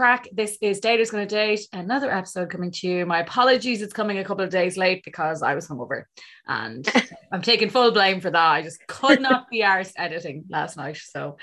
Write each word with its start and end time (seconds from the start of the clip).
Crack? 0.00 0.28
This 0.32 0.56
is 0.62 0.80
Daters 0.80 1.12
Gonna 1.12 1.26
Date, 1.26 1.68
another 1.74 2.10
episode 2.10 2.48
coming 2.48 2.70
to 2.70 2.88
you. 2.88 3.04
My 3.04 3.20
apologies, 3.20 3.82
it's 3.82 3.92
coming 3.92 4.16
a 4.16 4.24
couple 4.24 4.42
of 4.42 4.48
days 4.48 4.78
late 4.78 5.02
because 5.04 5.42
I 5.42 5.54
was 5.54 5.68
hungover 5.68 6.04
and 6.46 6.90
I'm 7.32 7.42
taking 7.42 7.68
full 7.68 7.90
blame 7.90 8.22
for 8.22 8.30
that. 8.30 8.50
I 8.50 8.62
just 8.62 8.80
could 8.86 9.20
not 9.20 9.50
be 9.50 9.60
arsed 9.62 9.92
editing 9.98 10.46
last 10.48 10.78
night. 10.78 10.96
So 10.96 11.36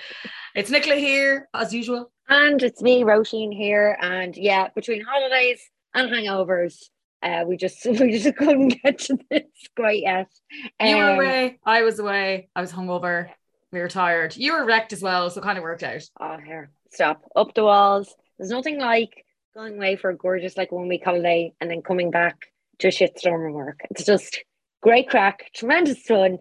it's 0.55 0.72
Nicola 0.72 0.95
here, 0.95 1.48
as 1.54 1.72
usual. 1.72 2.12
And 2.30 2.64
it's 2.64 2.81
me, 2.81 3.04
Roisin 3.04 3.54
here. 3.55 3.95
And 4.02 4.36
yeah, 4.36 4.70
between 4.73 5.03
holidays 5.03 5.62
and 5.94 6.09
hangovers, 6.09 6.81
uh, 7.22 7.44
we 7.45 7.58
just 7.58 7.86
we 7.86 8.17
just 8.17 8.36
couldn't 8.38 8.70
get 8.81 8.98
to 8.98 9.20
this 9.30 9.44
quite 9.76 10.02
yet. 10.02 10.30
You 10.81 10.95
were 10.98 11.03
Um, 11.12 11.16
away, 11.17 11.59
I 11.64 11.84
was 11.84 12.00
away, 12.00 12.50
I 12.55 12.62
was 12.62 12.72
hungover, 12.73 13.30
we 13.72 13.81
were 13.81 13.88
tired. 13.88 14.36
You 14.36 14.53
were 14.53 14.66
wrecked 14.66 14.94
as 14.94 15.03
well, 15.03 15.30
so 15.30 15.42
it 15.42 15.44
kind 15.44 15.59
of 15.59 15.64
worked 15.64 15.84
out. 15.84 16.02
Oh, 16.20 16.38
here, 16.44 16.72
stop. 16.89 17.22
Up 17.36 17.53
the 17.53 17.64
walls. 17.64 18.16
There's 18.38 18.52
nothing 18.52 18.80
like 18.80 19.26
going 19.55 19.77
away 19.77 19.96
for 19.96 20.09
a 20.09 20.16
gorgeous, 20.16 20.58
like 20.58 20.72
one 20.72 20.88
week 20.88 21.04
holiday 21.04 21.54
and 21.59 21.70
then 21.70 21.82
coming 21.82 22.12
back 22.12 22.36
to 22.80 22.88
a 22.88 22.91
shitstorm 22.91 23.50
of 23.50 23.54
work. 23.54 23.82
It's 23.90 24.05
just 24.05 24.44
great 24.82 25.09
crack, 25.09 25.50
tremendous 25.56 26.02
fun. 26.03 26.34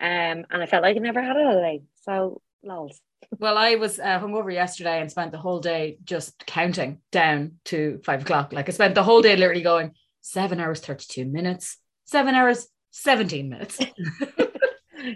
Um, 0.00 0.44
and 0.50 0.62
I 0.62 0.66
felt 0.66 0.82
like 0.82 0.96
I 0.96 1.00
never 1.00 1.22
had 1.22 1.36
a 1.36 1.44
holiday. 1.44 1.82
So, 2.02 2.40
lols. 2.64 3.00
Well, 3.38 3.56
I 3.56 3.76
was 3.76 3.98
uh, 3.98 4.18
hungover 4.18 4.52
yesterday 4.52 5.00
and 5.00 5.10
spent 5.10 5.32
the 5.32 5.38
whole 5.38 5.60
day 5.60 5.98
just 6.04 6.44
counting 6.46 6.98
down 7.12 7.52
to 7.66 8.00
five 8.04 8.22
o'clock. 8.22 8.52
Like 8.52 8.68
I 8.68 8.72
spent 8.72 8.94
the 8.94 9.04
whole 9.04 9.22
day 9.22 9.36
literally 9.36 9.62
going 9.62 9.92
seven 10.20 10.58
hours, 10.58 10.80
32 10.80 11.24
minutes, 11.24 11.78
seven 12.04 12.34
hours, 12.34 12.66
17 12.90 13.48
minutes. 13.48 13.78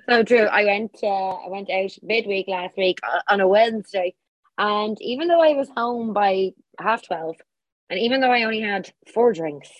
So 0.09 0.23
true. 0.23 0.47
I 0.47 0.65
went 0.65 0.97
uh, 1.03 1.07
I 1.07 1.49
went 1.49 1.71
out 1.71 1.91
midweek 2.03 2.49
last 2.49 2.77
week 2.77 2.99
on 3.29 3.41
a 3.41 3.49
Wednesday, 3.49 4.15
and 4.59 4.97
even 5.01 5.29
though 5.29 5.43
I 5.43 5.55
was 5.55 5.69
home 5.77 6.13
by 6.13 6.51
half 6.81 7.07
twelve, 7.07 7.37
and 7.91 7.99
even 8.01 8.21
though 8.21 8.33
I 8.33 8.43
only 8.45 8.61
had 8.61 8.91
four 9.13 9.33
drinks, 9.33 9.71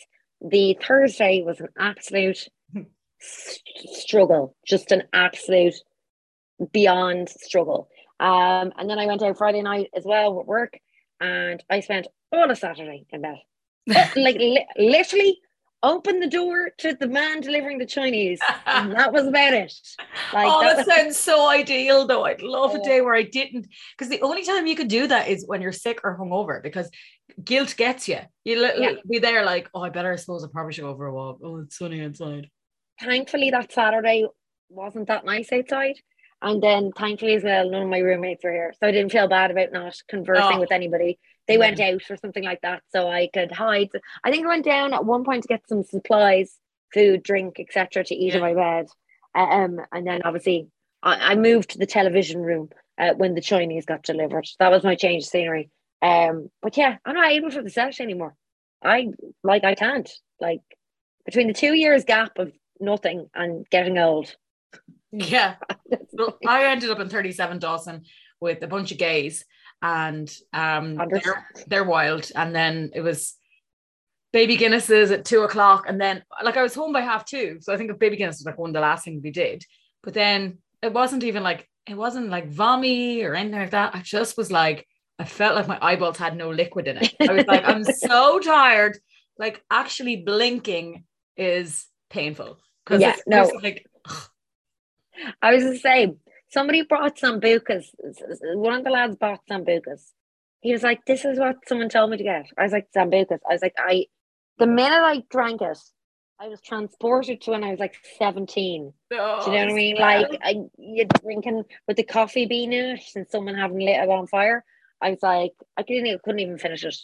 the 0.41 0.77
Thursday 0.87 1.43
was 1.45 1.61
an 1.61 1.69
absolute 1.79 2.49
s- 3.21 3.59
struggle, 3.93 4.55
just 4.67 4.93
an 4.93 5.03
absolute 5.13 5.75
beyond 6.73 7.29
struggle. 7.29 7.89
Um, 8.21 8.73
and 8.79 8.89
then 8.89 8.99
I 8.99 9.07
went 9.07 9.23
out 9.23 9.37
Friday 9.37 9.63
night 9.63 9.91
as 9.97 10.05
well 10.05 10.35
with 10.35 10.47
work, 10.47 10.79
and 11.21 11.63
I 11.69 11.81
spent 11.81 12.07
all 12.33 12.51
of 12.51 12.59
Saturday 12.59 13.07
in 13.11 13.23
bed, 13.23 13.37
like 14.17 14.37
li- 14.37 14.67
literally. 14.79 15.39
Opened 15.83 16.23
the 16.23 16.27
door 16.29 16.71
to 16.79 16.95
the 16.95 17.07
man 17.07 17.41
delivering 17.43 17.79
the 17.79 17.87
Chinese, 17.87 18.41
and 18.65 18.93
that 18.93 19.13
was 19.13 19.27
about 19.27 19.53
it. 19.53 19.73
Like 20.33 20.49
oh, 20.51 20.63
that 20.63 20.77
that 20.79 20.87
was- 20.87 20.97
sounds 20.97 21.17
so 21.19 21.49
ideal 21.49 22.07
though. 22.07 22.25
I'd 22.25 22.43
love 22.43 22.75
a 22.75 22.81
Oh. 22.81 22.85
day 22.85 23.01
where 23.03 23.15
I 23.15 23.23
didn't, 23.23 23.67
because 23.97 24.09
the 24.11 24.21
only 24.23 24.43
time 24.45 24.67
you 24.67 24.75
could 24.75 24.89
do 24.89 25.07
that 25.07 25.29
is 25.29 25.47
when 25.47 25.61
you're 25.63 25.73
sick 25.73 26.01
or 26.03 26.19
hungover 26.19 26.61
because 26.63 26.91
guilt 27.45 27.75
gets 27.77 28.09
you. 28.09 28.19
You 28.45 28.61
li- 28.63 28.73
Yeah. 28.79 28.93
be 29.09 29.19
there 29.19 29.45
like, 29.45 29.69
oh, 29.75 29.83
I 29.83 29.91
better, 29.91 30.13
I 30.13 30.17
suppose 30.17 30.43
I 30.43 30.49
probably 30.53 30.73
should 30.73 30.83
go 30.85 30.97
for 30.97 31.07
a 31.07 31.15
walk. 31.15 31.39
Oh, 31.45 31.59
it's 31.61 31.79
sunny 31.79 32.03
outside. 32.03 32.51
thankfully 33.01 33.51
that 33.51 33.71
Saturday 33.73 34.27
wasn't 34.69 35.07
that 35.09 35.25
nice 35.25 35.53
outside. 35.53 35.95
And 36.43 36.63
then 36.63 36.93
thankfully 36.93 37.35
as 37.35 37.43
well, 37.43 37.71
none 37.71 37.83
of 37.83 37.89
my 37.89 37.99
roommates 37.99 38.45
were 38.45 38.53
here. 38.53 38.75
So 38.79 38.87
I 38.87 38.93
didn't 38.93 39.13
feel 39.13 39.29
bad 39.29 39.51
about 39.51 39.73
not 39.73 39.97
conversing 40.09 40.59
Oh. 40.59 40.61
with 40.61 40.73
anybody. 40.73 41.19
They 41.49 41.55
Yeah. 41.55 41.61
went 41.61 41.81
out 41.81 42.11
or 42.11 42.17
something 42.17 42.45
like 42.45 42.61
that. 42.61 42.83
So 42.91 43.09
I 43.09 43.29
could 43.33 43.53
hide. 43.53 43.89
I 44.23 44.31
think 44.31 44.45
I 44.45 44.49
went 44.49 44.65
down 44.65 44.93
at 44.93 45.05
one 45.05 45.25
point 45.25 45.43
to 45.43 45.49
get 45.49 45.67
some 45.69 45.83
supplies, 45.83 46.59
food, 46.93 47.23
drink, 47.23 47.59
etc. 47.59 48.05
to 48.05 48.15
eat 48.15 48.35
in 48.35 48.41
my 48.41 48.55
bed. 48.55 48.87
Um, 49.35 49.81
and 49.93 50.07
then 50.07 50.23
obviously 50.25 50.69
I, 51.03 51.33
I 51.33 51.35
moved 51.37 51.71
to 51.71 51.79
the 51.79 51.87
television 51.87 52.41
room 52.43 52.71
uh, 52.99 53.15
when 53.15 53.35
the 53.35 53.41
Chinese 53.41 53.87
got 53.87 54.03
delivered. 54.03 54.47
That 54.59 54.71
was 54.71 54.83
my 54.85 54.95
change 54.95 55.25
of 55.25 55.29
scenery. 55.31 55.71
Um, 56.03 56.51
but 56.63 56.77
yeah, 56.77 56.97
I'm 57.05 57.15
not 57.15 57.31
able 57.33 57.51
for 57.51 57.63
the 57.63 57.71
set 57.71 58.01
anymore. 58.01 58.35
I 58.85 59.09
like 59.43 59.65
I 59.65 59.75
can't. 59.75 60.11
Like 60.41 60.61
between 61.25 61.47
the 61.49 61.55
two 61.55 61.73
years 61.75 62.05
gap 62.05 62.39
of 62.39 62.53
nothing 62.79 63.29
and 63.35 63.69
getting 63.71 63.99
old. 63.99 64.37
Yeah. 65.31 65.57
Well, 66.13 66.39
I 66.47 66.65
ended 66.67 66.91
up 66.91 67.01
in 67.01 67.09
37 67.09 67.59
Dawson 67.59 68.05
with 68.41 68.63
a 68.63 68.67
bunch 68.67 68.93
of 68.93 68.99
gays 68.99 69.45
and 69.83 70.35
um 70.53 70.97
they're, 71.11 71.47
they're 71.67 71.85
wild. 71.85 72.31
And 72.35 72.55
then 72.55 72.91
it 72.95 73.01
was 73.01 73.35
baby 74.33 74.57
Guinnesses 74.57 75.11
at 75.13 75.25
two 75.25 75.43
o'clock. 75.43 75.85
And 75.89 76.01
then 76.01 76.23
like 76.43 76.57
I 76.57 76.63
was 76.63 76.75
home 76.75 76.93
by 76.93 77.01
half 77.01 77.25
two. 77.25 77.59
So 77.61 77.73
I 77.73 77.77
think 77.77 77.99
baby 77.99 78.17
Guinness 78.17 78.39
was 78.39 78.47
like 78.47 78.59
one 78.59 78.71
of 78.71 78.75
the 78.75 78.81
last 78.81 79.05
things 79.05 79.23
we 79.23 79.31
did. 79.31 79.65
But 80.03 80.15
then 80.15 80.59
it 80.83 80.93
wasn't 80.93 81.25
even 81.25 81.43
like 81.43 81.69
it 81.87 81.97
wasn't 81.97 82.31
like 82.31 82.51
vommy 82.51 83.25
or 83.25 83.35
anything 83.35 83.61
like 83.61 83.71
that. 83.71 83.95
I 83.95 84.01
just 84.03 84.37
was 84.37 84.51
like, 84.51 84.87
I 85.19 85.25
felt 85.25 85.55
like 85.55 85.69
my 85.69 85.79
eyeballs 85.81 86.19
had 86.19 86.37
no 86.37 86.51
liquid 86.51 86.89
in 86.89 86.99
it. 86.99 87.15
I 87.21 87.33
was 87.33 87.47
like, 87.47 87.65
I'm 87.67 87.85
so 88.09 88.39
tired. 88.41 88.99
Like 89.39 89.63
actually 89.71 90.17
blinking 90.17 91.05
is 91.37 91.87
painful. 92.11 92.59
Because 92.85 93.01
Yeah, 93.01 93.13
it's 93.15 93.23
no. 93.27 93.51
like 93.63 93.87
I 95.43 95.55
was 95.55 95.65
the 95.65 95.79
same. 95.79 96.19
Somebody 96.49 96.83
brought 96.83 97.17
sambucas. 97.19 97.87
One 98.55 98.75
of 98.79 98.85
the 98.85 98.91
lads 98.91 99.17
bought 99.17 99.41
sambucas. 99.51 100.13
He 100.61 100.73
was 100.73 100.83
like, 100.83 101.05
"This 101.05 101.25
is 101.25 101.39
what 101.39 101.57
someone 101.69 101.89
told 101.89 102.11
me 102.11 102.17
to 102.17 102.25
get." 102.25 102.47
I 102.59 102.63
was 102.65 102.73
like, 102.73 102.89
"Sambucas." 102.95 103.41
I 103.49 103.53
was 103.53 103.63
like, 103.63 103.75
"I." 103.79 104.07
The 104.59 104.67
minute 104.67 105.03
I 105.03 105.23
drank 105.31 105.61
it, 105.61 105.79
I 106.41 106.49
was 106.49 106.61
transported 106.63 107.41
to 107.43 107.51
when 107.51 107.63
I 107.65 107.71
was 107.73 107.81
like 107.81 107.97
seventeen. 108.19 108.93
Do 109.47 109.51
you 109.51 109.59
know 109.59 109.65
what 109.65 109.73
I 109.73 109.75
mean? 109.75 109.97
Oh, 109.99 110.01
like, 110.01 110.41
I, 110.43 110.55
you're 110.79 111.07
drinking 111.23 111.65
with 111.87 111.97
the 111.97 112.03
coffee 112.05 112.47
bean 112.47 112.73
in 112.73 112.97
it, 112.97 113.03
and 113.15 113.27
someone 113.29 113.55
having 113.55 113.79
lit 113.79 113.97
it 113.97 114.09
on 114.09 114.27
fire. 114.27 114.65
I 115.01 115.11
was 115.11 115.23
like, 115.23 115.53
I 115.77 115.83
couldn't, 115.83 116.07
even- 116.07 116.21
couldn't 116.25 116.41
even 116.41 116.59
finish 116.59 116.85
it. 116.85 116.97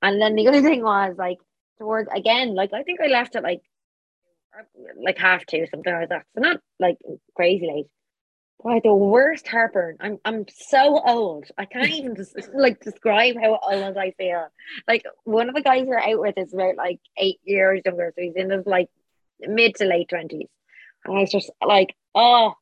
And 0.00 0.20
then 0.20 0.34
the 0.34 0.48
other 0.48 0.62
thing 0.68 0.82
was 0.82 1.16
like, 1.18 1.38
towards 1.78 2.08
again, 2.14 2.54
like 2.54 2.72
I 2.72 2.82
think 2.84 3.00
I 3.02 3.06
left 3.08 3.34
it 3.36 3.42
like, 3.42 3.60
like 5.02 5.18
half 5.18 5.46
two, 5.46 5.66
something 5.70 5.92
like 5.92 6.08
that. 6.08 6.24
So 6.34 6.40
not 6.40 6.60
like 6.78 6.98
crazy 7.34 7.66
late. 7.66 7.86
Why 8.58 8.80
the 8.82 8.94
worst 8.94 9.46
heartburn. 9.46 9.96
I'm 10.00 10.18
I'm 10.24 10.46
so 10.48 11.00
old. 11.04 11.46
I 11.58 11.64
can't 11.66 11.90
even 11.90 12.16
just 12.16 12.34
like 12.54 12.80
describe 12.80 13.36
how 13.40 13.58
old 13.62 13.96
I 13.96 14.12
feel. 14.12 14.46
Like 14.88 15.04
one 15.24 15.48
of 15.48 15.54
the 15.54 15.62
guys 15.62 15.84
we're 15.86 15.98
out 15.98 16.20
with 16.20 16.38
is 16.38 16.54
about 16.54 16.76
like 16.76 17.00
eight 17.18 17.40
years 17.44 17.82
younger, 17.84 18.12
so 18.14 18.22
he's 18.22 18.36
in 18.36 18.50
his 18.50 18.66
like 18.66 18.88
mid 19.40 19.74
to 19.76 19.84
late 19.84 20.08
twenties. 20.08 20.48
And 21.04 21.16
I 21.16 21.20
was 21.20 21.30
just 21.30 21.50
like, 21.64 21.94
oh, 22.14 22.54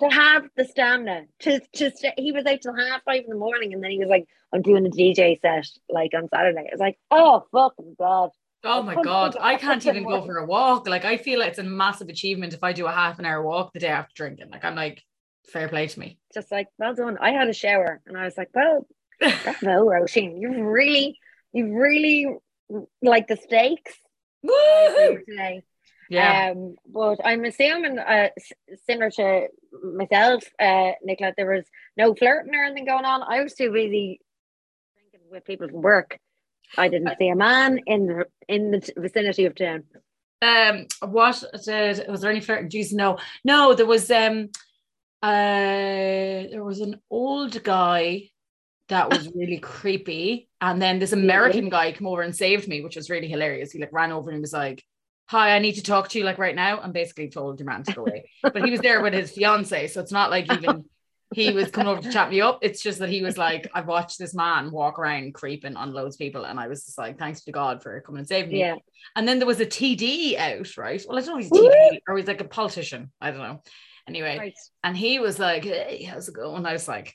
to 0.00 0.08
have 0.08 0.44
the 0.56 0.64
stamina 0.64 1.24
to 1.40 1.60
to 1.74 1.90
st- 1.90 2.18
he 2.18 2.32
was 2.32 2.46
out 2.46 2.60
till 2.62 2.74
half 2.74 3.02
five 3.04 3.24
in 3.24 3.30
the 3.30 3.36
morning, 3.36 3.74
and 3.74 3.82
then 3.82 3.90
he 3.90 3.98
was 3.98 4.08
like, 4.08 4.26
I'm 4.52 4.62
doing 4.62 4.86
a 4.86 4.90
DJ 4.90 5.40
set 5.40 5.66
like 5.88 6.12
on 6.14 6.28
Saturday. 6.28 6.68
It's 6.70 6.80
like, 6.80 6.98
oh 7.10 7.44
fucking 7.52 7.96
god. 7.98 8.30
Oh 8.66 8.82
my 8.82 9.00
god, 9.02 9.36
I 9.40 9.56
can't 9.56 9.84
even 9.86 10.04
go 10.04 10.24
for 10.24 10.38
a 10.38 10.46
walk. 10.46 10.88
Like 10.88 11.04
I 11.04 11.16
feel 11.16 11.38
like 11.38 11.50
it's 11.50 11.58
a 11.58 11.64
massive 11.64 12.08
achievement 12.08 12.54
if 12.54 12.62
I 12.62 12.72
do 12.72 12.86
a 12.86 12.92
half 12.92 13.18
an 13.18 13.24
hour 13.24 13.42
walk 13.42 13.72
the 13.72 13.80
day 13.80 13.88
after 13.88 14.12
drinking. 14.14 14.50
Like 14.50 14.64
I'm 14.64 14.74
like, 14.74 15.02
fair 15.46 15.68
play 15.68 15.86
to 15.86 16.00
me. 16.00 16.18
Just 16.34 16.50
like, 16.50 16.68
well 16.78 16.94
done. 16.94 17.18
I 17.20 17.30
had 17.30 17.48
a 17.48 17.52
shower, 17.52 18.00
and 18.06 18.16
I 18.16 18.24
was 18.24 18.36
like, 18.36 18.50
well, 18.54 18.86
that's 19.20 19.62
no 19.62 19.86
Roisin. 19.86 20.40
You've 20.40 20.64
really, 20.64 21.18
you've 21.52 21.74
really 21.74 22.26
like 23.02 23.28
the 23.28 23.36
stakes 23.36 23.94
Woo! 24.42 25.18
today. 25.28 25.62
Yeah. 26.08 26.52
Um, 26.52 26.76
but 26.86 27.18
I'm 27.24 27.44
assuming, 27.44 27.98
uh, 27.98 28.28
similar 28.86 29.10
to 29.10 29.48
myself, 29.82 30.44
uh, 30.60 30.92
Nicola, 31.02 31.32
there 31.36 31.52
was 31.52 31.64
no 31.96 32.14
flirting 32.14 32.54
or 32.54 32.64
anything 32.64 32.86
going 32.86 33.04
on. 33.04 33.22
I 33.22 33.42
was 33.42 33.54
too 33.54 33.72
busy 33.72 34.20
drinking 34.94 35.28
with 35.30 35.44
people 35.44 35.68
from 35.68 35.82
work. 35.82 36.18
I 36.76 36.88
didn't 36.88 37.16
see 37.18 37.28
a 37.28 37.36
man 37.36 37.80
in 37.86 38.06
the 38.06 38.26
in 38.48 38.70
the 38.70 38.92
vicinity 38.96 39.46
of 39.46 39.54
town. 39.54 39.84
Um, 40.42 40.86
what 41.10 41.42
did 41.64 42.08
was 42.08 42.20
there 42.20 42.30
any 42.30 42.40
flirting? 42.40 42.68
Jeez, 42.68 42.92
no, 42.92 43.18
no. 43.44 43.74
There 43.74 43.86
was 43.86 44.10
um, 44.10 44.50
uh, 45.22 45.28
there 46.50 46.64
was 46.64 46.80
an 46.80 47.00
old 47.10 47.62
guy 47.62 48.30
that 48.88 49.10
was 49.10 49.28
really 49.34 49.58
creepy, 49.58 50.48
and 50.60 50.80
then 50.80 50.98
this 50.98 51.12
American 51.12 51.68
guy 51.68 51.92
came 51.92 52.06
over 52.06 52.22
and 52.22 52.36
saved 52.36 52.68
me, 52.68 52.82
which 52.82 52.96
was 52.96 53.10
really 53.10 53.28
hilarious. 53.28 53.72
He 53.72 53.78
like 53.78 53.92
ran 53.92 54.12
over 54.12 54.30
and 54.30 54.40
was 54.40 54.52
like, 54.52 54.84
"Hi, 55.26 55.56
I 55.56 55.58
need 55.58 55.74
to 55.74 55.82
talk 55.82 56.10
to 56.10 56.18
you 56.18 56.24
like 56.24 56.38
right 56.38 56.54
now," 56.54 56.80
and 56.80 56.92
basically 56.92 57.30
told 57.30 57.58
your 57.58 57.66
man 57.66 57.82
to 57.84 57.92
go 57.92 58.02
away. 58.02 58.30
but 58.42 58.64
he 58.64 58.70
was 58.70 58.80
there 58.80 59.00
with 59.00 59.14
his 59.14 59.32
fiance, 59.32 59.88
so 59.88 60.00
it's 60.00 60.12
not 60.12 60.30
like 60.30 60.52
even 60.52 60.84
he 61.34 61.52
was 61.52 61.70
coming 61.70 61.88
over 61.92 62.00
to 62.02 62.12
chat 62.12 62.30
me 62.30 62.40
up. 62.40 62.60
It's 62.62 62.80
just 62.82 63.00
that 63.00 63.08
he 63.08 63.22
was 63.22 63.36
like, 63.36 63.68
I've 63.74 63.88
watched 63.88 64.18
this 64.18 64.34
man 64.34 64.70
walk 64.70 64.98
around 64.98 65.34
creeping 65.34 65.76
on 65.76 65.92
loads 65.92 66.14
of 66.16 66.20
people. 66.20 66.44
And 66.44 66.58
I 66.60 66.68
was 66.68 66.84
just 66.84 66.98
like, 66.98 67.18
thanks 67.18 67.42
to 67.44 67.52
God 67.52 67.82
for 67.82 68.00
coming 68.00 68.20
and 68.20 68.28
saving 68.28 68.52
me. 68.52 68.60
Yeah. 68.60 68.76
And 69.16 69.26
then 69.26 69.38
there 69.38 69.46
was 69.46 69.60
a 69.60 69.66
TD 69.66 70.38
out, 70.38 70.76
right? 70.76 71.02
Well, 71.06 71.18
I 71.18 71.20
don't 71.22 71.30
know 71.34 71.38
if 71.38 71.48
he's 71.48 71.52
TD 71.52 71.98
or 72.08 72.16
he's 72.16 72.28
like 72.28 72.40
a 72.40 72.44
politician. 72.44 73.10
I 73.20 73.30
don't 73.32 73.40
know. 73.40 73.62
Anyway, 74.08 74.38
Right. 74.38 74.54
and 74.84 74.96
he 74.96 75.18
was 75.18 75.38
like, 75.40 75.64
hey, 75.64 76.04
how's 76.04 76.28
it 76.28 76.34
going? 76.34 76.58
And 76.58 76.66
I 76.66 76.72
was 76.74 76.86
like, 76.86 77.14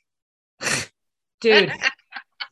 dude, 1.42 1.72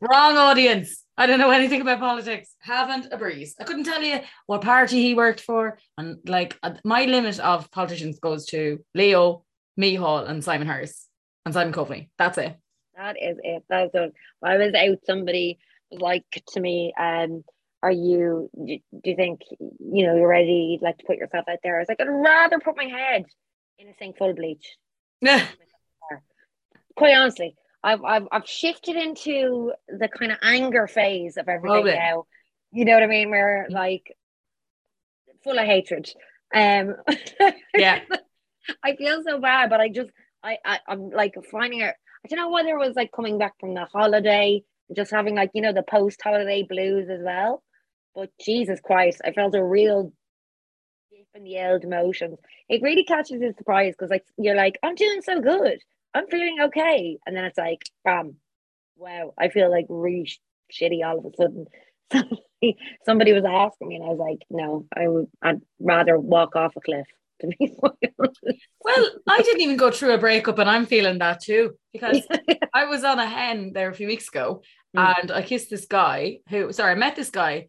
wrong 0.02 0.38
audience. 0.38 1.04
I 1.18 1.26
don't 1.28 1.40
know 1.40 1.52
anything 1.52 1.82
about 1.82 2.00
politics. 2.00 2.56
Haven't 2.60 3.12
a 3.12 3.18
breeze. 3.18 3.56
I 3.60 3.66
couldn't 3.66 3.84
tell 3.84 4.02
you 4.02 4.22
what 4.46 4.62
party 4.62 5.02
he 5.04 5.14
worked 5.14 5.42
for. 5.42 5.78
And 5.98 6.20
like 6.26 6.58
uh, 6.64 6.76
my 6.86 7.04
limit 7.04 7.38
of 7.42 7.70
politicians 7.72 8.20
goes 8.20 8.46
to 8.48 8.80
Leo, 8.96 9.44
Micheál, 9.78 10.30
and 10.30 10.42
Simon 10.42 10.68
Harris 10.68 11.09
and 11.46 11.54
Simon 11.54 11.74
Coveney. 11.74 12.10
That's 12.18 12.38
it. 12.38 12.58
That 12.96 13.16
is 13.22 13.38
it. 13.44 13.64
That's 13.70 13.94
it. 13.94 14.14
When 14.40 14.52
I 14.52 14.58
was 14.58 14.74
out, 14.74 15.00
somebody 15.06 15.60
was 15.90 16.02
like 16.02 16.26
to 16.54 16.60
me, 16.60 16.94
um, 17.00 17.44
are 17.82 17.92
you 17.92 18.50
do, 18.54 18.78
you 19.04 19.16
think 19.16 19.42
you 19.52 20.06
know 20.06 20.16
you're 20.16 20.28
ready 20.28 20.78
like 20.82 20.98
to 20.98 21.06
put 21.06 21.18
yourself 21.18 21.46
out 21.50 21.60
there? 21.64 21.78
I 21.78 21.80
was 21.80 21.88
like, 21.88 22.02
I'd 22.02 22.10
rather 22.10 22.60
put 22.60 22.76
my 22.76 22.86
head 22.86 23.26
in 23.78 23.88
a 23.88 23.94
sink 23.98 24.18
full 24.18 24.32
of 24.32 24.36
bleach. 24.36 24.78
Yeah. 25.22 25.46
Quite 26.96 27.16
honestly, 27.16 27.56
I've 27.84 28.04
I've 28.04 28.28
I've 28.32 28.48
shifted 28.48 28.98
into 28.98 29.72
the 29.88 30.10
kind 30.10 30.32
of 30.32 30.38
anger 30.42 30.88
phase 30.88 31.38
of 31.38 31.48
everything 31.48 31.88
it. 31.88 31.96
now. 31.96 32.26
You 32.72 32.86
know 32.86 32.94
what 32.94 33.04
I 33.04 33.08
mean? 33.08 33.30
Where 33.30 33.68
like 33.70 34.16
full 35.44 35.58
of 35.58 35.66
hatred. 35.66 36.10
Um 36.54 36.96
yeah. 37.74 38.02
I 38.84 38.96
feel 38.96 39.24
so 39.24 39.40
bad, 39.40 39.70
but 39.70 39.80
I 39.80 39.90
just 39.90 40.10
I, 40.44 40.58
I 40.66 40.80
I'm 40.88 41.10
like 41.10 41.36
finding 41.52 41.82
it. 41.82 41.96
I 42.26 42.28
don't 42.30 42.40
know 42.40 42.50
whether 42.52 42.70
it 42.72 42.88
was 42.88 42.96
like 42.96 43.12
coming 43.14 43.38
back 43.38 43.54
from 43.60 43.74
the 43.74 43.86
holiday, 43.86 44.64
just 44.96 45.12
having 45.12 45.36
like 45.36 45.52
you 45.54 45.62
know 45.62 45.74
the 45.74 45.84
post 45.84 46.22
holiday 46.24 46.64
blues 46.68 47.10
as 47.10 47.22
well. 47.24 47.64
But 48.16 48.32
Jesus 48.42 48.80
Christ, 48.82 49.22
I 49.26 49.32
felt 49.34 49.56
a 49.56 49.64
real 49.64 50.14
dip 51.12 51.28
in 51.36 51.44
the 51.44 51.60
old 51.60 51.84
emotions. 51.86 52.40
It 52.70 52.82
really 52.84 53.06
catches 53.06 53.42
you 53.42 53.54
surprise 53.58 53.96
because 53.98 54.12
like 54.12 54.26
you're 54.38 54.56
like 54.56 54.80
I'm 54.84 54.96
doing 54.96 55.22
so 55.24 55.42
good, 55.42 55.80
I'm 56.14 56.28
feeling 56.28 56.58
okay, 56.66 57.18
and 57.26 57.36
then 57.36 57.46
it's 57.46 57.58
like 57.58 57.84
bam, 58.06 58.36
wow, 58.98 59.34
I 59.40 59.50
feel 59.50 59.72
like 59.72 59.88
really 59.90 60.26
sh- 60.28 60.40
shitty 60.74 61.06
all 61.06 61.20
of 61.20 61.26
a 61.26 61.32
sudden. 61.38 61.68
Somebody, 62.14 62.78
somebody 63.06 63.34
was 63.34 63.46
asking 63.46 63.90
me, 63.90 63.96
and 63.98 64.06
I 64.06 64.10
was 64.10 64.20
like, 64.20 64.40
no, 64.50 64.86
I 64.96 65.08
would 65.08 65.28
I'd 65.42 65.62
rather 65.80 66.20
walk 66.20 66.56
off 66.56 66.76
a 66.78 66.82
cliff. 66.82 67.08
To 67.42 67.48
be. 67.48 67.76
Well, 68.82 69.10
I 69.28 69.42
didn't 69.42 69.62
even 69.62 69.78
go 69.78 69.92
through 69.92 70.14
a 70.14 70.18
breakup, 70.18 70.58
and 70.58 70.70
I'm 70.70 70.86
feeling 70.86 71.20
that 71.20 71.42
too 71.42 71.76
because 71.94 72.26
I 72.74 72.86
was 72.86 73.04
on 73.04 73.20
a 73.20 73.26
hen 73.26 73.72
there 73.74 73.90
a 73.90 73.94
few 73.94 74.08
weeks 74.08 74.28
ago, 74.30 74.62
Mm. 74.98 75.20
and 75.22 75.32
I 75.32 75.44
kissed 75.44 75.70
this 75.70 75.86
guy 75.86 76.40
who, 76.50 76.74
sorry, 76.74 76.94
I 76.94 76.96
met 76.96 77.16
this 77.16 77.30
guy, 77.30 77.68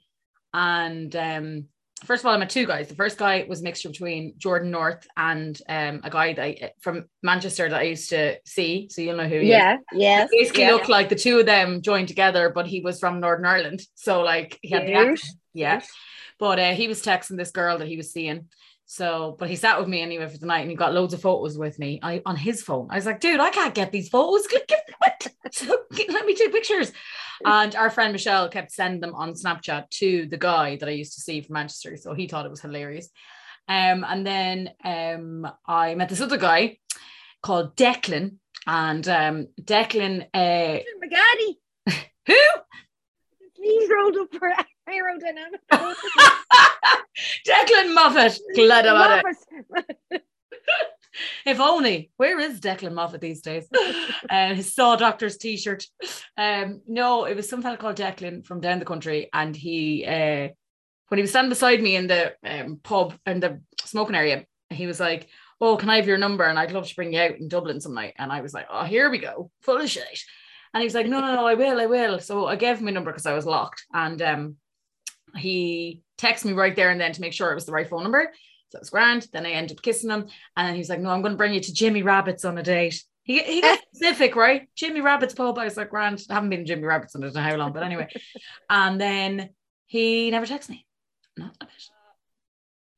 and 0.55 1.15
um, 1.15 1.67
first 2.07 2.23
of 2.23 2.27
all, 2.27 2.35
I 2.35 2.39
met 2.39 2.49
two 2.49 2.67
guys. 2.67 2.89
The 2.89 2.95
first 2.95 3.19
guy 3.19 3.45
was 3.47 3.61
a 3.61 3.65
mixture 3.65 3.91
between 3.91 4.35
Jordan 4.39 4.71
North 4.71 5.07
and 5.19 5.61
um, 5.69 6.01
a 6.03 6.09
guy 6.09 6.33
that 6.33 6.43
I, 6.43 6.73
from 6.81 7.05
Manchester 7.23 7.69
that 7.69 7.81
I 7.81 7.83
used 7.83 8.09
to 8.11 8.39
see, 8.47 8.89
so 8.91 9.03
you'll 9.03 9.19
know 9.19 9.29
who 9.29 9.41
he 9.41 9.51
is. 9.53 9.59
yeah, 9.59 9.77
yeah. 9.93 10.27
Basically 10.33 10.63
yeah. 10.63 10.71
looked 10.71 10.89
like 10.89 11.11
the 11.11 11.15
two 11.15 11.41
of 11.41 11.45
them 11.47 11.83
joined 11.83 12.09
together, 12.09 12.49
but 12.49 12.67
he 12.67 12.81
was 12.81 12.99
from 12.99 13.21
Northern 13.21 13.45
Ireland, 13.45 13.83
so 13.95 14.23
like 14.23 14.59
he 14.63 14.71
had 14.71 14.87
the 14.87 14.95
accent, 14.95 15.37
yeah. 15.53 15.83
But 16.39 16.59
uh, 16.59 16.73
he 16.73 16.89
was 16.89 17.03
texting 17.03 17.37
this 17.37 17.51
girl 17.51 17.77
that 17.79 17.89
he 17.89 17.99
was 17.99 18.11
seeing. 18.11 18.49
So, 18.93 19.37
but 19.39 19.49
he 19.49 19.55
sat 19.55 19.79
with 19.79 19.87
me 19.87 20.01
anyway 20.01 20.27
for 20.27 20.37
the 20.37 20.47
night, 20.47 20.63
and 20.63 20.71
he 20.71 20.75
got 20.75 20.93
loads 20.93 21.15
of 21.15 21.23
photos 21.23 21.57
with 21.57 21.79
me. 21.79 22.01
I 22.03 22.23
on 22.27 22.35
his 22.35 22.61
phone. 22.61 22.89
I 22.91 22.97
was 22.97 23.07
like, 23.07 23.21
dude, 23.21 23.39
I 23.39 23.51
can't 23.51 23.73
get 23.73 23.93
these 23.93 24.09
photos. 24.09 24.47
Give, 24.51 24.67
give, 24.67 24.79
what? 24.99 25.29
So, 25.53 25.77
let 26.09 26.27
me 26.27 26.35
take 26.35 26.53
pictures. 26.53 26.91
And 27.45 27.77
our 27.77 27.89
friend 27.89 28.11
Michelle 28.11 28.49
kept 28.49 28.73
sending 28.73 29.01
them 29.01 29.15
on 29.15 29.35
Snapchat 29.35 29.91
to 29.91 30.27
the 30.27 30.37
guy 30.37 30.75
that 30.75 30.89
I 30.89 30.93
used 30.93 31.15
to 31.15 31.21
see 31.21 31.41
from 31.41 31.55
Manchester. 31.55 31.97
So 31.99 32.15
he 32.15 32.27
thought 32.27 32.47
it 32.47 32.51
was 32.51 32.61
hilarious. 32.61 33.09
Um, 33.69 34.05
and 34.05 34.27
then 34.27 34.71
um, 34.85 35.49
I 35.65 35.95
met 35.95 36.09
this 36.09 36.21
other 36.21 36.37
guy 36.37 36.79
called 37.45 37.77
Declan, 37.77 38.39
and 38.67 39.09
um, 39.09 39.47
Declan, 39.63 40.27
uh, 40.35 40.81
McGaddy. 41.01 41.55
who? 42.27 42.37
He's 43.55 43.89
rolled 43.89 44.17
up 44.17 44.35
for 44.37 44.53
aerodynamic. 44.91 45.61
Declan 47.47 47.95
Moffat. 47.95 48.39
Glad 48.55 48.87
about 48.87 49.19
it. 49.19 49.37
Moffat. 49.71 50.23
If 51.45 51.61
only. 51.61 52.11
Where 52.17 52.39
is 52.39 52.61
Declan 52.61 52.95
Moffat 52.95 53.21
these 53.21 53.43
days? 53.43 53.69
uh, 54.31 54.55
his 54.55 54.75
Saw 54.75 54.97
Doctors 54.97 55.37
t-shirt. 55.37 55.87
Um, 56.37 56.83
no, 56.87 57.25
it 57.25 57.37
was 57.37 57.49
some 57.49 57.63
fella 57.63 57.77
called 57.77 57.97
Declan 57.97 58.45
from 58.47 58.61
down 58.61 58.79
the 58.79 58.85
country, 58.85 59.29
and 59.33 59.55
he, 59.55 60.05
uh, 60.07 60.49
when 61.09 61.19
he 61.19 61.23
was 61.23 61.31
standing 61.31 61.51
beside 61.51 61.83
me 61.83 61.97
in 61.97 62.07
the 62.07 62.35
um, 62.45 62.81
pub 62.83 63.15
in 63.27 63.41
the 63.41 63.61
smoking 63.85 64.15
area, 64.15 64.45
he 64.71 64.87
was 64.87 65.01
like, 65.01 65.29
"Oh, 65.61 65.77
can 65.77 65.91
I 65.91 65.97
have 65.97 66.07
your 66.07 66.19
number? 66.19 66.45
And 66.45 66.59
I'd 66.59 66.73
love 66.73 66.87
to 66.87 66.95
bring 66.95 67.13
you 67.13 67.21
out 67.21 67.39
in 67.39 67.49
Dublin 67.49 67.81
some 67.81 67.95
night." 67.95 68.15
And 68.19 68.31
I 68.31 68.41
was 68.41 68.55
like, 68.55 68.67
"Oh, 68.71 68.85
here 68.85 69.11
we 69.11 69.19
go, 69.19 69.51
full 69.63 69.79
of 69.79 69.91
shit." 69.91 70.23
And 70.73 70.81
he 70.81 70.87
was 70.87 70.95
like, 70.95 71.07
"No, 71.07 71.21
no, 71.21 71.35
no, 71.35 71.47
I 71.47 71.55
will, 71.55 71.81
I 71.81 71.87
will." 71.87 72.21
So 72.21 72.47
I 72.47 72.57
gave 72.57 72.79
him 72.79 72.85
my 72.85 72.93
number 72.93 73.11
because 73.11 73.27
I 73.27 73.35
was 73.35 73.47
locked, 73.47 73.85
and 73.93 74.23
um, 74.23 74.57
he 75.37 76.03
texted 76.19 76.47
me 76.47 76.53
right 76.53 76.77
there 76.77 76.91
and 76.91 77.01
then 77.01 77.13
to 77.13 77.21
make 77.21 77.33
sure 77.33 77.51
it 77.51 77.55
was 77.55 77.67
the 77.67 77.73
right 77.73 77.89
phone 77.89 78.03
number. 78.03 78.33
So 78.71 78.79
it 78.79 78.83
was 78.83 78.91
grand. 78.91 79.27
Then 79.33 79.47
I 79.47 79.51
ended 79.51 79.77
up 79.77 79.83
kissing 79.83 80.11
him. 80.11 80.27
And 80.57 80.67
then 80.67 80.75
he 80.75 80.79
was 80.79 80.89
like, 80.89 81.01
No, 81.01 81.11
I'm 81.11 81.23
going 81.23 81.33
to 81.33 81.39
bring 81.39 81.55
you 81.55 81.61
to 81.61 81.75
Jimmy 81.75 82.03
Rabbit's 82.03 82.45
on 82.45 82.59
a 82.59 82.63
date. 82.63 83.03
He, 83.23 83.43
he 83.43 83.61
got 83.61 83.81
specific, 83.95 84.37
right? 84.37 84.69
Jimmy 84.77 85.01
Rabbit's 85.01 85.35
pub. 85.35 85.59
I 85.59 85.65
was 85.65 85.77
like, 85.77 85.91
Grand. 85.91 86.25
I 86.31 86.35
haven't 86.35 86.51
been 86.51 86.61
to 86.61 86.65
Jimmy 86.65 86.85
Rabbit's 86.85 87.15
in 87.15 87.23
I 87.23 87.27
don't 87.27 87.35
know 87.35 87.43
how 87.43 87.57
long, 87.57 87.73
but 87.73 87.83
anyway. 87.83 88.09
and 88.71 89.01
then 89.01 89.51
he 89.87 90.31
never 90.31 90.47
texted 90.47 90.71
me. 90.71 90.87
Not 91.37 91.57
a 91.61 91.65
bit. 91.65 91.73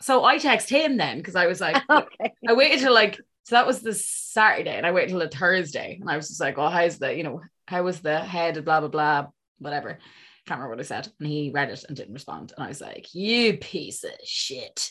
So 0.02 0.24
I 0.24 0.38
text 0.38 0.68
him 0.68 0.96
then 0.96 1.18
because 1.18 1.36
I 1.36 1.46
was 1.46 1.60
like, 1.60 1.82
okay. 1.90 2.32
I 2.46 2.52
waited 2.52 2.80
till 2.80 2.92
like, 2.92 3.18
so 3.44 3.54
that 3.54 3.66
was 3.66 3.80
the 3.80 3.94
Saturday 3.94 4.76
and 4.76 4.86
I 4.86 4.92
waited 4.92 5.10
till 5.10 5.20
the 5.20 5.28
Thursday. 5.28 5.98
And 6.00 6.10
I 6.10 6.16
was 6.16 6.28
just 6.28 6.40
like, 6.40 6.58
Oh, 6.58 6.68
how's 6.68 6.98
the, 6.98 7.16
you 7.16 7.22
know, 7.22 7.40
how 7.66 7.82
was 7.82 8.00
the 8.00 8.18
head, 8.18 8.62
blah, 8.64 8.80
blah, 8.80 8.88
blah, 8.88 9.26
whatever. 9.58 9.98
Can't 10.46 10.58
remember 10.58 10.76
what 10.76 10.80
I 10.80 10.86
said. 10.86 11.08
And 11.18 11.28
he 11.28 11.50
read 11.50 11.70
it 11.70 11.84
and 11.86 11.96
didn't 11.96 12.14
respond. 12.14 12.52
And 12.56 12.64
I 12.64 12.68
was 12.68 12.80
like, 12.80 13.14
You 13.14 13.58
piece 13.58 14.04
of 14.04 14.12
shit. 14.24 14.90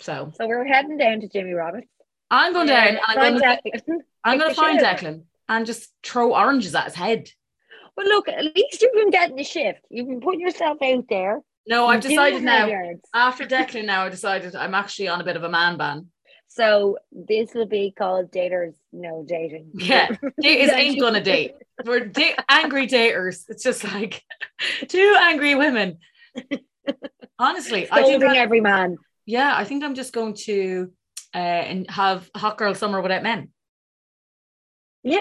So 0.00 0.32
So 0.36 0.46
we're 0.46 0.64
heading 0.64 0.98
down 0.98 1.20
to 1.20 1.28
Jimmy 1.28 1.52
Roberts. 1.52 1.86
I'm 2.30 2.52
going 2.52 2.66
down. 2.66 2.98
I'm 3.06 3.16
going 3.16 3.40
to 3.40 3.98
I'm 4.24 4.38
going 4.38 4.50
to 4.50 4.56
find. 4.56 4.80
Declan 4.80 5.22
and 5.48 5.66
just 5.66 5.92
throw 6.02 6.34
oranges 6.34 6.74
at 6.74 6.86
his 6.86 6.94
head. 6.94 7.28
But 7.94 8.06
look, 8.06 8.28
at 8.28 8.44
least 8.44 8.80
you've 8.80 8.94
been 8.94 9.10
getting 9.10 9.36
the 9.36 9.44
shift. 9.44 9.80
You've 9.90 10.08
been 10.08 10.20
putting 10.20 10.40
yourself 10.40 10.78
out 10.82 11.04
there. 11.08 11.40
No, 11.66 11.86
I've 11.86 12.00
decided 12.00 12.42
now. 12.42 12.66
yards. 12.66 13.02
After 13.14 13.44
Declan, 13.44 13.84
now 13.84 14.04
I 14.04 14.08
decided 14.08 14.56
I'm 14.56 14.74
actually 14.74 15.08
on 15.08 15.20
a 15.20 15.24
bit 15.24 15.36
of 15.36 15.44
a 15.44 15.48
man 15.48 15.76
ban. 15.76 16.06
So 16.54 16.98
this 17.10 17.54
will 17.54 17.66
be 17.66 17.94
called 17.96 18.30
daters 18.30 18.74
no 18.92 19.24
dating. 19.26 19.70
Yeah, 19.74 20.08
Daters 20.42 20.72
ain't 20.74 21.00
gonna 21.00 21.22
date. 21.34 21.54
We're 21.84 22.06
da- 22.06 22.36
angry 22.48 22.86
daters. 22.86 23.44
It's 23.48 23.62
just 23.62 23.84
like 23.84 24.22
two 24.88 25.16
angry 25.18 25.54
women. 25.54 25.98
Honestly, 27.38 27.88
I 27.90 28.02
think 28.02 28.22
I- 28.22 28.36
every 28.36 28.60
man. 28.60 28.98
yeah, 29.24 29.54
I 29.56 29.64
think 29.64 29.82
I'm 29.82 29.94
just 29.94 30.12
going 30.12 30.34
to 30.44 30.92
uh, 31.34 31.38
and 31.38 31.90
have 31.90 32.28
hot 32.36 32.58
girl 32.58 32.74
summer 32.74 33.00
without 33.00 33.22
men. 33.22 33.48
Yeah, 35.02 35.20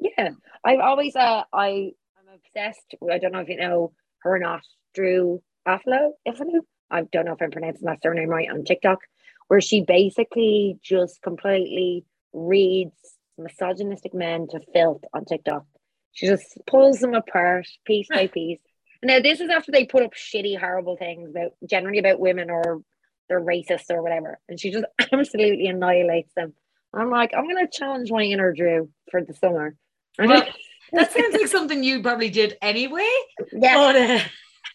yeah. 0.00 0.30
I've 0.64 0.80
always 0.80 1.14
uh, 1.14 1.42
I 1.52 1.92
I'm 2.16 2.34
obsessed. 2.34 2.94
I 3.12 3.18
don't 3.18 3.32
know 3.32 3.40
if 3.40 3.48
you 3.50 3.58
know 3.58 3.92
her 4.22 4.36
or 4.36 4.38
not. 4.38 4.62
Drew 4.94 5.42
Aflo, 5.68 6.12
Ifanu. 6.26 6.60
I 6.90 7.02
don't 7.02 7.26
know 7.26 7.32
if 7.34 7.42
I'm 7.42 7.50
pronouncing 7.50 7.84
that 7.86 8.02
surname 8.02 8.28
right 8.30 8.48
on 8.50 8.64
TikTok, 8.64 9.00
where 9.48 9.60
she 9.60 9.82
basically 9.82 10.78
just 10.82 11.22
completely 11.22 12.04
reads 12.32 12.92
misogynistic 13.38 14.14
men 14.14 14.46
to 14.50 14.60
filth 14.72 15.02
on 15.12 15.24
TikTok. 15.24 15.64
She 16.12 16.26
just 16.26 16.58
pulls 16.66 17.00
them 17.00 17.14
apart 17.14 17.66
piece 17.84 18.08
by 18.08 18.28
piece. 18.28 18.60
Now 19.02 19.20
this 19.20 19.40
is 19.40 19.50
after 19.50 19.72
they 19.72 19.84
put 19.84 20.02
up 20.02 20.12
shitty, 20.14 20.58
horrible 20.58 20.96
things 20.96 21.30
about 21.30 21.52
generally 21.68 21.98
about 21.98 22.20
women 22.20 22.50
or 22.50 22.82
they're 23.28 23.40
racist 23.40 23.90
or 23.90 24.02
whatever, 24.02 24.38
and 24.48 24.58
she 24.60 24.70
just 24.70 24.84
absolutely 25.12 25.66
annihilates 25.66 26.32
them. 26.34 26.54
I'm 26.94 27.10
like, 27.10 27.32
I'm 27.36 27.48
gonna 27.48 27.68
challenge 27.70 28.10
my 28.10 28.22
inner 28.22 28.52
Drew 28.52 28.90
for 29.10 29.22
the 29.22 29.34
summer. 29.34 29.76
Well, 30.18 30.46
that 30.92 31.12
sounds 31.12 31.34
like 31.34 31.48
something 31.48 31.82
you 31.82 32.02
probably 32.02 32.30
did 32.30 32.56
anyway. 32.62 33.08
yeah, 33.52 33.74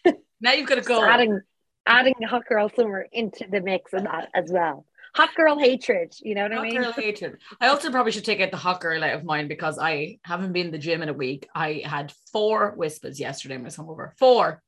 But 0.04 0.12
uh, 0.12 0.12
now 0.40 0.52
you've 0.52 0.68
got 0.68 0.74
to 0.76 0.82
go. 0.82 1.02
adding 1.02 1.40
adding 1.90 2.14
hot 2.22 2.46
girl 2.46 2.70
summer 2.74 3.06
into 3.12 3.46
the 3.50 3.60
mix 3.60 3.92
of 3.92 4.04
that 4.04 4.28
as 4.34 4.50
well. 4.50 4.86
Hot 5.14 5.34
girl 5.34 5.58
hatred, 5.58 6.14
you 6.20 6.36
know 6.36 6.44
what 6.44 6.52
I 6.52 6.62
mean? 6.62 6.76
Hot 6.76 6.94
girl 6.94 7.04
hatred. 7.04 7.38
I 7.60 7.66
also 7.66 7.90
probably 7.90 8.12
should 8.12 8.24
take 8.24 8.40
out 8.40 8.52
the 8.52 8.56
hot 8.56 8.80
girl 8.80 9.02
out 9.02 9.14
of 9.14 9.24
mine 9.24 9.48
because 9.48 9.76
I 9.78 10.18
haven't 10.24 10.52
been 10.52 10.66
in 10.66 10.72
the 10.72 10.78
gym 10.78 11.02
in 11.02 11.08
a 11.08 11.12
week. 11.14 11.48
I 11.54 11.82
had 11.84 12.12
four 12.32 12.76
Wispas 12.76 13.18
yesterday 13.18 13.56
in 13.56 13.62
my 13.62 13.70
hungover. 13.70 14.12
Four. 14.18 14.62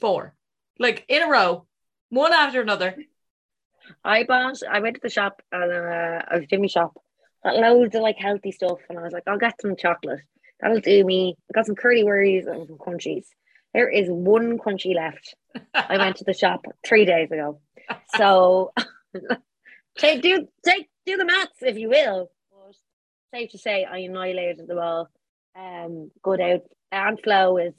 Four. 0.00 0.34
Like 0.80 1.04
in 1.08 1.22
a 1.22 1.28
row, 1.28 1.66
one 2.08 2.32
after 2.32 2.60
another. 2.60 2.96
I 4.04 4.24
bought. 4.24 4.60
I 4.68 4.80
went 4.80 4.96
to 4.96 5.00
the 5.02 5.08
shop 5.08 5.40
and 5.52 5.72
uh, 5.72 6.22
a 6.30 6.40
Jimmy 6.40 6.68
shop, 6.68 7.00
got 7.44 7.56
loads 7.56 7.94
of 7.94 8.02
like 8.02 8.18
healthy 8.18 8.52
stuff, 8.52 8.80
and 8.88 8.98
I 8.98 9.02
was 9.02 9.12
like, 9.12 9.22
I'll 9.26 9.38
get 9.38 9.60
some 9.60 9.76
chocolate. 9.76 10.20
That'll 10.60 10.80
do 10.80 11.04
me. 11.04 11.36
I 11.48 11.52
got 11.54 11.66
some 11.66 11.76
Curly 11.76 12.02
Wurlys 12.02 12.48
and 12.48 12.66
some 12.66 12.76
crunchies. 12.78 13.26
There 13.74 13.88
is 13.88 14.08
one 14.08 14.58
crunchy 14.58 14.94
left. 14.94 15.34
I 15.74 15.98
went 15.98 16.16
to 16.16 16.24
the 16.24 16.34
shop 16.42 16.64
three 16.86 17.04
days 17.04 17.30
ago. 17.30 17.60
So 18.16 18.72
take 19.98 20.22
do 20.22 20.48
take 20.64 20.88
do 21.06 21.16
the 21.16 21.24
maths 21.24 21.62
if 21.62 21.76
you 21.76 21.88
will. 21.88 22.30
But 22.50 22.74
safe 23.32 23.50
to 23.52 23.58
say 23.58 23.84
I 23.84 23.98
annihilated 23.98 24.66
them 24.66 24.78
all. 24.78 25.08
Um 25.58 26.10
good 26.22 26.40
out 26.40 26.62
and 26.92 27.20
flow 27.20 27.58
is 27.58 27.74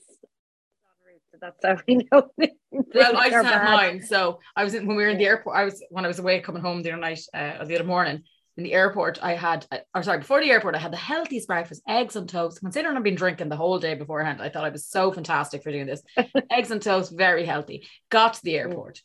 that's 1.41 1.63
how 1.63 1.77
we 1.87 1.95
know. 1.95 2.29
well, 2.71 3.17
I 3.17 3.29
just 3.29 3.45
mine. 3.45 4.01
So 4.01 4.39
I 4.55 4.65
was 4.65 4.73
in, 4.73 4.85
when 4.85 4.97
we 4.97 5.03
were 5.03 5.09
in 5.09 5.17
the 5.17 5.25
airport. 5.25 5.55
I 5.55 5.63
was 5.63 5.81
when 5.89 6.03
I 6.03 6.07
was 6.07 6.19
away 6.19 6.41
coming 6.41 6.61
home 6.61 6.81
the 6.81 6.91
other 6.91 7.01
night 7.01 7.21
uh, 7.33 7.57
or 7.59 7.65
the 7.65 7.75
other 7.75 7.85
morning 7.85 8.23
in 8.59 8.63
the 8.63 8.73
airport. 8.73 9.23
I 9.23 9.35
had, 9.35 9.65
or 9.95 10.03
sorry, 10.03 10.19
before 10.19 10.41
the 10.41 10.51
airport, 10.51 10.75
I 10.75 10.79
had 10.79 10.91
the 10.91 10.97
healthiest 10.97 11.47
breakfast: 11.47 11.81
eggs 11.87 12.17
and 12.17 12.27
toast. 12.27 12.59
Considering 12.59 12.97
I've 12.97 13.03
been 13.03 13.15
drinking 13.15 13.47
the 13.47 13.55
whole 13.55 13.79
day 13.79 13.95
beforehand, 13.95 14.41
I 14.41 14.49
thought 14.49 14.65
I 14.65 14.69
was 14.69 14.85
so 14.85 15.11
fantastic 15.11 15.63
for 15.63 15.71
doing 15.71 15.87
this. 15.87 16.01
eggs 16.51 16.69
and 16.69 16.81
toast, 16.81 17.15
very 17.15 17.45
healthy. 17.45 17.87
Got 18.09 18.33
to 18.35 18.43
the 18.43 18.55
mm. 18.55 18.59
airport, 18.59 19.01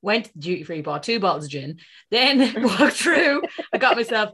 went 0.00 0.36
duty 0.38 0.64
free, 0.64 0.80
bought 0.80 1.02
two 1.02 1.20
bottles 1.20 1.44
of 1.44 1.50
gin, 1.50 1.78
then 2.10 2.62
walked 2.62 2.96
through. 2.96 3.42
I 3.72 3.78
got 3.78 3.96
myself 3.96 4.30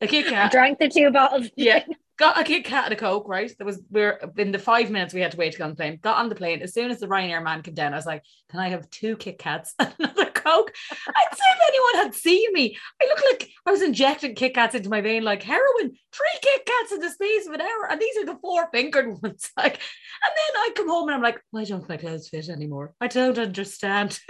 a 0.00 0.06
Kit 0.06 0.26
Kat. 0.26 0.52
Drank 0.52 0.78
the 0.78 0.88
two 0.88 1.10
bottles. 1.10 1.48
Yeah, 1.56 1.84
got 2.22 2.40
a 2.40 2.44
Kit 2.44 2.64
Kat 2.64 2.84
and 2.84 2.92
a 2.92 2.96
Coke, 2.96 3.26
right? 3.26 3.50
There 3.58 3.66
was 3.66 3.82
we 3.90 4.00
are 4.00 4.20
in 4.38 4.52
the 4.52 4.58
five 4.58 4.92
minutes 4.92 5.12
we 5.12 5.20
had 5.20 5.32
to 5.32 5.36
wait 5.36 5.50
to 5.52 5.58
get 5.58 5.64
on 5.64 5.70
the 5.70 5.76
plane. 5.76 5.98
Got 6.00 6.18
on 6.18 6.28
the 6.28 6.36
plane. 6.36 6.62
As 6.62 6.72
soon 6.72 6.92
as 6.92 7.00
the 7.00 7.08
Ryanair 7.08 7.42
man 7.42 7.62
came 7.62 7.74
down, 7.74 7.92
I 7.92 7.96
was 7.96 8.06
like, 8.06 8.22
Can 8.48 8.60
I 8.60 8.68
have 8.68 8.88
two 8.90 9.16
Kit 9.16 9.40
Kats 9.40 9.74
and 9.80 9.92
another 9.98 10.26
Coke? 10.26 10.72
I'd 10.92 11.36
say 11.36 11.44
if 11.56 11.68
anyone 11.68 12.04
had 12.04 12.14
seen 12.14 12.52
me, 12.52 12.78
I 13.02 13.06
look 13.06 13.20
like 13.28 13.50
I 13.66 13.72
was 13.72 13.82
injecting 13.82 14.36
Kit 14.36 14.54
Kats 14.54 14.76
into 14.76 14.88
my 14.88 15.00
vein 15.00 15.24
like 15.24 15.42
heroin. 15.42 15.90
Three 16.12 16.38
Kit 16.40 16.64
Kats 16.64 16.92
in 16.92 17.00
the 17.00 17.10
space 17.10 17.48
of 17.48 17.54
an 17.54 17.60
hour. 17.60 17.88
And 17.90 18.00
these 18.00 18.16
are 18.18 18.26
the 18.26 18.38
four 18.40 18.68
fingered 18.72 19.20
ones. 19.20 19.50
Like, 19.56 19.74
and 19.74 20.32
then 20.36 20.62
I 20.62 20.70
come 20.76 20.88
home 20.88 21.08
and 21.08 21.16
I'm 21.16 21.22
like, 21.22 21.40
why 21.50 21.64
don't 21.64 21.88
my 21.88 21.96
clothes 21.96 22.28
fit 22.28 22.48
anymore? 22.48 22.94
I 23.00 23.08
don't 23.08 23.38
understand. 23.38 24.20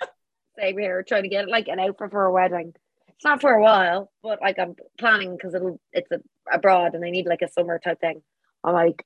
Same 0.58 0.78
here, 0.78 1.02
trying 1.02 1.22
to 1.22 1.28
get 1.30 1.48
like 1.48 1.68
an 1.68 1.80
outfit 1.80 2.10
for 2.10 2.26
a 2.26 2.32
wedding 2.32 2.74
it's 3.18 3.24
not 3.24 3.40
for 3.40 3.52
a 3.52 3.60
while, 3.60 4.12
but 4.22 4.40
like 4.40 4.60
I'm 4.60 4.76
planning 4.96 5.36
because 5.36 5.52
it'll 5.52 5.80
it's 5.92 6.10
a, 6.12 6.20
abroad 6.52 6.94
and 6.94 7.04
I 7.04 7.10
need 7.10 7.26
like 7.26 7.42
a 7.42 7.50
summer 7.50 7.78
type 7.78 8.00
thing. 8.00 8.22
I'm 8.64 8.74
like 8.74 9.04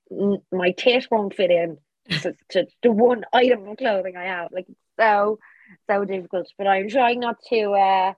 my 0.50 0.72
tit 0.72 1.08
won't 1.10 1.34
fit 1.34 1.50
in 1.50 1.78
to, 2.22 2.34
to 2.50 2.66
the 2.82 2.90
one 2.90 3.24
item 3.32 3.68
of 3.68 3.76
clothing 3.76 4.16
I 4.16 4.24
have. 4.24 4.50
Like 4.52 4.66
so 4.98 5.38
so 5.88 6.04
difficult. 6.04 6.48
But 6.58 6.66
I'm 6.66 6.88
trying 6.88 7.20
not 7.20 7.36
to 7.50 7.72
uh 7.72 8.12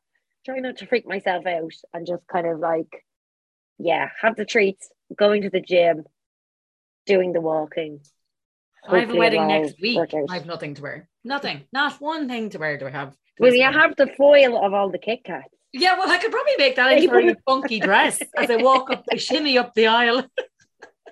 trying 0.45 0.63
not 0.63 0.79
to 0.79 0.87
freak 0.87 1.07
myself 1.07 1.47
out 1.47 1.73
and 1.93 2.07
just 2.07 2.27
kind 2.27 2.47
of 2.47 2.59
like 2.59 3.05
yeah, 3.79 4.09
have 4.21 4.37
the 4.37 4.45
treats, 4.45 4.89
going 5.17 5.43
to 5.43 5.51
the 5.51 5.61
gym, 5.61 6.05
doing 7.07 7.33
the 7.33 7.41
walking. 7.41 8.01
I 8.87 9.01
have 9.01 9.11
a 9.11 9.17
wedding 9.17 9.47
next 9.49 9.81
week. 9.81 9.99
I 10.29 10.35
have 10.35 10.47
nothing 10.47 10.75
to 10.75 10.83
wear. 10.83 11.09
Nothing. 11.25 11.65
Not 11.73 12.01
one 12.01 12.29
thing 12.29 12.51
to 12.51 12.59
wear 12.59 12.77
do 12.77 12.87
I 12.87 12.91
have. 12.91 13.17
Well, 13.39 13.55
you 13.55 13.65
have 13.65 13.97
the 13.97 14.07
foil 14.07 14.63
of 14.63 14.75
all 14.75 14.91
the 14.91 14.99
Kit 14.99 15.25
Kats. 15.25 15.54
Yeah, 15.77 15.99
well, 15.99 16.09
I 16.09 16.19
could 16.19 16.31
probably 16.31 16.53
make 16.57 16.77
that 16.77 16.93
into 16.93 17.33
a 17.33 17.35
funky 17.47 17.81
dress 17.81 18.23
as 18.37 18.49
I 18.49 18.57
walk 18.57 18.91
up, 18.91 19.05
the 19.11 19.19
shimmy 19.19 19.59
up 19.59 19.75
the 19.75 19.89
aisle. 19.89 20.25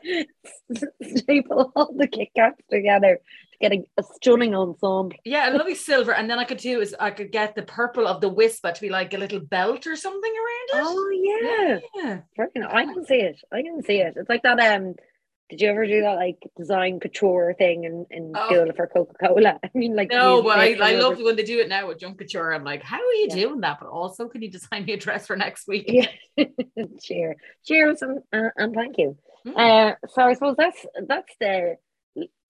Staple 1.03 1.73
all 1.75 1.93
the 1.97 2.07
Kit 2.07 2.29
Kats 2.37 2.63
together 2.71 3.17
to 3.17 3.59
get 3.61 3.73
a, 3.73 3.83
a, 3.99 4.05
stunning 4.15 4.55
ensemble. 4.55 5.11
Yeah, 5.25 5.51
a 5.51 5.59
lovely 5.59 5.75
silver, 5.75 6.15
and 6.15 6.31
then 6.31 6.39
I 6.39 6.45
could 6.45 6.59
do 6.59 6.81
is 6.81 6.95
I 7.01 7.11
could 7.11 7.33
get 7.33 7.57
the 7.57 7.63
purple 7.63 8.07
of 8.07 8.21
the 8.21 8.31
Wispa 8.31 8.73
to 8.73 8.81
be 8.81 8.89
like 8.89 9.13
a 9.15 9.19
little 9.19 9.41
belt 9.41 9.89
or 9.89 9.97
something 9.97 10.33
around 10.33 10.81
it. 10.81 10.87
Oh 10.87 11.11
yeah, 11.11 11.79
yeah. 11.97 12.21
yeah. 12.55 12.69
I 12.71 12.85
can 12.85 13.05
see 13.05 13.17
it. 13.17 13.41
I 13.53 13.63
can 13.63 13.83
see 13.83 13.99
it. 13.99 14.15
It's 14.17 14.29
like 14.29 14.45
that. 14.45 14.61
Um, 14.61 14.95
did 15.53 15.61
you 15.61 15.69
ever 15.69 15.87
do 15.87 16.01
that 16.01 16.15
like 16.17 16.39
design 16.57 16.99
couture 16.99 17.55
thing 17.59 17.85
in, 17.85 18.07
in 18.11 18.33
oh. 18.35 18.47
school 18.47 18.73
for 18.75 18.87
Coca 18.87 19.13
Cola? 19.23 19.61
I 19.63 19.71
mean, 19.75 19.95
like 19.95 20.11
no, 20.11 20.43
but 20.43 20.59
I, 20.59 20.73
I 20.81 20.95
love 20.95 21.21
when 21.21 21.37
they 21.37 21.43
do 21.43 21.59
it 21.59 21.69
now 21.69 21.89
with 21.89 21.99
Junk 21.99 22.17
Couture. 22.17 22.55
I'm 22.55 22.65
like, 22.65 22.83
how 22.83 22.97
are 22.97 23.13
you 23.13 23.27
yeah. 23.29 23.35
doing 23.35 23.61
that? 23.61 23.79
But 23.79 23.91
also, 23.91 24.29
can 24.29 24.41
you 24.41 24.51
design 24.51 24.87
me 24.87 24.95
a 24.95 24.97
dress 24.97 25.27
for 25.27 25.37
next 25.37 25.69
week? 25.69 25.85
Yeah, 25.89 26.07
cheer, 27.03 27.37
cheers, 27.67 28.01
and, 28.01 28.21
uh, 28.33 28.49
and 28.57 28.75
thank 28.75 28.97
you. 28.97 29.19
Mm. 29.47 29.93
Uh, 29.93 29.95
so 30.09 30.23
I 30.23 30.33
suppose 30.33 30.57
that's 30.57 30.87
that's 31.07 31.35
the 31.39 31.77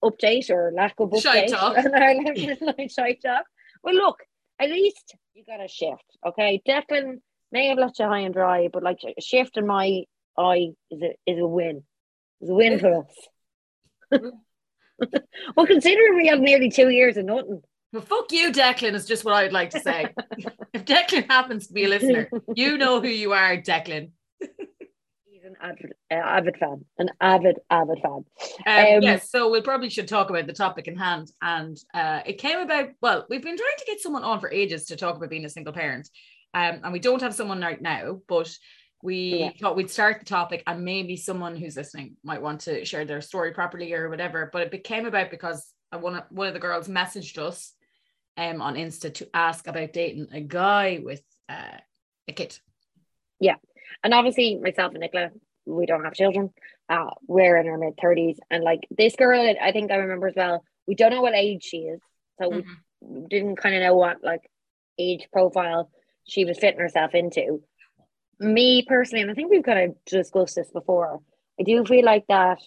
update 0.01 0.49
or 0.49 0.71
lack 0.73 0.95
of 0.99 1.09
update. 1.09 1.49
Shy 2.95 3.15
talk. 3.21 3.45
Well, 3.83 3.95
look, 3.95 4.19
at 4.61 4.69
least 4.69 5.13
you 5.33 5.43
got 5.43 5.61
a 5.61 5.67
shift, 5.67 6.05
okay? 6.25 6.61
Declan 6.65 7.19
may 7.51 7.67
have 7.67 7.77
left 7.77 7.99
you 7.99 8.05
high 8.05 8.19
and 8.19 8.33
dry, 8.33 8.69
but 8.71 8.81
like 8.81 8.99
a 9.05 9.19
shift 9.19 9.57
in 9.57 9.67
my 9.67 10.03
eye 10.37 10.69
is 10.89 11.01
a 11.01 11.15
is 11.29 11.39
a 11.39 11.45
win. 11.45 11.83
It's 12.41 12.49
a 12.49 12.53
win 12.53 12.79
for 12.79 12.99
us. 12.99 14.21
well, 15.55 15.65
considering 15.65 16.15
we 16.15 16.27
have 16.27 16.39
nearly 16.39 16.69
two 16.69 16.89
years 16.89 17.17
of 17.17 17.25
nothing. 17.25 17.61
Well, 17.91 18.01
fuck 18.01 18.31
you, 18.31 18.51
Declan, 18.51 18.95
is 18.95 19.05
just 19.05 19.23
what 19.23 19.35
I 19.35 19.43
would 19.43 19.53
like 19.53 19.69
to 19.71 19.79
say. 19.79 20.07
if 20.73 20.83
Declan 20.83 21.29
happens 21.29 21.67
to 21.67 21.73
be 21.73 21.85
a 21.85 21.89
listener, 21.89 22.27
you 22.55 22.77
know 22.77 22.99
who 22.99 23.07
you 23.07 23.33
are, 23.33 23.55
Declan. 23.55 24.09
He's 24.39 25.43
an 25.45 25.55
avid, 25.61 25.93
uh, 26.09 26.15
avid 26.15 26.57
fan, 26.57 26.85
an 26.97 27.09
avid, 27.21 27.59
avid 27.69 27.99
fan. 28.01 28.25
Um, 28.65 28.95
um, 28.95 29.01
yes, 29.03 29.29
so 29.29 29.51
we 29.51 29.61
probably 29.61 29.89
should 29.89 30.07
talk 30.07 30.31
about 30.31 30.47
the 30.47 30.53
topic 30.53 30.87
in 30.87 30.95
hand. 30.95 31.31
And 31.41 31.77
uh, 31.93 32.21
it 32.25 32.39
came 32.39 32.59
about, 32.59 32.89
well, 32.99 33.27
we've 33.29 33.43
been 33.43 33.57
trying 33.57 33.77
to 33.77 33.85
get 33.85 34.01
someone 34.01 34.23
on 34.23 34.39
for 34.39 34.51
ages 34.51 34.85
to 34.85 34.95
talk 34.95 35.15
about 35.15 35.29
being 35.29 35.45
a 35.45 35.49
single 35.49 35.73
parent. 35.73 36.09
Um, 36.55 36.79
and 36.83 36.93
we 36.93 36.99
don't 36.99 37.21
have 37.21 37.35
someone 37.35 37.61
right 37.61 37.81
now, 37.81 38.21
but 38.27 38.51
we 39.03 39.39
yeah. 39.39 39.51
thought 39.59 39.75
we'd 39.75 39.89
start 39.89 40.19
the 40.19 40.25
topic 40.25 40.63
and 40.65 40.83
maybe 40.83 41.17
someone 41.17 41.55
who's 41.55 41.75
listening 41.75 42.15
might 42.23 42.41
want 42.41 42.61
to 42.61 42.85
share 42.85 43.05
their 43.05 43.21
story 43.21 43.51
properly 43.51 43.93
or 43.93 44.09
whatever 44.09 44.49
but 44.51 44.61
it 44.61 44.71
became 44.71 45.05
about 45.05 45.29
because 45.29 45.73
one 45.91 46.15
of, 46.15 46.23
one 46.29 46.47
of 46.47 46.53
the 46.53 46.59
girls 46.59 46.87
messaged 46.87 47.37
us 47.37 47.73
um, 48.37 48.61
on 48.61 48.75
insta 48.75 49.13
to 49.13 49.27
ask 49.33 49.67
about 49.67 49.93
dating 49.93 50.27
a 50.31 50.41
guy 50.41 50.99
with 51.03 51.21
uh, 51.49 51.77
a 52.27 52.31
kid. 52.31 52.57
Yeah. 53.39 53.55
And 54.03 54.13
obviously 54.13 54.57
myself 54.57 54.93
and 54.93 55.01
nicola 55.01 55.29
we 55.65 55.85
don't 55.85 56.03
have 56.03 56.13
children. 56.13 56.49
Uh, 56.89 57.11
we're 57.27 57.57
in 57.57 57.67
our 57.67 57.77
mid 57.77 57.95
30s 57.97 58.37
and 58.49 58.63
like 58.63 58.81
this 58.91 59.15
girl 59.15 59.55
i 59.61 59.71
think 59.71 59.89
i 59.89 59.95
remember 59.95 60.27
as 60.27 60.35
well 60.35 60.63
we 60.87 60.95
don't 60.95 61.11
know 61.11 61.21
what 61.21 61.35
age 61.35 61.63
she 61.63 61.77
is. 61.77 62.01
So 62.41 62.49
mm-hmm. 62.49 62.69
we 63.01 63.27
didn't 63.29 63.57
kind 63.57 63.75
of 63.75 63.81
know 63.81 63.95
what 63.95 64.23
like 64.23 64.41
age 64.97 65.27
profile 65.31 65.89
she 66.25 66.45
was 66.45 66.59
fitting 66.59 66.79
herself 66.79 67.13
into 67.13 67.61
me 68.39 68.85
personally, 68.87 69.21
and 69.21 69.31
I 69.31 69.33
think 69.33 69.51
we've 69.51 69.63
kind 69.63 69.91
of 69.91 70.05
discussed 70.05 70.55
this 70.55 70.69
before, 70.71 71.19
I 71.59 71.63
do 71.63 71.85
feel 71.85 72.05
like 72.05 72.25
that 72.27 72.59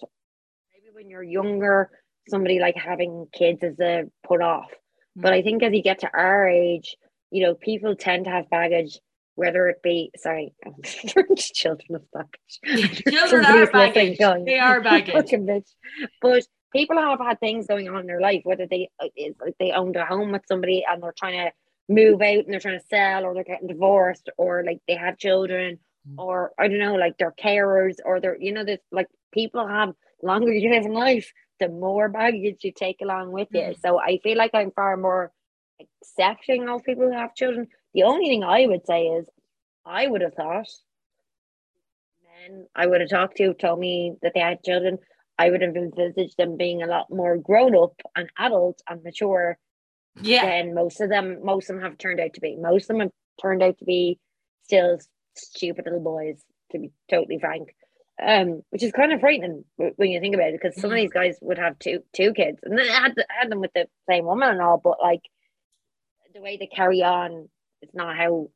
maybe 0.73 0.93
when 0.93 1.09
you're 1.09 1.23
younger, 1.23 1.89
somebody 2.29 2.59
like 2.59 2.75
having 2.75 3.27
kids 3.33 3.63
is 3.63 3.79
a 3.79 4.05
put 4.25 4.41
off. 4.41 4.69
Mm-hmm. 4.69 5.21
But 5.21 5.33
I 5.33 5.41
think 5.41 5.63
as 5.63 5.73
you 5.73 5.81
get 5.81 5.99
to 5.99 6.09
our 6.13 6.47
age, 6.47 6.95
you 7.31 7.43
know, 7.43 7.55
people 7.55 7.95
tend 7.95 8.25
to 8.25 8.31
have 8.31 8.49
baggage, 8.49 8.99
whether 9.35 9.67
it 9.67 9.81
be 9.83 10.11
sorry, 10.17 10.53
children 11.35 11.95
of 11.95 12.03
baggage. 12.11 13.03
children 13.07 13.45
are 13.45 13.71
baggage. 13.71 14.17
They 14.17 14.59
are 14.59 14.81
baggage. 14.81 15.65
but 16.21 16.43
people 16.73 16.97
have 16.97 17.19
had 17.19 17.39
things 17.39 17.67
going 17.67 17.89
on 17.89 18.01
in 18.01 18.07
their 18.07 18.21
life, 18.21 18.41
whether 18.43 18.67
they 18.67 18.89
it's 19.15 19.39
like 19.41 19.55
they 19.59 19.71
owned 19.71 19.95
a 19.95 20.05
home 20.05 20.31
with 20.31 20.43
somebody 20.47 20.85
and 20.89 21.01
they're 21.01 21.13
trying 21.17 21.47
to 21.47 21.51
move 21.89 22.21
out 22.21 22.45
and 22.45 22.53
they're 22.53 22.59
trying 22.59 22.79
to 22.79 22.85
sell 22.87 23.23
or 23.23 23.33
they're 23.33 23.43
getting 23.43 23.67
divorced 23.67 24.29
or 24.37 24.63
like 24.65 24.79
they 24.87 24.95
have 24.95 25.17
children 25.17 25.79
mm. 26.07 26.15
or 26.17 26.51
I 26.57 26.67
don't 26.67 26.79
know, 26.79 26.95
like 26.95 27.17
they're 27.17 27.33
carers 27.33 27.95
or 28.03 28.19
they're, 28.19 28.37
you 28.39 28.51
know, 28.51 28.65
this 28.65 28.79
like 28.91 29.07
people 29.31 29.65
have 29.67 29.93
longer 30.21 30.51
you 30.53 30.69
live 30.69 30.85
in 30.85 30.93
life, 30.93 31.31
the 31.59 31.69
more 31.69 32.09
baggage 32.09 32.63
you 32.63 32.71
take 32.71 33.01
along 33.01 33.31
with 33.31 33.47
you. 33.51 33.61
Mm. 33.61 33.81
So 33.81 33.99
I 33.99 34.19
feel 34.23 34.37
like 34.37 34.51
I'm 34.53 34.71
far 34.71 34.97
more 34.97 35.31
accepting 35.79 36.67
of 36.69 36.83
people 36.83 37.05
who 37.05 37.13
have 37.13 37.35
children. 37.35 37.67
The 37.93 38.03
only 38.03 38.27
thing 38.27 38.43
I 38.43 38.65
would 38.65 38.85
say 38.85 39.03
is 39.03 39.25
I 39.85 40.07
would 40.07 40.21
have 40.21 40.33
thought 40.33 40.67
men 42.49 42.65
I 42.75 42.85
would 42.87 43.01
have 43.01 43.09
talked 43.09 43.37
to 43.37 43.53
told 43.53 43.79
me 43.79 44.13
that 44.21 44.33
they 44.33 44.39
had 44.39 44.63
children. 44.63 44.97
I 45.39 45.49
would 45.49 45.61
have 45.61 45.75
envisaged 45.75 46.37
them 46.37 46.57
being 46.57 46.81
a 46.81 46.87
lot 46.87 47.09
more 47.09 47.37
grown 47.37 47.75
up 47.75 47.93
and 48.15 48.29
adult 48.37 48.81
and 48.89 49.03
mature 49.03 49.57
yeah. 50.21 50.45
then 50.45 50.73
most 50.73 51.01
of 51.01 51.09
them 51.09 51.39
most 51.43 51.69
of 51.69 51.75
them 51.75 51.83
have 51.83 51.97
turned 51.97 52.19
out 52.19 52.33
to 52.33 52.41
be. 52.41 52.55
Most 52.55 52.83
of 52.83 52.87
them 52.89 52.99
have 52.99 53.11
turned 53.41 53.63
out 53.63 53.77
to 53.79 53.85
be 53.85 54.19
still 54.63 54.99
stupid 55.35 55.85
little 55.85 55.99
boys, 55.99 56.41
to 56.71 56.79
be 56.79 56.91
totally 57.09 57.39
frank. 57.39 57.69
Um, 58.19 58.63
which 58.71 58.81
is 58.81 58.91
kind 58.91 59.13
of 59.13 59.19
frightening 59.19 59.63
when 59.75 60.09
you 60.09 60.19
think 60.19 60.33
about 60.33 60.49
it, 60.49 60.59
because 60.59 60.75
some 60.81 60.89
of 60.89 60.95
mm-hmm. 60.95 61.03
these 61.03 61.13
guys 61.13 61.37
would 61.41 61.59
have 61.59 61.77
two 61.77 61.99
two 62.13 62.33
kids, 62.33 62.59
and 62.63 62.77
they 62.77 62.87
had 62.87 63.13
had 63.29 63.51
them 63.51 63.59
with 63.59 63.71
the 63.75 63.87
same 64.09 64.25
woman 64.25 64.49
and 64.49 64.61
all, 64.61 64.81
but 64.83 64.97
like 65.01 65.21
the 66.33 66.41
way 66.41 66.57
they 66.57 66.67
carry 66.67 67.03
on, 67.03 67.47
it's 67.81 67.93
not 67.93 68.15
how 68.15 68.49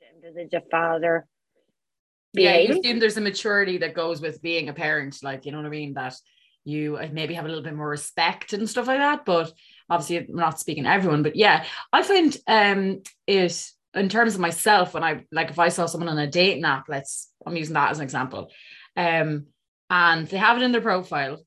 like 0.00 0.10
envisage 0.24 0.54
a 0.54 0.62
father. 0.70 1.26
Yeah, 2.32 2.58
you 2.58 2.78
assume 2.78 3.00
there's 3.00 3.16
a 3.16 3.20
maturity 3.20 3.78
that 3.78 3.94
goes 3.94 4.20
with 4.20 4.40
being 4.40 4.68
a 4.68 4.72
parent, 4.72 5.18
like 5.22 5.44
you 5.44 5.52
know 5.52 5.58
what 5.58 5.66
I 5.66 5.70
mean. 5.70 5.94
That 5.94 6.14
you 6.64 6.96
uh, 6.96 7.08
maybe 7.10 7.34
have 7.34 7.44
a 7.44 7.48
little 7.48 7.64
bit 7.64 7.74
more 7.74 7.88
respect 7.88 8.52
and 8.52 8.68
stuff 8.70 8.86
like 8.86 8.98
that. 8.98 9.24
But 9.24 9.52
obviously, 9.90 10.18
I'm 10.18 10.36
not 10.36 10.60
speaking 10.60 10.84
to 10.84 10.90
everyone. 10.90 11.22
But 11.22 11.36
yeah, 11.36 11.64
I 11.92 12.02
find 12.02 12.36
um, 12.46 13.02
it 13.26 13.70
in 13.94 14.08
terms 14.08 14.34
of 14.34 14.40
myself, 14.40 14.94
when 14.94 15.02
I 15.02 15.24
like 15.32 15.50
if 15.50 15.58
I 15.58 15.68
saw 15.68 15.86
someone 15.86 16.08
on 16.08 16.18
a 16.18 16.30
dating 16.30 16.64
app, 16.64 16.88
let's 16.88 17.30
I'm 17.44 17.56
using 17.56 17.74
that 17.74 17.90
as 17.90 17.98
an 17.98 18.04
example, 18.04 18.50
um, 18.96 19.46
and 19.90 20.26
they 20.28 20.38
have 20.38 20.56
it 20.56 20.62
in 20.62 20.72
their 20.72 20.80
profile, 20.80 21.44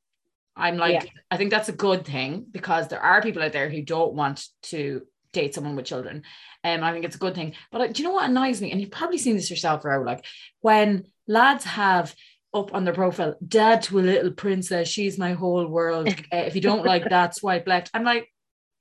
I'm 0.56 0.78
like, 0.78 1.04
Yeah. 1.04 1.10
I 1.32 1.38
think 1.38 1.52
that's 1.52 1.70
a 1.70 1.74
good 1.74 2.06
thing 2.06 2.46
because 2.52 2.88
there 2.88 3.02
are 3.02 3.22
people 3.22 3.42
out 3.42 3.54
there 3.54 3.70
who 3.70 3.82
don't 3.82 4.14
want 4.14 4.46
to 4.64 5.04
date 5.32 5.56
someone 5.56 5.76
with 5.76 5.86
children. 5.86 6.24
And 6.64 6.86
I 6.86 6.92
think 6.92 7.06
it's 7.06 7.16
a 7.16 7.20
good 7.20 7.36
thing. 7.36 7.56
But 7.72 7.94
do 7.94 8.02
you 8.02 8.08
know 8.08 8.14
what 8.14 8.30
annoys 8.30 8.62
me? 8.62 8.72
And 8.72 8.80
you've 8.80 8.92
probably 8.92 9.18
seen 9.18 9.36
this 9.36 9.50
yourself, 9.50 9.84
Ro, 9.84 10.02
like 10.02 10.26
when 10.62 11.06
lads 11.28 11.66
have 11.66 12.16
up 12.54 12.74
on 12.74 12.86
their 12.86 12.94
profile, 12.94 13.36
dad 13.46 13.82
to 13.84 14.00
a 14.00 14.02
little 14.02 14.32
princess, 14.32 14.88
she's 14.88 15.18
my 15.18 15.34
whole 15.34 15.68
world. 15.68 16.08
Uh, 16.08 16.12
if 16.32 16.56
you 16.56 16.62
don't 16.62 16.86
like 16.86 17.10
that, 17.10 17.36
swipe 17.36 17.68
left. 17.68 17.90
I'm 17.94 18.04
like, 18.04 18.30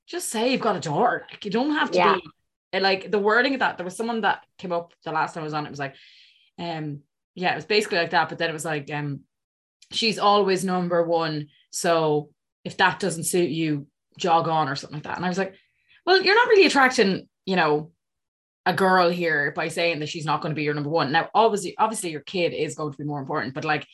just 0.06 0.28
say 0.28 0.52
you've 0.52 0.60
got 0.60 0.76
a 0.76 0.80
daughter. 0.80 1.26
Like 1.30 1.44
you 1.44 1.50
don't 1.50 1.74
have 1.74 1.90
to 1.92 1.98
Yeah. 1.98 2.16
be 2.72 2.80
like 2.80 3.10
the 3.10 3.18
wording 3.18 3.54
of 3.54 3.60
that. 3.60 3.76
There 3.76 3.84
was 3.84 3.96
someone 3.96 4.22
that 4.22 4.44
came 4.58 4.72
up 4.72 4.92
the 5.04 5.12
last 5.12 5.34
time 5.34 5.42
I 5.42 5.44
was 5.44 5.54
on. 5.54 5.66
It 5.66 5.70
was 5.70 5.78
like, 5.78 5.94
um, 6.58 7.00
yeah, 7.34 7.52
it 7.52 7.56
was 7.56 7.64
basically 7.64 7.98
like 7.98 8.10
that. 8.10 8.28
But 8.28 8.38
then 8.38 8.50
it 8.50 8.54
was 8.54 8.64
like, 8.64 8.90
um, 8.90 9.20
she's 9.90 10.18
always 10.18 10.64
number 10.64 11.02
one. 11.02 11.48
So 11.70 12.30
if 12.64 12.76
that 12.78 13.00
doesn't 13.00 13.24
suit 13.24 13.50
you, 13.50 13.86
jog 14.18 14.48
on 14.48 14.68
or 14.68 14.76
something 14.76 14.96
like 14.96 15.04
that. 15.04 15.16
And 15.16 15.24
I 15.24 15.28
was 15.28 15.38
like, 15.38 15.54
well, 16.04 16.22
you're 16.22 16.34
not 16.34 16.48
really 16.48 16.66
attracting, 16.66 17.28
you 17.46 17.56
know, 17.56 17.92
a 18.66 18.72
girl 18.74 19.08
here 19.10 19.52
by 19.56 19.68
saying 19.68 20.00
that 20.00 20.08
she's 20.08 20.24
not 20.24 20.40
going 20.40 20.50
to 20.50 20.56
be 20.56 20.62
your 20.62 20.74
number 20.74 20.90
one. 20.90 21.10
Now, 21.12 21.28
obviously, 21.34 21.74
obviously 21.78 22.10
your 22.10 22.20
kid 22.20 22.52
is 22.52 22.74
going 22.74 22.92
to 22.92 22.98
be 22.98 23.04
more 23.04 23.20
important, 23.20 23.54
but 23.54 23.64
like 23.64 23.86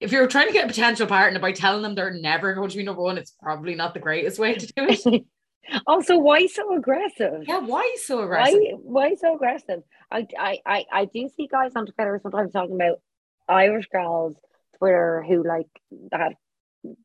if 0.00 0.12
you're 0.12 0.26
trying 0.26 0.46
to 0.46 0.52
get 0.52 0.64
a 0.64 0.68
potential 0.68 1.06
partner 1.06 1.38
by 1.38 1.52
telling 1.52 1.82
them 1.82 1.94
they're 1.94 2.14
never 2.14 2.54
going 2.54 2.70
to 2.70 2.76
be 2.76 2.82
number 2.82 3.02
one, 3.02 3.18
it's 3.18 3.32
probably 3.42 3.74
not 3.74 3.92
the 3.94 4.00
greatest 4.00 4.38
way 4.38 4.54
to 4.54 4.66
do 4.66 4.72
it. 4.88 5.24
also, 5.86 6.18
why 6.18 6.46
so 6.46 6.74
aggressive? 6.76 7.44
yeah, 7.46 7.60
why 7.60 7.96
so 8.02 8.20
aggressive? 8.22 8.54
Why 8.82 9.08
why 9.10 9.14
so 9.14 9.34
aggressive? 9.34 9.82
I 10.10 10.26
I 10.38 10.58
I, 10.66 10.84
I 10.92 11.04
do 11.04 11.28
see 11.28 11.46
guys 11.46 11.72
on 11.76 11.86
Twitter 11.86 12.18
sometimes 12.22 12.52
talking 12.52 12.74
about 12.76 13.00
Irish 13.48 13.86
girls 13.92 14.36
Twitter 14.78 15.24
who 15.26 15.42
like 15.46 15.68
have 16.12 16.32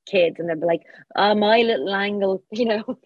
kids 0.08 0.40
and 0.40 0.48
they'll 0.50 0.60
be 0.60 0.66
like, 0.66 0.82
oh 1.16 1.36
my 1.36 1.62
little 1.62 1.94
angle, 1.94 2.44
you 2.52 2.66
know. 2.66 2.98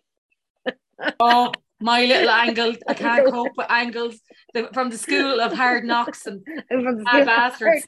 Oh, 1.19 1.51
my 1.79 2.05
little 2.05 2.29
angle. 2.29 2.75
I 2.87 2.93
can't 2.93 3.25
cope 3.31 3.55
with 3.57 3.67
angles 3.69 4.19
The- 4.53 4.69
from 4.73 4.89
the 4.89 4.97
school 4.97 5.39
of 5.39 5.53
hard 5.53 5.83
knocks 5.85 6.25
and 6.27 6.45
from 6.69 6.97
the 6.97 7.05
school- 7.09 7.25
bastards. 7.25 7.87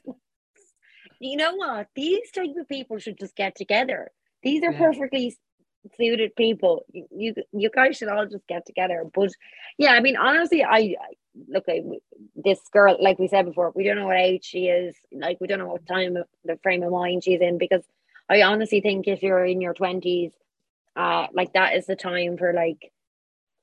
You 1.20 1.36
know 1.36 1.54
what? 1.54 1.86
These 1.94 2.30
type 2.32 2.50
of 2.58 2.68
people 2.68 2.98
should 2.98 3.18
just 3.18 3.36
get 3.36 3.54
together. 3.54 4.10
These 4.42 4.64
are 4.64 4.72
Yeah. 4.72 4.78
perfectly 4.78 5.36
suited 5.96 6.34
people. 6.36 6.84
You, 6.92 7.34
you 7.52 7.70
guys 7.70 7.96
should 7.96 8.08
all 8.08 8.26
just 8.26 8.46
get 8.46 8.66
together. 8.66 9.04
But 9.12 9.30
yeah, 9.78 9.92
I 9.92 10.00
mean, 10.00 10.16
honestly, 10.16 10.62
I, 10.64 10.76
I 10.76 10.96
look 11.48 11.68
at 11.68 11.78
this 12.36 12.60
girl. 12.72 12.96
Like 13.00 13.18
we 13.18 13.28
said 13.28 13.46
before, 13.46 13.72
we 13.74 13.84
don't 13.84 13.96
know 13.96 14.06
what 14.06 14.16
age 14.16 14.44
she 14.44 14.66
is. 14.66 14.94
Like 15.12 15.38
we 15.40 15.46
don't 15.46 15.58
know 15.58 15.66
what 15.66 15.86
time 15.86 16.16
the 16.44 16.58
frame 16.62 16.82
of 16.82 16.92
mind 16.92 17.24
she's 17.24 17.40
in. 17.40 17.58
Because 17.58 17.82
I 18.28 18.42
honestly 18.42 18.80
think 18.80 19.08
if 19.08 19.22
you're 19.22 19.44
in 19.44 19.60
your 19.60 19.74
twenties, 19.74 20.32
uh, 20.96 21.26
like 21.32 21.52
that 21.54 21.76
is 21.76 21.86
the 21.86 21.96
time 21.96 22.36
for 22.36 22.52
like 22.52 22.92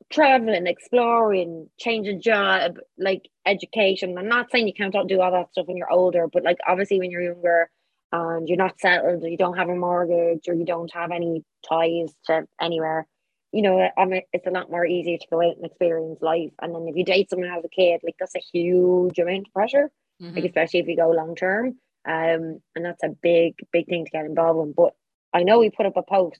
traveling, 0.09 0.67
exploring, 0.67 1.69
changing 1.79 2.21
job, 2.21 2.77
like 2.97 3.29
education. 3.45 4.17
I'm 4.17 4.27
not 4.27 4.51
saying 4.51 4.67
you 4.67 4.73
can't 4.73 4.93
do 5.07 5.21
all 5.21 5.31
that 5.31 5.51
stuff 5.51 5.67
when 5.67 5.77
you're 5.77 5.91
older, 5.91 6.27
but 6.27 6.43
like 6.43 6.57
obviously 6.67 6.99
when 6.99 7.11
you're 7.11 7.21
younger 7.21 7.69
and 8.11 8.47
you're 8.47 8.57
not 8.57 8.79
settled, 8.79 9.23
or 9.23 9.27
you 9.27 9.37
don't 9.37 9.57
have 9.57 9.69
a 9.69 9.75
mortgage, 9.75 10.47
or 10.47 10.53
you 10.53 10.65
don't 10.65 10.91
have 10.93 11.11
any 11.11 11.43
ties 11.67 12.13
to 12.25 12.47
anywhere, 12.61 13.07
you 13.51 13.61
know, 13.61 13.89
mean, 14.05 14.21
it's 14.33 14.47
a 14.47 14.51
lot 14.51 14.69
more 14.71 14.85
easier 14.85 15.17
to 15.17 15.27
go 15.29 15.41
out 15.41 15.55
and 15.55 15.65
experience 15.65 16.21
life. 16.21 16.51
And 16.61 16.73
then 16.73 16.87
if 16.87 16.95
you 16.95 17.03
date 17.03 17.29
someone 17.29 17.49
who 17.49 17.55
has 17.55 17.65
a 17.65 17.69
kid, 17.69 18.01
like 18.03 18.15
that's 18.19 18.35
a 18.35 18.39
huge 18.53 19.17
amount 19.19 19.47
of 19.47 19.53
pressure, 19.53 19.91
Mhm. 20.21 20.35
like 20.35 20.45
especially 20.45 20.79
if 20.81 20.87
you 20.87 20.95
go 20.95 21.09
long 21.09 21.35
term. 21.35 21.79
Um, 22.05 22.61
and 22.75 22.85
that's 22.85 23.03
a 23.03 23.09
big, 23.09 23.55
big 23.71 23.87
thing 23.87 24.05
to 24.05 24.11
get 24.11 24.25
involved 24.25 24.67
in. 24.67 24.73
But 24.73 24.95
I 25.33 25.43
know 25.43 25.59
we 25.59 25.69
put 25.69 25.85
up 25.85 25.97
a 25.97 26.03
post. 26.03 26.39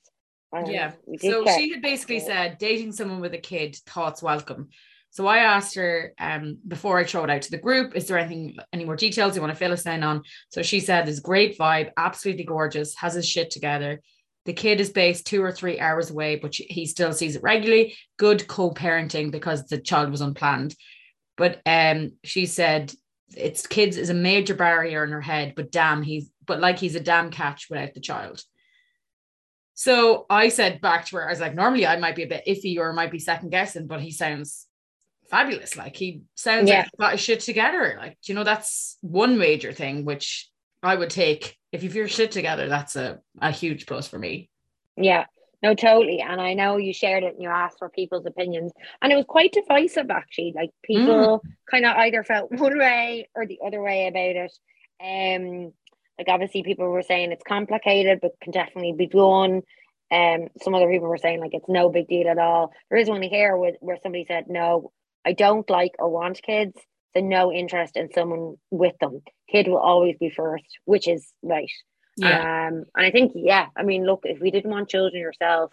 um, 0.51 0.65
Yeah. 0.65 0.93
So 1.19 1.43
check. 1.43 1.59
she 1.59 1.69
had 1.69 1.81
basically 1.83 2.15
Yeah. 2.17 2.25
said 2.25 2.57
dating 2.57 2.93
someone 2.93 3.21
with 3.21 3.35
a 3.35 3.37
kid, 3.39 3.75
thoughts 3.85 4.23
welcome. 4.23 4.69
So 5.11 5.25
I 5.25 5.39
asked 5.39 5.75
her 5.75 6.13
um, 6.19 6.59
before 6.67 6.99
I 6.99 7.03
it 7.23 7.29
out 7.29 7.41
to 7.41 7.51
the 7.51 7.57
group, 7.57 7.95
is 7.95 8.07
there 8.07 8.17
anything, 8.17 8.57
any 8.71 8.85
more 8.85 8.95
details 8.95 9.35
you 9.35 9.41
want 9.41 9.51
to 9.51 9.57
fill 9.57 9.71
us 9.71 9.85
in 9.85 10.03
on? 10.03 10.23
So 10.49 10.61
she 10.61 10.79
said, 10.79 11.07
a 11.07 11.19
great 11.19 11.57
vibe, 11.57 11.91
absolutely 11.97 12.43
gorgeous, 12.43 12.95
has 12.95 13.15
his 13.15 13.27
shit 13.27 13.49
together. 13.49 14.01
The 14.45 14.53
kid 14.53 14.79
is 14.79 14.91
based 14.91 15.25
two 15.25 15.43
or 15.43 15.51
three 15.51 15.79
hours 15.79 16.11
away, 16.11 16.35
but 16.35 16.53
she, 16.55 16.63
he 16.65 16.85
still 16.85 17.11
sees 17.11 17.35
it 17.35 17.43
regularly. 17.43 17.95
Good 18.17 18.47
co-parenting 18.47 19.31
because 19.31 19.65
the 19.65 19.79
child 19.79 20.11
was 20.11 20.21
unplanned. 20.21 20.75
But 21.37 21.61
um, 21.65 22.11
she 22.23 22.45
said 22.45 22.93
it's 23.35 23.67
kids 23.67 23.97
is 23.97 24.09
a 24.09 24.13
major 24.15 24.55
barrier 24.55 25.03
in 25.03 25.11
her 25.11 25.21
head, 25.21 25.53
but 25.55 25.71
damn, 25.71 26.01
he's 26.01 26.29
but 26.45 26.59
like 26.59 26.79
he's 26.79 26.95
a 26.95 26.99
damn 26.99 27.29
catch 27.29 27.67
without 27.69 27.93
the 27.93 27.99
child. 27.99 28.41
So 29.75 30.25
I 30.29 30.49
said 30.49 30.81
back 30.81 31.05
to 31.05 31.17
her, 31.17 31.27
I 31.27 31.31
was 31.31 31.39
like, 31.39 31.55
normally 31.55 31.85
I 31.85 31.97
might 31.97 32.15
be 32.15 32.23
a 32.23 32.27
bit 32.27 32.43
iffy 32.47 32.77
or 32.77 32.91
might 32.91 33.11
be 33.11 33.19
second 33.19 33.51
guessing, 33.51 33.87
but 33.87 34.01
he 34.01 34.11
sounds 34.11 34.67
fabulous. 35.29 35.77
Like 35.77 35.95
he 35.95 36.21
sounds 36.35 36.69
Yeah. 36.69 36.77
like 36.79 36.85
he's 36.85 36.99
got 36.99 37.11
his 37.13 37.21
shit 37.21 37.39
together. 37.41 37.95
Like, 37.99 38.17
you 38.23 38.35
know, 38.35 38.43
that's 38.43 38.97
one 39.01 39.37
major 39.37 39.71
thing 39.73 40.05
which 40.05 40.49
I 40.83 40.95
would 40.95 41.09
take. 41.09 41.55
If 41.71 41.83
you've 41.83 41.95
your 41.95 42.07
shit 42.07 42.31
together, 42.31 42.67
that's 42.67 42.95
a, 42.95 43.19
a 43.41 43.51
huge 43.51 43.85
plus 43.85 44.07
for 44.07 44.17
me. 44.17 44.49
Yeah, 44.97 45.25
no, 45.61 45.75
totally. 45.75 46.21
And 46.21 46.41
I 46.41 46.53
know 46.53 46.77
you 46.77 46.93
shared 46.93 47.23
it 47.23 47.33
and 47.35 47.43
you 47.43 47.49
asked 47.49 47.79
for 47.79 47.89
people's 47.89 48.25
opinions. 48.25 48.71
And 49.01 49.11
it 49.11 49.15
was 49.15 49.25
quite 49.27 49.51
divisive, 49.53 50.09
actually. 50.09 50.53
Like 50.55 50.71
people 50.83 51.43
kind 51.69 51.85
of 51.85 51.95
either 51.97 52.23
felt 52.23 52.51
one 52.51 52.77
way 52.77 53.29
or 53.35 53.45
the 53.45 53.59
other 53.65 53.81
way 53.81 54.07
about 54.07 54.47
it. 54.47 54.53
Um, 55.01 55.73
like 56.17 56.27
obviously 56.27 56.63
people 56.63 56.89
were 56.89 57.01
saying 57.03 57.31
it's 57.31 57.43
complicated, 57.47 58.19
but 58.21 58.31
can 58.41 58.51
definitely 58.51 58.93
be 58.93 59.07
done. 59.07 59.61
Um, 60.11 60.47
some 60.61 60.73
other 60.73 60.89
people 60.89 61.07
were 61.07 61.17
saying 61.17 61.39
like 61.39 61.53
it's 61.53 61.69
no 61.69 61.89
big 61.89 62.07
deal 62.07 62.27
at 62.29 62.39
all. 62.39 62.73
There 62.89 62.99
is 62.99 63.09
one 63.09 63.21
here 63.21 63.55
where, 63.55 63.73
where 63.79 63.97
somebody 64.01 64.25
said, 64.27 64.45
No, 64.49 64.91
I 65.25 65.33
don't 65.33 65.69
like 65.69 65.93
or 65.99 66.09
want 66.09 66.41
kids. 66.41 66.73
So 67.15 67.21
no 67.21 67.51
interest 67.51 67.97
in 67.97 68.11
someone 68.13 68.55
with 68.69 68.93
them. 68.99 69.21
Kid 69.51 69.67
will 69.67 69.79
always 69.79 70.15
be 70.19 70.29
first, 70.29 70.65
which 70.85 71.07
is 71.07 71.27
right. 71.41 71.71
Yeah. 72.17 72.67
Um, 72.67 72.83
and 72.95 73.05
I 73.05 73.11
think, 73.11 73.31
yeah, 73.35 73.67
I 73.75 73.83
mean, 73.83 74.05
look, 74.05 74.21
if 74.23 74.39
we 74.39 74.51
didn't 74.51 74.69
want 74.69 74.89
children 74.89 75.19
yourself, 75.19 75.71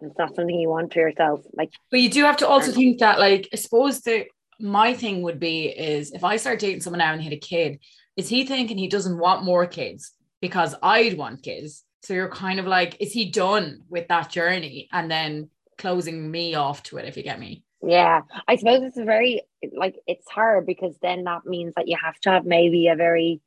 it's 0.00 0.18
not 0.18 0.34
something 0.34 0.58
you 0.58 0.68
want 0.68 0.92
for 0.92 1.00
yourself. 1.00 1.40
Like, 1.54 1.70
But 1.90 2.00
you 2.00 2.10
do 2.10 2.24
have 2.24 2.36
to 2.38 2.48
also 2.48 2.72
think 2.72 2.98
that, 2.98 3.18
like, 3.18 3.48
I 3.52 3.56
suppose 3.56 4.00
the 4.00 4.26
my 4.60 4.92
thing 4.92 5.22
would 5.22 5.38
be 5.38 5.66
is 5.68 6.10
if 6.12 6.24
I 6.24 6.36
start 6.36 6.58
dating 6.58 6.80
someone 6.80 6.98
now 6.98 7.12
and 7.12 7.20
he 7.20 7.28
had 7.28 7.36
a 7.36 7.40
kid, 7.40 7.78
is 8.16 8.28
he 8.28 8.44
thinking 8.44 8.76
he 8.76 8.88
doesn't 8.88 9.18
want 9.18 9.44
more 9.44 9.66
kids 9.66 10.12
because 10.40 10.74
I'd 10.82 11.16
want 11.16 11.42
kids? 11.42 11.84
So 12.02 12.14
you're 12.14 12.28
kind 12.28 12.58
of 12.58 12.66
like, 12.66 12.96
is 13.00 13.12
he 13.12 13.30
done 13.30 13.82
with 13.88 14.08
that 14.08 14.30
journey 14.30 14.88
and 14.92 15.10
then 15.10 15.50
closing 15.78 16.30
me 16.30 16.54
off 16.54 16.82
to 16.84 16.98
it? 16.98 17.06
If 17.06 17.16
you 17.16 17.22
get 17.22 17.38
me, 17.38 17.62
yeah, 17.82 18.22
I 18.46 18.56
suppose 18.56 18.82
it's 18.82 18.96
a 18.98 19.04
very 19.04 19.42
like 19.72 19.96
it's 20.06 20.28
hard 20.30 20.66
because 20.66 20.96
then 21.00 21.24
that 21.24 21.46
means 21.46 21.74
that 21.76 21.88
you 21.88 21.96
have 22.02 22.18
to 22.20 22.30
have 22.30 22.44
maybe 22.44 22.88
a 22.88 22.96
very 22.96 23.40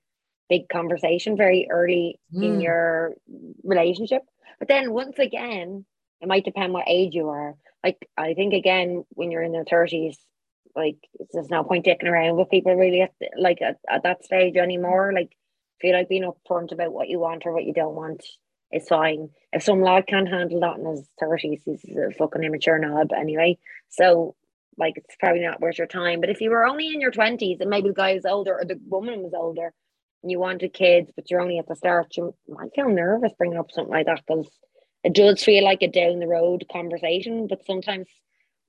big 0.50 0.70
conversation 0.70 1.38
very 1.38 1.68
early 1.70 2.20
in 2.42 2.60
Mm. 2.60 2.64
your 2.64 3.14
relationship. 3.64 4.24
But 4.60 4.68
then 4.68 4.92
once 4.94 5.20
again, 5.20 5.86
it 6.22 6.28
might 6.28 6.46
depend 6.46 6.74
what 6.74 6.86
age 6.88 7.14
you 7.16 7.30
are. 7.30 7.56
Like 7.84 8.08
I 8.18 8.34
think 8.34 8.54
again, 8.54 9.06
when 9.10 9.32
you're 9.32 9.44
in 9.44 9.52
the 9.54 9.66
thirties, 9.70 10.18
like 10.76 10.98
there's 11.34 11.50
no 11.50 11.64
point 11.64 11.86
dicking 11.86 12.08
around 12.10 12.38
with 12.38 12.50
people 12.50 12.76
really 12.76 13.02
at 13.02 13.12
like 13.38 13.62
at, 13.62 13.78
at 13.90 14.04
that 14.04 14.24
stage 14.24 14.56
anymore. 14.56 15.12
Like 15.14 15.36
feel 15.82 15.94
like 15.94 16.10
being 16.10 16.24
upfront 16.24 16.72
about 16.72 16.94
what 16.94 17.10
you 17.10 17.20
want 17.20 17.46
or 17.46 17.54
what 17.54 17.66
you 17.66 17.74
don't 17.74 17.96
want 17.96 18.24
is 18.74 18.88
fine. 18.88 19.30
If 19.54 19.64
some 19.64 19.82
lad 19.82 20.08
can't 20.08 20.30
handle 20.30 20.60
that 20.62 20.78
in 20.78 20.86
his 20.86 21.08
thirties, 21.20 21.62
he's 21.66 21.84
a 21.98 22.12
fucking 22.18 22.44
immature 22.44 22.80
knob 22.80 23.12
anyway. 23.14 23.58
So 23.90 24.36
like 24.78 24.94
it's 24.98 25.16
probably 25.20 25.42
not 25.42 25.60
worth 25.62 25.78
your 25.78 25.88
time. 25.88 26.22
But 26.22 26.30
if 26.30 26.40
you 26.42 26.50
were 26.50 26.66
only 26.66 26.88
in 26.88 27.02
your 27.02 27.12
twenties 27.12 27.60
and 27.60 27.70
maybe 27.70 27.90
the 27.90 27.94
guy 27.96 28.12
is 28.12 28.26
older 28.26 28.58
or 28.58 28.66
the 28.66 28.80
woman 28.88 29.22
was 29.22 29.34
older 29.36 29.74
and 30.24 30.32
you 30.32 30.40
wanted 30.40 30.74
kids, 30.74 31.12
but 31.16 31.30
you're 31.30 31.42
only 31.42 31.58
at 31.60 31.68
the 31.68 31.76
start, 31.76 32.16
you 32.16 32.34
might 32.48 32.74
feel 32.76 32.90
nervous 32.90 33.34
bringing 33.38 33.58
up 33.60 33.72
something 33.72 33.92
like 33.94 34.06
that 34.06 34.22
because 34.26 34.48
it 35.04 35.14
does 35.14 35.44
feel 35.44 35.64
like 35.64 35.82
a 35.82 35.88
down 35.88 36.20
the 36.20 36.28
road 36.28 36.66
conversation. 36.72 37.48
But 37.48 37.66
sometimes 37.66 38.08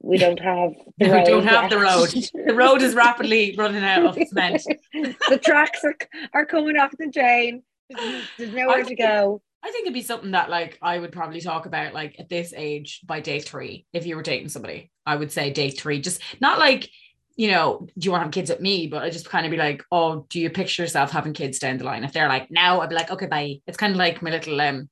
we 0.01 0.19
don't 0.19 0.41
have 0.41 0.73
the 0.99 1.07
We 1.07 1.11
road. 1.13 1.25
don't 1.27 1.47
have 1.47 1.71
the 1.71 1.79
road. 1.79 2.09
the 2.47 2.55
road 2.55 2.83
is 2.83 2.95
rapidly 2.95 3.55
running 3.57 3.85
out 3.85 4.05
of 4.19 4.29
cement. 4.29 4.63
the 4.93 5.41
tracks 5.43 5.85
are, 5.85 5.95
are 6.35 6.47
coming 6.47 6.77
off 6.77 6.91
the 6.99 7.11
chain. 7.11 7.63
There's, 7.89 8.25
there's 8.39 8.53
nowhere 8.55 8.79
to 8.79 8.85
think- 8.87 8.99
go. 8.99 9.41
I 9.65 9.71
think 9.71 9.85
it'd 9.85 9.95
be 9.95 10.03
something 10.03 10.33
that 10.33 10.51
like 10.51 10.79
I 10.83 10.99
would 10.99 11.13
probably 11.13 11.41
talk 11.41 11.67
about 11.67 11.95
like 11.95 12.17
at 12.19 12.29
this 12.29 12.53
age 12.57 13.01
by 13.05 13.21
day 13.21 13.39
three. 13.39 13.87
If 13.93 14.07
you 14.07 14.17
were 14.17 14.23
dating 14.23 14.49
somebody, 14.49 14.91
I 15.07 15.17
would 15.17 15.31
say 15.31 15.51
day 15.51 15.71
three. 15.71 16.01
Just 16.01 16.21
not 16.41 16.59
like, 16.59 16.89
you 17.37 17.51
know, 17.51 17.87
do 17.97 18.05
you 18.05 18.11
want 18.11 18.23
to 18.23 18.25
have 18.27 18.33
kids 18.33 18.51
with 18.51 18.61
me? 18.61 18.89
But 18.89 19.03
I 19.03 19.11
just 19.11 19.29
kind 19.29 19.47
of 19.47 19.51
be 19.51 19.57
like, 19.57 19.85
oh, 19.93 20.27
do 20.29 20.41
you 20.41 20.51
picture 20.51 20.83
yourself 20.83 21.13
having 21.13 21.33
kids 21.33 21.61
down 21.61 21.79
the 21.79 21.85
line? 21.85 22.03
If 22.03 22.13
they're 22.13 22.29
like, 22.29 22.51
no, 22.51 22.81
I'd 22.81 22.89
be 22.89 22.97
like, 22.97 23.13
okay, 23.13 23.27
bye. 23.27 23.61
It's 23.67 23.79
kind 23.79 23.93
of 23.93 23.99
like 23.99 24.21
my 24.21 24.31
little 24.31 24.61
um 24.61 24.89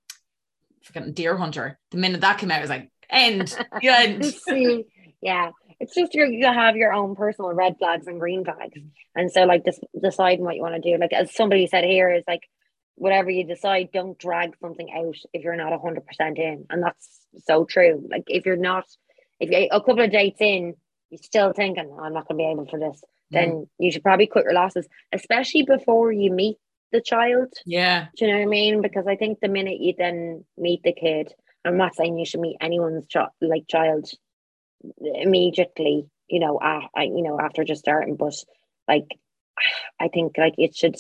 forgetting 0.83 1.15
deer 1.15 1.37
hunter. 1.37 1.79
The 1.91 1.99
minute 1.99 2.21
that 2.21 2.39
came 2.39 2.51
out, 2.53 2.59
I 2.59 2.61
was 2.61 2.71
like, 2.71 2.91
end, 3.11 3.57
end. 3.83 4.25
See, 4.49 4.85
yeah, 5.21 5.51
it's 5.81 5.95
just 5.95 6.15
you 6.15 6.27
you 6.27 6.47
have 6.47 6.77
your 6.77 6.93
own 6.93 7.17
personal 7.17 7.53
red 7.53 7.77
flags 7.79 8.07
and 8.07 8.21
green 8.21 8.45
flags, 8.45 8.79
and 9.17 9.33
so 9.33 9.45
like 9.45 9.65
just 9.65 9.81
deciding 10.01 10.45
what 10.45 10.55
you 10.55 10.63
want 10.63 10.81
to 10.81 10.91
do. 10.93 10.97
Like 10.97 11.13
as 11.13 11.35
somebody 11.35 11.67
said 11.67 11.85
here 11.85 12.09
is 12.09 12.25
like 12.29 12.43
whatever 13.01 13.31
you 13.31 13.45
decide, 13.45 13.89
don't 13.93 14.19
drag 14.19 14.55
something 14.61 14.93
out 14.93 15.17
if 15.33 15.43
you're 15.43 15.57
not 15.57 15.73
hundred 15.81 16.07
percent 16.07 16.39
in, 16.39 16.67
and 16.69 16.83
that's 16.83 17.21
so 17.47 17.65
true. 17.65 18.07
Like 18.11 18.25
if 18.29 18.45
you're 18.45 18.57
not, 18.57 18.85
if 19.41 19.51
you 19.51 19.69
a 19.73 19.81
couple 19.81 20.05
of 20.05 20.13
dates 20.13 20.41
in, 20.41 20.75
you're 21.09 21.23
still 21.23 21.55
thinking 21.55 21.89
oh, 21.91 22.01
I'm 22.05 22.13
not 22.13 22.29
going 22.29 22.39
to 22.39 22.45
be 22.45 22.51
able 22.51 22.67
for 22.67 22.79
this, 22.79 23.03
then 23.31 23.49
mm. 23.49 23.69
you 23.79 23.91
should 23.91 24.03
probably 24.03 24.27
cut 24.27 24.45
your 24.45 24.53
losses, 24.53 24.87
especially 25.13 25.63
before 25.63 26.13
you 26.13 26.31
meet 26.31 26.59
the 26.93 27.01
child. 27.01 27.49
Yeah, 27.65 28.09
do 28.17 28.27
you 28.27 28.31
know 28.31 28.39
what 28.39 28.45
I 28.45 28.47
mean? 28.47 28.83
Because 28.83 29.07
I 29.07 29.17
think 29.17 29.41
the 29.41 29.49
minute 29.49 29.81
you 29.81 29.95
then 29.97 30.45
meet 30.59 30.83
the 30.83 30.93
kid, 30.93 31.33
I'm 31.65 31.79
not 31.79 31.97
saying 31.97 32.19
you 32.19 32.27
should 32.27 32.41
meet 32.41 32.59
anyone's 32.61 33.07
child 33.07 33.31
like 33.41 33.67
child 33.67 34.11
immediately, 35.03 36.07
you 36.29 36.41
know, 36.41 36.59
uh, 36.59 36.83
you 37.01 37.23
know, 37.23 37.41
after 37.41 37.65
just 37.65 37.81
starting. 37.81 38.17
But 38.17 38.35
like, 38.87 39.07
I 40.01 40.09
think 40.09 40.37
like 40.37 40.55
it 40.59 40.77
should 40.77 40.97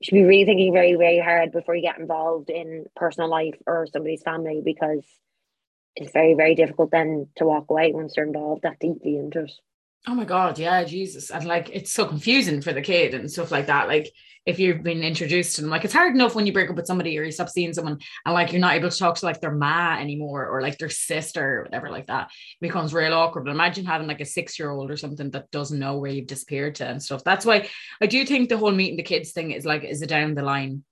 you 0.00 0.04
should 0.06 0.14
be 0.14 0.24
really 0.24 0.44
thinking 0.46 0.72
very, 0.72 0.94
very 0.94 1.20
hard 1.20 1.52
before 1.52 1.76
you 1.76 1.82
get 1.82 1.98
involved 1.98 2.48
in 2.48 2.86
personal 2.96 3.28
life 3.28 3.54
or 3.66 3.86
somebody's 3.92 4.22
family 4.22 4.62
because 4.64 5.04
it's 5.94 6.12
very, 6.12 6.34
very 6.34 6.54
difficult 6.54 6.90
then 6.90 7.28
to 7.36 7.44
walk 7.44 7.66
away 7.68 7.92
once 7.92 8.14
you're 8.16 8.26
involved 8.26 8.62
that 8.62 8.78
deeply 8.80 9.16
into 9.16 9.40
it. 9.40 9.52
Oh 10.06 10.14
my 10.14 10.24
god, 10.24 10.58
yeah, 10.58 10.82
Jesus. 10.84 11.30
And 11.30 11.44
like 11.44 11.70
it's 11.72 11.92
so 11.92 12.06
confusing 12.06 12.62
for 12.62 12.72
the 12.72 12.80
kid 12.80 13.14
and 13.14 13.30
stuff 13.30 13.50
like 13.50 13.66
that. 13.66 13.88
Like 13.88 14.10
if 14.46 14.58
you've 14.58 14.82
been 14.82 15.02
introduced 15.02 15.56
to 15.56 15.62
them. 15.62 15.70
Like 15.70 15.84
it's 15.84 15.94
hard 15.94 16.14
enough 16.14 16.34
when 16.34 16.46
you 16.46 16.52
break 16.52 16.70
up 16.70 16.76
with 16.76 16.86
somebody 16.86 17.18
or 17.18 17.22
you 17.22 17.30
stop 17.30 17.48
seeing 17.48 17.72
someone 17.72 17.98
and 18.24 18.34
like 18.34 18.52
you're 18.52 18.60
not 18.60 18.74
able 18.74 18.90
to 18.90 18.98
talk 18.98 19.16
to 19.16 19.26
like 19.26 19.40
their 19.40 19.52
ma 19.52 19.98
anymore 19.98 20.46
or 20.46 20.62
like 20.62 20.78
their 20.78 20.88
sister 20.88 21.60
or 21.60 21.62
whatever 21.64 21.90
like 21.90 22.06
that. 22.06 22.28
It 22.28 22.66
becomes 22.66 22.94
real 22.94 23.12
awkward. 23.12 23.44
But 23.44 23.50
imagine 23.50 23.84
having 23.84 24.08
like 24.08 24.20
a 24.20 24.26
six 24.26 24.58
year 24.58 24.70
old 24.70 24.90
or 24.90 24.96
something 24.96 25.30
that 25.30 25.50
doesn't 25.50 25.78
know 25.78 25.98
where 25.98 26.10
you've 26.10 26.26
disappeared 26.26 26.76
to 26.76 26.86
and 26.86 27.02
stuff. 27.02 27.22
That's 27.22 27.44
why 27.44 27.68
I 28.00 28.06
do 28.06 28.24
think 28.24 28.48
the 28.48 28.58
whole 28.58 28.72
meeting 28.72 28.96
the 28.96 29.02
kids 29.02 29.32
thing 29.32 29.50
is 29.50 29.66
like 29.66 29.84
is 29.84 30.02
a 30.02 30.06
down 30.06 30.34
the 30.34 30.42
line, 30.42 30.84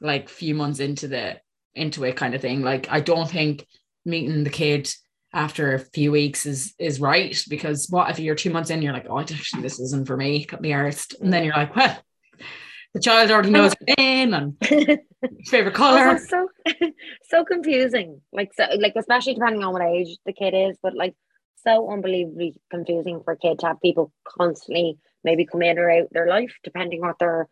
like 0.00 0.28
few 0.28 0.54
months 0.54 0.80
into 0.80 1.06
the 1.06 1.40
into 1.74 2.04
it 2.04 2.16
kind 2.16 2.34
of 2.34 2.40
thing. 2.40 2.62
Like 2.62 2.88
I 2.90 3.00
don't 3.00 3.30
think 3.30 3.66
meeting 4.04 4.42
the 4.42 4.50
kid 4.50 4.92
after 5.36 5.74
a 5.74 5.78
few 5.78 6.10
weeks 6.10 6.46
is 6.46 6.74
is 6.78 7.00
right 7.00 7.44
because 7.48 7.88
what 7.90 8.10
if 8.10 8.18
you're 8.18 8.34
two 8.34 8.50
months 8.50 8.70
in 8.70 8.82
you're 8.82 8.92
like 8.92 9.06
oh 9.08 9.20
actually 9.20 9.62
this 9.62 9.78
isn't 9.78 10.06
for 10.06 10.16
me 10.16 10.44
cut 10.44 10.60
me 10.60 10.72
arse 10.72 11.06
and 11.20 11.32
then 11.32 11.44
you're 11.44 11.54
like 11.54 11.76
well 11.76 11.98
the 12.96 13.02
child 13.02 13.30
already 13.30 13.50
knows 13.50 13.74
name 13.98 14.32
and 14.32 14.56
favorite 15.46 15.74
color. 15.74 16.18
so 16.18 16.48
so 17.24 17.44
confusing. 17.44 18.22
Like 18.32 18.54
so 18.54 18.64
like 18.78 18.94
especially 18.96 19.34
depending 19.34 19.62
on 19.62 19.74
what 19.74 19.82
age 19.82 20.16
the 20.24 20.32
kid 20.32 20.54
is, 20.54 20.78
but 20.82 20.94
like 20.94 21.14
so 21.56 21.92
unbelievably 21.92 22.54
confusing 22.70 23.20
for 23.22 23.34
a 23.34 23.36
kid 23.36 23.58
to 23.58 23.66
have 23.66 23.82
people 23.82 24.12
constantly 24.26 24.98
maybe 25.24 25.44
come 25.44 25.60
in 25.60 25.78
or 25.78 25.90
out 25.90 26.08
their 26.10 26.26
life, 26.26 26.54
depending 26.64 27.02
what 27.02 27.18
their 27.18 27.48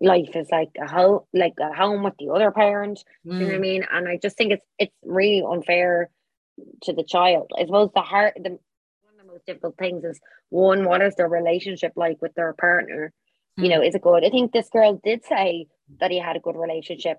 life 0.00 0.34
is 0.34 0.48
like 0.50 0.70
a 0.80 0.88
home 0.88 1.20
like 1.34 1.54
a 1.60 1.74
home 1.74 2.02
with 2.02 2.14
the 2.18 2.30
other 2.30 2.50
parent. 2.50 3.04
Mm. 3.26 3.34
You 3.34 3.40
know 3.40 3.46
what 3.46 3.54
I 3.54 3.58
mm. 3.58 3.60
mean? 3.60 3.84
And 3.92 4.08
I 4.08 4.18
just 4.22 4.38
think 4.38 4.52
it's 4.52 4.66
it's 4.78 4.96
really 5.04 5.42
unfair 5.46 6.08
to 6.82 6.92
the 6.92 7.04
child. 7.04 7.50
I 7.58 7.66
suppose 7.66 7.90
the 7.94 8.02
heart 8.02 8.34
the 8.36 8.50
one 8.50 9.14
of 9.18 9.26
the 9.26 9.32
most 9.32 9.46
difficult 9.46 9.76
things 9.78 10.04
is 10.04 10.20
one, 10.48 10.84
what 10.84 11.02
is 11.02 11.14
their 11.16 11.28
relationship 11.28 11.92
like 11.96 12.20
with 12.22 12.34
their 12.34 12.52
partner? 12.54 13.12
you 13.56 13.68
know, 13.68 13.82
is 13.82 13.94
it 13.94 14.02
good? 14.02 14.24
I 14.24 14.30
think 14.30 14.52
this 14.52 14.68
girl 14.68 15.00
did 15.02 15.24
say 15.24 15.66
that 16.00 16.10
he 16.10 16.18
had 16.18 16.36
a 16.36 16.40
good 16.40 16.56
relationship 16.56 17.18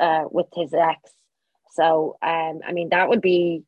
uh, 0.00 0.24
with 0.30 0.46
his 0.54 0.72
ex. 0.72 0.98
So, 1.72 2.16
um, 2.22 2.60
I 2.66 2.72
mean, 2.72 2.88
that 2.90 3.08
would 3.08 3.20
be 3.20 3.62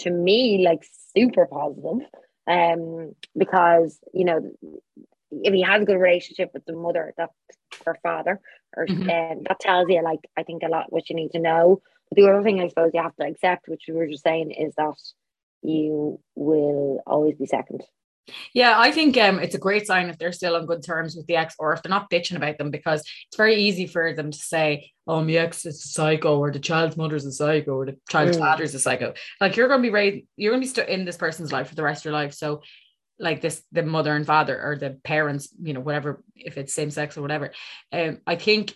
to 0.00 0.10
me 0.10 0.64
like 0.64 0.84
super 1.16 1.46
positive, 1.46 2.06
um, 2.46 3.14
because 3.36 3.98
you 4.12 4.24
know, 4.24 4.50
if 5.30 5.52
he 5.52 5.62
has 5.62 5.82
a 5.82 5.84
good 5.84 5.98
relationship 5.98 6.50
with 6.54 6.64
the 6.66 6.74
mother, 6.74 7.14
that's 7.16 7.32
her 7.84 7.96
father, 8.02 8.40
or 8.76 8.86
mm-hmm. 8.86 9.10
um, 9.10 9.42
that 9.48 9.60
tells 9.60 9.88
you 9.88 10.02
like 10.02 10.20
I 10.36 10.44
think 10.44 10.62
a 10.62 10.68
lot 10.68 10.92
what 10.92 11.10
you 11.10 11.16
need 11.16 11.32
to 11.32 11.40
know. 11.40 11.82
But 12.10 12.16
the 12.16 12.28
other 12.28 12.42
thing 12.42 12.60
I 12.60 12.68
suppose 12.68 12.90
you 12.94 13.02
have 13.02 13.16
to 13.16 13.26
accept, 13.26 13.68
which 13.68 13.84
we 13.88 13.94
were 13.94 14.06
just 14.06 14.24
saying, 14.24 14.50
is 14.50 14.74
that 14.76 14.94
you 15.62 16.20
will 16.34 17.02
always 17.06 17.36
be 17.36 17.46
second. 17.46 17.82
Yeah, 18.52 18.78
I 18.78 18.92
think 18.92 19.16
um, 19.16 19.38
it's 19.38 19.54
a 19.54 19.58
great 19.58 19.86
sign 19.86 20.08
if 20.08 20.18
they're 20.18 20.32
still 20.32 20.56
on 20.56 20.66
good 20.66 20.82
terms 20.82 21.16
with 21.16 21.26
the 21.26 21.36
ex 21.36 21.54
or 21.58 21.72
if 21.72 21.82
they're 21.82 21.90
not 21.90 22.10
bitching 22.10 22.36
about 22.36 22.58
them 22.58 22.70
because 22.70 23.00
it's 23.00 23.36
very 23.36 23.56
easy 23.56 23.86
for 23.86 24.12
them 24.12 24.30
to 24.30 24.38
say, 24.38 24.90
oh, 25.06 25.22
my 25.22 25.32
ex 25.32 25.64
is 25.64 25.84
a 25.84 25.88
psycho 25.88 26.38
or 26.38 26.50
the 26.50 26.58
child's 26.58 26.96
mother's 26.96 27.24
a 27.24 27.32
psycho 27.32 27.72
or 27.72 27.86
the 27.86 27.96
child's 28.08 28.36
mm. 28.36 28.40
father's 28.40 28.74
a 28.74 28.78
psycho. 28.78 29.14
Like 29.40 29.56
you're 29.56 29.68
going 29.68 29.80
to 29.80 29.88
be 29.88 29.92
raised, 29.92 30.26
you're 30.36 30.52
going 30.52 30.62
to 30.62 30.66
be 30.66 30.74
st- 30.74 30.88
in 30.88 31.04
this 31.04 31.16
person's 31.16 31.52
life 31.52 31.68
for 31.68 31.74
the 31.74 31.82
rest 31.82 32.02
of 32.02 32.04
your 32.06 32.14
life. 32.14 32.34
So 32.34 32.62
like 33.18 33.40
this, 33.40 33.62
the 33.72 33.82
mother 33.82 34.14
and 34.14 34.26
father 34.26 34.60
or 34.62 34.76
the 34.76 34.98
parents, 35.02 35.48
you 35.62 35.72
know, 35.72 35.80
whatever, 35.80 36.22
if 36.36 36.58
it's 36.58 36.74
same 36.74 36.90
sex 36.90 37.16
or 37.16 37.22
whatever. 37.22 37.52
Um, 37.92 38.18
I 38.26 38.36
think 38.36 38.74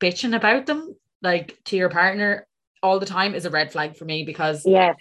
bitching 0.00 0.34
about 0.34 0.66
them 0.66 0.96
like 1.22 1.58
to 1.64 1.76
your 1.76 1.90
partner 1.90 2.46
all 2.86 3.00
the 3.00 3.06
time 3.06 3.34
is 3.34 3.44
a 3.44 3.50
red 3.50 3.72
flag 3.72 3.96
for 3.96 4.04
me 4.04 4.24
because 4.24 4.62
yes, 4.64 4.96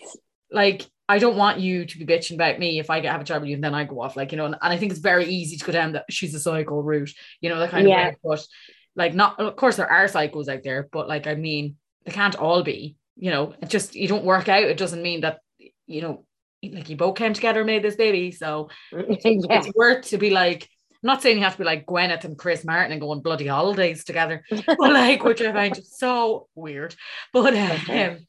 like 0.51 0.85
I 1.07 1.19
don't 1.19 1.37
want 1.37 1.59
you 1.59 1.85
to 1.85 1.99
be 1.99 2.05
bitching 2.05 2.33
about 2.33 2.57
me 2.57 2.79
if 2.79 2.89
I 2.89 2.99
get 2.99 3.11
have 3.11 3.21
a 3.21 3.23
trouble 3.23 3.41
with 3.41 3.49
you 3.49 3.55
and 3.55 3.63
then 3.63 3.75
I 3.75 3.83
go 3.83 4.01
off. 4.01 4.15
Like, 4.15 4.31
you 4.31 4.37
know, 4.37 4.45
and, 4.45 4.55
and 4.59 4.73
I 4.73 4.77
think 4.77 4.91
it's 4.91 5.01
very 5.01 5.25
easy 5.25 5.55
to 5.57 5.65
go 5.65 5.71
down 5.71 5.91
that 5.91 6.05
she's 6.09 6.33
a 6.33 6.39
psycho 6.39 6.81
route, 6.81 7.11
you 7.41 7.49
know, 7.49 7.59
that 7.59 7.69
kind 7.69 7.87
yeah. 7.87 8.07
of 8.07 8.13
way. 8.13 8.17
But 8.23 8.47
like 8.95 9.13
not 9.13 9.39
of 9.39 9.55
course 9.55 9.75
there 9.75 9.91
are 9.91 10.05
psychos 10.05 10.47
out 10.47 10.63
there, 10.63 10.89
but 10.91 11.07
like 11.07 11.27
I 11.27 11.35
mean, 11.35 11.75
they 12.05 12.11
can't 12.11 12.35
all 12.35 12.63
be, 12.63 12.95
you 13.15 13.29
know, 13.29 13.53
it 13.61 13.69
just 13.69 13.95
you 13.95 14.07
don't 14.07 14.25
work 14.25 14.49
out. 14.49 14.63
It 14.63 14.77
doesn't 14.77 15.03
mean 15.03 15.21
that, 15.21 15.39
you 15.85 16.01
know, 16.01 16.25
like 16.63 16.89
you 16.89 16.97
both 16.97 17.15
came 17.15 17.33
together 17.33 17.59
and 17.59 17.67
made 17.67 17.83
this 17.83 17.95
baby. 17.95 18.31
So 18.31 18.69
it's, 18.91 19.25
yeah. 19.25 19.59
it's 19.59 19.71
worth 19.75 20.07
to 20.07 20.17
be 20.17 20.31
like, 20.31 20.67
not 21.05 21.21
saying 21.21 21.37
you 21.37 21.43
have 21.43 21.53
to 21.53 21.59
be 21.59 21.63
like 21.63 21.85
Gwyneth 21.85 22.23
and 22.23 22.37
Chris 22.37 22.65
Martin 22.65 22.91
and 22.91 23.01
go 23.01 23.11
on 23.11 23.21
bloody 23.21 23.47
holidays 23.47 24.03
together, 24.03 24.43
but 24.49 24.79
like, 24.79 25.23
which 25.23 25.41
I 25.41 25.53
find 25.53 25.77
so 25.85 26.47
weird. 26.55 26.95
But 27.31 27.55
um, 27.55 28.25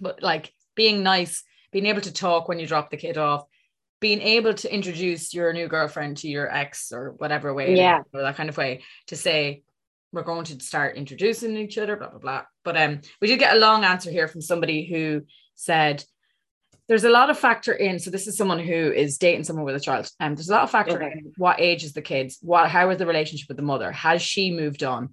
but 0.00 0.22
like 0.22 0.52
being 0.74 1.02
nice 1.02 1.42
being 1.74 1.86
able 1.86 2.00
to 2.00 2.12
talk 2.12 2.46
when 2.46 2.60
you 2.60 2.68
drop 2.68 2.88
the 2.88 2.96
kid 2.96 3.18
off, 3.18 3.44
being 4.00 4.22
able 4.22 4.54
to 4.54 4.72
introduce 4.72 5.34
your 5.34 5.52
new 5.52 5.66
girlfriend 5.66 6.16
to 6.18 6.28
your 6.28 6.48
ex 6.48 6.92
or 6.92 7.14
whatever 7.18 7.52
way, 7.52 7.74
yeah, 7.76 8.02
or 8.12 8.22
that 8.22 8.36
kind 8.36 8.48
of 8.48 8.56
way 8.56 8.84
to 9.08 9.16
say, 9.16 9.64
we're 10.12 10.22
going 10.22 10.44
to 10.44 10.60
start 10.60 10.96
introducing 10.96 11.56
each 11.56 11.76
other, 11.76 11.96
blah, 11.96 12.10
blah, 12.10 12.20
blah. 12.20 12.42
But 12.62 12.76
um, 12.76 13.00
we 13.20 13.26
did 13.26 13.40
get 13.40 13.56
a 13.56 13.58
long 13.58 13.82
answer 13.82 14.08
here 14.08 14.28
from 14.28 14.40
somebody 14.40 14.86
who 14.86 15.22
said, 15.56 16.04
there's 16.88 17.04
a 17.04 17.10
lot 17.10 17.30
of 17.30 17.38
factor 17.38 17.72
in. 17.72 17.98
So 17.98 18.10
this 18.10 18.26
is 18.26 18.36
someone 18.36 18.58
who 18.58 18.92
is 18.92 19.18
dating 19.18 19.44
someone 19.44 19.64
with 19.64 19.76
a 19.76 19.80
child. 19.80 20.10
And 20.20 20.32
um, 20.32 20.34
there's 20.34 20.48
a 20.48 20.52
lot 20.52 20.64
of 20.64 20.70
factor 20.70 21.02
okay. 21.02 21.12
in 21.12 21.32
what 21.36 21.60
age 21.60 21.84
is 21.84 21.92
the 21.92 22.02
kids, 22.02 22.38
what 22.42 22.68
how 22.68 22.90
is 22.90 22.98
the 22.98 23.06
relationship 23.06 23.48
with 23.48 23.56
the 23.56 23.62
mother? 23.62 23.90
Has 23.92 24.22
she 24.22 24.50
moved 24.50 24.82
on? 24.82 25.10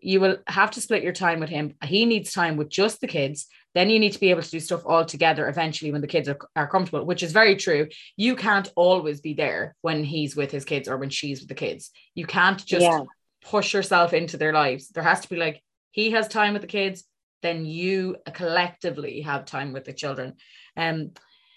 You 0.00 0.20
will 0.20 0.36
have 0.46 0.72
to 0.72 0.80
split 0.80 1.02
your 1.02 1.14
time 1.14 1.40
with 1.40 1.48
him. 1.48 1.74
He 1.82 2.04
needs 2.04 2.32
time 2.32 2.56
with 2.56 2.68
just 2.68 3.00
the 3.00 3.06
kids 3.06 3.46
then 3.74 3.90
you 3.90 3.98
need 3.98 4.12
to 4.12 4.20
be 4.20 4.30
able 4.30 4.42
to 4.42 4.50
do 4.50 4.60
stuff 4.60 4.82
all 4.86 5.04
together 5.04 5.48
eventually 5.48 5.90
when 5.90 6.00
the 6.00 6.06
kids 6.06 6.28
are, 6.28 6.38
are 6.54 6.68
comfortable, 6.68 7.04
which 7.04 7.22
is 7.22 7.32
very 7.32 7.56
true. 7.56 7.88
You 8.16 8.36
can't 8.36 8.70
always 8.76 9.20
be 9.20 9.34
there 9.34 9.74
when 9.82 10.04
he's 10.04 10.36
with 10.36 10.50
his 10.50 10.64
kids 10.64 10.88
or 10.88 10.96
when 10.96 11.10
she's 11.10 11.40
with 11.40 11.48
the 11.48 11.54
kids. 11.54 11.90
You 12.14 12.24
can't 12.24 12.64
just 12.64 12.82
yeah. 12.82 13.00
push 13.42 13.74
yourself 13.74 14.12
into 14.12 14.36
their 14.36 14.52
lives. 14.52 14.88
There 14.88 15.02
has 15.02 15.20
to 15.20 15.28
be 15.28 15.36
like, 15.36 15.60
he 15.90 16.12
has 16.12 16.28
time 16.28 16.52
with 16.52 16.62
the 16.62 16.68
kids, 16.68 17.04
then 17.44 17.66
you 17.66 18.16
collectively 18.32 19.20
have 19.20 19.44
time 19.44 19.74
with 19.74 19.84
the 19.84 19.92
children. 19.92 20.34
Um, 20.76 21.10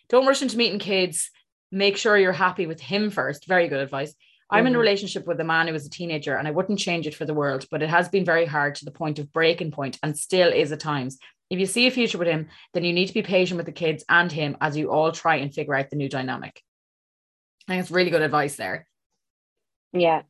don't 0.09 0.27
rush 0.27 0.41
into 0.41 0.57
meeting 0.57 0.79
kids. 0.79 1.31
Make 1.71 1.95
sure 1.95 2.17
you're 2.17 2.33
happy 2.33 2.67
with 2.67 2.81
him 2.81 3.09
first. 3.09 3.47
Very 3.47 3.69
good 3.69 3.79
advice. 3.79 4.13
I'm 4.49 4.59
mm-hmm. 4.59 4.67
in 4.67 4.73
a 4.73 4.75
mm-hmm. 4.75 4.81
relationship 4.81 5.27
with 5.27 5.39
a 5.39 5.45
man 5.45 5.67
who 5.67 5.73
was 5.73 5.85
a 5.85 5.89
teenager 5.89 6.35
and 6.35 6.47
I 6.47 6.51
wouldn't 6.51 6.79
change 6.79 7.07
it 7.07 7.15
for 7.15 7.23
the 7.23 7.33
world, 7.33 7.65
but 7.71 7.81
it 7.81 7.89
has 7.89 8.09
been 8.09 8.25
very 8.25 8.45
hard 8.45 8.75
to 8.75 8.85
the 8.85 8.91
point 8.91 9.17
of 9.17 9.31
breaking 9.31 9.71
point 9.71 9.97
and 10.03 10.17
still 10.17 10.51
is 10.51 10.73
at 10.73 10.81
times. 10.81 11.17
If 11.49 11.57
you 11.57 11.65
see 11.65 11.87
a 11.87 11.91
future 11.91 12.17
with 12.17 12.27
him, 12.27 12.47
then 12.73 12.83
you 12.83 12.91
need 12.91 13.07
to 13.07 13.13
be 13.13 13.21
patient 13.21 13.55
with 13.57 13.65
the 13.65 13.71
kids 13.71 14.03
and 14.09 14.29
him 14.29 14.57
as 14.59 14.75
you 14.75 14.91
all 14.91 15.13
try 15.13 15.37
and 15.37 15.53
figure 15.53 15.75
out 15.75 15.89
the 15.89 15.95
new 15.95 16.09
dynamic. 16.09 16.61
I 17.67 17.73
think 17.73 17.81
it's 17.81 17.91
really 17.91 18.09
good 18.09 18.21
advice 18.21 18.57
there. 18.57 18.87
Yeah, 19.93 20.23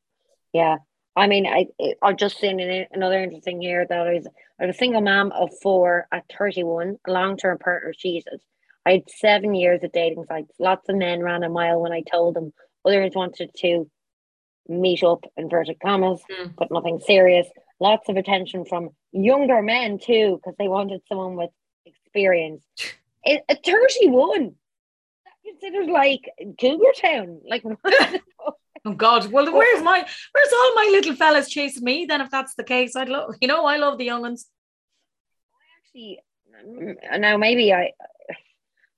yeah. 0.54 0.78
I 1.15 1.26
mean, 1.26 1.48
I 1.48 1.65
I've 2.04 2.17
just 2.17 2.39
seen 2.39 2.60
another 2.91 3.24
interesting 3.24 3.60
here 3.60 3.88
that 3.89 4.08
is 4.13 4.28
I'm 4.60 4.70
a 4.70 4.74
single 4.74 5.02
mom 5.02 5.32
of 5.32 5.50
four 5.62 6.08
at 6.12 6.26
31, 6.38 6.98
a 7.06 7.12
long 7.12 7.38
term 7.38 7.58
partner 7.58 7.93
cheated. 7.93 8.41
I 8.86 8.91
had 8.93 9.10
seven 9.10 9.54
years 9.54 9.84
of 9.84 9.91
dating 9.91 10.26
sites. 10.28 10.54
Lots 10.60 10.88
of 10.89 10.96
men 10.96 11.22
ran 11.22 11.43
a 11.43 11.50
mile 11.50 11.82
when 11.82 11.91
I 11.91 12.02
told 12.02 12.36
them. 12.36 12.54
Others 12.86 13.13
wanted 13.15 13.52
to 13.58 13.89
meet 14.70 15.04
up, 15.04 15.26
inverted 15.36 15.80
commas, 15.80 16.22
mm. 16.32 16.54
but 16.58 16.72
nothing 16.72 17.00
serious 17.06 17.48
lots 17.80 18.10
of 18.10 18.17
attention 18.17 18.65
from 18.65 18.89
younger 19.12 19.62
men 19.62 20.00
too, 20.00 20.38
because 20.38 20.56
they 20.58 20.67
wanted 20.67 21.02
someone 21.08 21.36
with 21.36 21.52
experience. 21.86 22.62
It, 23.24 23.43
at 23.50 23.63
31, 23.65 24.56
considered 25.46 25.89
like 25.89 26.30
Cougar 26.60 26.93
Town. 27.00 27.41
Like, 27.48 27.63
oh 28.86 28.94
God, 28.94 29.32
well, 29.32 29.48
oh. 29.50 29.58
where's 29.58 29.84
my, 29.84 30.06
where's 30.32 30.54
all 30.54 30.76
my 30.76 30.90
little 30.92 31.16
fellas 31.16 31.50
chasing 31.50 31.84
me? 31.84 32.06
Then, 32.06 32.22
if 32.22 32.30
that's 32.30 32.56
the 32.56 32.63
case, 32.63 32.96
I'd 32.96 33.10
love, 33.10 33.36
you 33.42 33.48
know, 33.48 33.66
I 33.66 33.78
love 33.78 33.98
the 33.98 34.08
younguns. 34.08 34.46
I 35.54 35.66
actually, 35.80 36.20
now 37.20 37.38
maybe 37.38 37.74
I, 37.74 37.92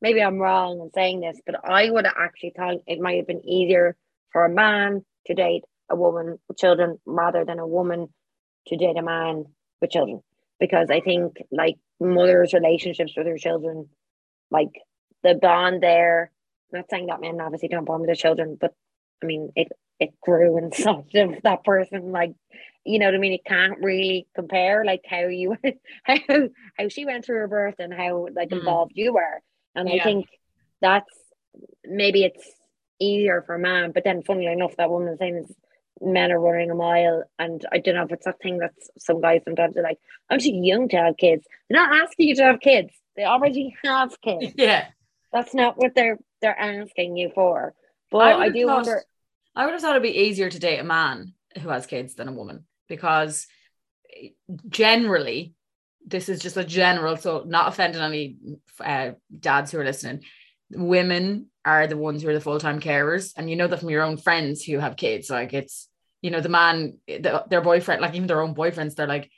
maybe 0.02 0.22
I'm 0.22 0.38
wrong 0.38 0.82
in 0.82 0.92
saying 0.94 1.22
this, 1.22 1.40
but 1.46 1.56
I 1.64 1.90
would 1.90 2.06
have 2.06 2.16
actually 2.18 2.54
thought 2.56 2.78
it 2.88 3.00
might 3.00 3.18
have 3.18 3.28
been 3.28 3.46
easier 3.48 3.96
for 4.32 4.46
a 4.46 4.50
man 4.50 5.06
to 5.26 5.34
date 5.34 5.64
a 5.90 5.96
woman 5.96 6.40
with 6.48 6.58
children 6.58 7.00
rather 7.06 7.46
than 7.46 7.60
a 7.60 7.68
woman 7.68 8.10
to 8.68 8.78
date 8.78 8.98
a 8.98 9.02
man 9.02 9.46
with 9.82 9.92
children. 9.92 10.22
Because 10.60 10.90
I 10.90 11.00
think 11.00 11.38
like 11.52 11.78
mothers' 12.00 12.54
relationships 12.54 13.14
with 13.16 13.26
their 13.26 13.38
children, 13.38 13.90
like 14.52 14.82
the 15.24 15.36
bond 15.36 15.82
there, 15.82 16.32
not 16.72 16.90
saying 16.90 17.08
that 17.08 17.22
men 17.22 17.42
obviously 17.42 17.70
don't 17.70 17.86
bond 17.86 18.02
with 18.02 18.10
their 18.10 18.16
children, 18.16 18.58
but 18.60 18.74
I 19.24 19.26
mean 19.26 19.52
it 19.56 19.70
it 20.00 20.20
grew 20.22 20.58
inside 20.58 21.06
of 21.16 21.42
that 21.44 21.64
person, 21.64 22.12
like 22.12 22.34
you 22.86 23.00
know 23.00 23.06
what 23.06 23.16
I 23.16 23.20
mean? 23.20 23.34
It 23.34 23.46
can't 23.46 23.80
really 23.80 24.28
compare 24.34 24.86
like 24.86 25.04
how 25.08 25.28
you 25.28 25.58
how 26.04 26.18
how 26.78 26.88
she 26.90 27.06
went 27.06 27.26
through 27.26 27.38
her 27.38 27.48
birth 27.48 27.76
and 27.80 27.94
how 27.94 28.28
like 28.34 28.50
mm. 28.50 28.60
involved 28.60 28.94
you 28.96 29.14
were. 29.14 29.42
And 29.76 29.90
yeah. 29.90 30.02
I 30.02 30.04
think 30.04 30.26
that's 30.82 31.14
maybe 31.86 32.24
it's 32.24 32.44
easier 33.00 33.44
for 33.46 33.56
a 33.56 33.60
man, 33.60 33.92
but 33.92 34.04
then 34.04 34.24
funnily 34.24 34.48
enough 34.48 34.76
that 34.78 34.90
woman 34.90 35.18
saying 35.18 35.36
is 35.36 35.56
men 36.02 36.32
are 36.32 36.40
running 36.40 36.72
a 36.72 36.76
mile 36.76 37.24
and 37.38 37.66
I 37.72 37.80
don't 37.80 37.96
know 37.96 38.04
if 38.04 38.12
it's 38.12 38.26
that 38.26 38.40
thing 38.42 38.60
that 38.60 38.72
some 38.98 39.22
guys 39.22 39.42
sometimes 39.44 39.76
are 39.76 39.84
like, 39.84 40.00
I'm 40.30 40.40
too 40.40 40.54
young 40.54 40.88
to 40.90 40.98
have 40.98 41.18
kids. 41.18 41.46
They're 41.70 41.82
not 41.82 42.02
asking 42.02 42.30
you 42.30 42.36
to 42.36 42.44
have 42.44 42.60
kids. 42.62 42.94
They 43.16 43.26
already 43.26 43.76
have 43.84 44.20
kids. 44.22 44.54
Yeah. 44.56 44.88
That's 45.32 45.54
not 45.54 45.78
what 45.78 45.94
they're 45.96 46.18
they're 46.42 46.58
asking 46.58 47.18
you 47.18 47.32
for. 47.36 47.74
But 48.12 48.18
I, 48.20 48.46
I 48.46 48.50
do 48.50 48.66
thought, 48.66 48.76
wonder 48.86 49.04
I 49.56 49.66
would 49.66 49.74
have 49.74 49.82
thought 49.82 49.92
it'd 49.92 50.04
be 50.04 50.18
easier 50.18 50.50
to 50.50 50.60
date 50.60 50.80
a 50.80 50.84
man 50.84 51.34
who 51.62 51.70
has 51.70 51.86
kids 51.86 52.16
than 52.16 52.28
a 52.28 52.34
woman 52.34 52.66
because 52.88 53.48
generally 54.70 55.54
this 56.06 56.30
is 56.30 56.40
just 56.40 56.58
a 56.58 56.64
general 56.64 57.18
so 57.18 57.44
not 57.46 57.68
offending 57.68 58.02
any 58.02 58.38
uh, 58.80 59.12
dads 59.38 59.72
who 59.72 59.80
are 59.80 59.84
listening 59.84 60.24
women 60.72 61.48
are 61.66 61.88
the 61.88 61.98
ones 61.98 62.22
who 62.22 62.30
are 62.30 62.34
the 62.34 62.42
full-time 62.42 62.80
carers 62.80 63.34
and 63.36 63.50
you 63.50 63.56
know 63.56 63.68
that 63.68 63.80
from 63.80 63.90
your 63.90 64.04
own 64.04 64.18
friends 64.18 64.64
who 64.64 64.80
have 64.80 64.96
kids 64.96 65.30
like 65.30 65.54
it's 65.54 65.88
you 66.22 66.32
know 66.32 66.42
the 66.42 66.50
man 66.50 66.98
the, 67.08 67.44
their 67.50 67.62
boyfriend 67.62 68.02
like 68.02 68.16
even 68.16 68.28
their 68.28 68.42
own 68.42 68.56
boyfriends 68.56 68.96
they're 68.96 69.08
like 69.08 69.30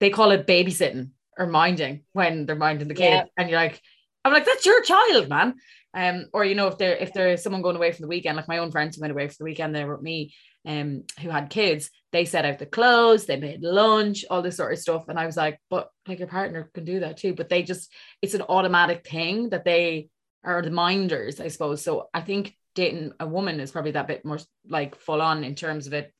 they 0.00 0.10
call 0.10 0.30
it 0.30 0.46
babysitting 0.46 1.10
or 1.38 1.46
minding 1.46 2.02
when 2.12 2.46
they're 2.46 2.56
minding 2.56 2.88
the 2.88 2.94
kid 2.94 3.10
yeah. 3.10 3.24
and 3.36 3.48
you're 3.48 3.58
like 3.58 3.80
i'm 4.24 4.32
like 4.32 4.44
that's 4.44 4.66
your 4.66 4.82
child 4.82 5.28
man 5.28 5.54
um 5.94 6.26
or 6.32 6.44
you 6.44 6.54
know 6.54 6.66
if 6.66 6.78
there 6.78 6.96
if 6.96 7.12
there's 7.12 7.42
someone 7.42 7.62
going 7.62 7.76
away 7.76 7.92
for 7.92 8.02
the 8.02 8.08
weekend 8.08 8.36
like 8.36 8.48
my 8.48 8.58
own 8.58 8.70
friends 8.70 8.96
who 8.96 9.00
went 9.00 9.10
away 9.10 9.26
for 9.28 9.36
the 9.38 9.44
weekend 9.44 9.74
they 9.74 9.84
were 9.84 9.96
with 9.96 10.02
me 10.02 10.34
um 10.66 11.02
who 11.20 11.30
had 11.30 11.50
kids 11.50 11.90
they 12.12 12.24
set 12.24 12.44
out 12.44 12.58
the 12.58 12.66
clothes 12.66 13.26
they 13.26 13.36
made 13.36 13.62
lunch 13.62 14.24
all 14.30 14.42
this 14.42 14.56
sort 14.56 14.72
of 14.72 14.78
stuff. 14.78 15.08
And 15.08 15.18
i 15.18 15.26
was 15.26 15.36
like 15.36 15.58
but 15.70 15.88
like 16.06 16.18
your 16.18 16.28
partner 16.28 16.70
can 16.74 16.84
do 16.84 17.00
that 17.00 17.16
too. 17.16 17.34
But 17.34 17.48
they 17.48 17.62
just 17.62 17.92
it's 18.22 18.34
an 18.34 18.42
automatic 18.42 19.06
thing 19.06 19.50
that 19.50 19.64
they 19.64 20.08
are 20.44 20.62
the 20.62 20.70
minders 20.70 21.40
i 21.40 21.48
suppose. 21.48 21.82
So 21.82 22.08
i 22.12 22.20
think 22.20 22.54
dating 22.74 23.12
a 23.18 23.26
woman 23.26 23.60
is 23.60 23.72
probably 23.72 23.92
that 23.92 24.06
bit 24.06 24.24
more 24.24 24.38
like 24.68 24.94
full 24.94 25.20
on 25.20 25.42
in 25.42 25.54
terms 25.54 25.86
of 25.86 25.94
it 25.94 26.12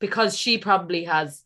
because 0.00 0.36
she 0.36 0.58
probably 0.58 1.04
has 1.04 1.42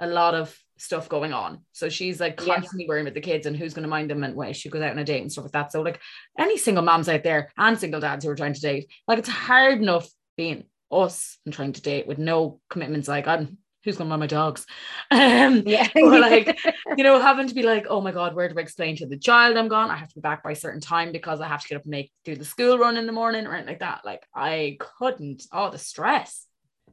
a 0.00 0.06
lot 0.06 0.34
of 0.34 0.56
stuff 0.80 1.08
going 1.08 1.32
on. 1.32 1.60
So 1.72 1.88
she's 1.88 2.20
like 2.20 2.36
constantly 2.36 2.84
yeah. 2.84 2.88
worrying 2.88 3.06
about 3.06 3.14
the 3.14 3.20
kids 3.20 3.46
and 3.46 3.56
who's 3.56 3.74
going 3.74 3.82
to 3.82 3.88
mind 3.88 4.10
them 4.10 4.24
and 4.24 4.34
when 4.34 4.52
she 4.52 4.68
goes 4.68 4.82
out 4.82 4.92
on 4.92 4.98
a 4.98 5.04
date 5.04 5.22
and 5.22 5.30
stuff 5.30 5.44
like 5.44 5.52
that. 5.52 5.72
So 5.72 5.82
like 5.82 6.00
any 6.38 6.56
single 6.56 6.84
moms 6.84 7.08
out 7.08 7.22
there 7.22 7.52
and 7.56 7.78
single 7.78 8.00
dads 8.00 8.24
who 8.24 8.30
are 8.30 8.36
trying 8.36 8.54
to 8.54 8.60
date, 8.60 8.90
like 9.06 9.18
it's 9.18 9.28
hard 9.28 9.80
enough 9.80 10.08
being 10.36 10.64
us 10.90 11.38
and 11.44 11.54
trying 11.54 11.72
to 11.74 11.82
date 11.82 12.06
with 12.06 12.18
no 12.18 12.60
commitments. 12.68 13.08
Like 13.08 13.26
I'm 13.26 13.58
who's 13.84 13.96
going 13.96 14.06
to 14.06 14.10
mind 14.10 14.20
my 14.20 14.26
dogs? 14.26 14.66
Um, 15.12 15.64
yeah. 15.66 15.88
or 15.96 16.20
like, 16.20 16.56
you 16.96 17.02
know, 17.02 17.20
having 17.20 17.48
to 17.48 17.54
be 17.54 17.64
like, 17.64 17.86
oh 17.88 18.00
my 18.00 18.12
God, 18.12 18.34
where 18.34 18.48
do 18.48 18.56
I 18.56 18.62
explain 18.62 18.94
to 18.96 19.06
the 19.06 19.18
child 19.18 19.56
I'm 19.56 19.66
gone? 19.66 19.90
I 19.90 19.96
have 19.96 20.08
to 20.08 20.14
be 20.14 20.20
back 20.20 20.44
by 20.44 20.52
a 20.52 20.56
certain 20.56 20.80
time 20.80 21.10
because 21.10 21.40
I 21.40 21.48
have 21.48 21.62
to 21.62 21.68
get 21.68 21.76
up 21.76 21.82
and 21.82 21.90
make 21.90 22.12
do 22.24 22.36
the 22.36 22.44
school 22.44 22.78
run 22.78 22.96
in 22.96 23.06
the 23.06 23.12
morning 23.12 23.46
or 23.46 23.54
anything 23.54 23.72
like 23.72 23.80
that. 23.80 24.02
Like 24.04 24.24
I 24.32 24.78
couldn't, 24.98 25.46
all 25.50 25.68
oh, 25.68 25.70
the 25.70 25.78
stress. 25.78 26.46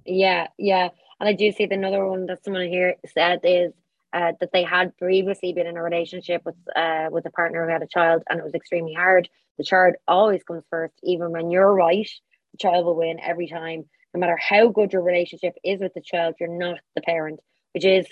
Yeah, 0.04 0.48
yeah. 0.58 0.90
And 1.20 1.28
I 1.28 1.34
do 1.34 1.52
see 1.52 1.66
the 1.66 1.76
another 1.76 2.06
one 2.06 2.26
that 2.28 2.44
someone 2.44 2.68
here 2.68 2.96
said 3.14 3.40
is 3.44 3.74
uh, 4.14 4.34
that 4.40 4.52
they 4.54 4.64
had 4.64 4.98
previously 4.98 5.54
been 5.54 5.68
in 5.68 5.78
a 5.78 5.84
relationship 5.84 6.44
with 6.46 6.56
uh, 6.76 7.08
with 7.12 7.26
a 7.26 7.32
partner 7.32 7.66
who 7.66 7.72
had 7.72 7.82
a 7.82 7.88
child 7.88 8.24
and 8.30 8.40
it 8.40 8.46
was 8.46 8.54
extremely 8.54 8.94
hard. 8.94 9.28
The 9.58 9.64
child 9.64 9.96
always 10.08 10.44
comes 10.44 10.64
first, 10.70 10.94
even 11.04 11.32
when 11.32 11.50
you're 11.50 11.74
right, 11.74 12.10
the 12.52 12.58
child 12.58 12.86
will 12.86 12.96
win 12.96 13.20
every 13.20 13.48
time. 13.48 13.86
No 14.14 14.20
matter 14.20 14.38
how 14.38 14.70
good 14.70 14.94
your 14.94 15.02
relationship 15.02 15.56
is 15.64 15.80
with 15.80 15.94
the 15.94 16.02
child, 16.02 16.36
you're 16.40 16.50
not 16.50 16.80
the 16.96 17.02
parent, 17.02 17.40
which 17.74 17.86
is 17.86 18.08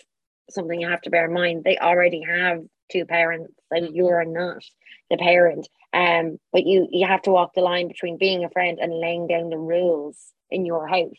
something 0.50 0.80
you 0.80 0.89
have 0.89 1.02
to 1.02 1.10
bear 1.10 1.26
in 1.26 1.34
mind. 1.34 1.63
They 1.63 1.78
already 1.78 2.22
have 2.28 2.63
two 2.91 3.06
parents, 3.06 3.54
and 3.72 3.96
you 3.96 4.08
are 4.08 4.26
not 4.26 4.63
the 5.10 5.18
parent. 5.18 5.68
Um, 5.94 6.39
but 6.52 6.65
you 6.65 6.88
you 6.91 7.08
have 7.08 7.22
to 7.24 7.32
walk 7.32 7.54
the 7.54 7.62
line 7.62 7.88
between 7.88 8.18
being 8.18 8.44
a 8.44 8.50
friend 8.50 8.80
and 8.82 9.00
laying 9.00 9.28
down 9.28 9.50
the 9.50 9.58
rules 9.58 10.34
in 10.50 10.65
your 10.65 10.88
house 10.88 11.13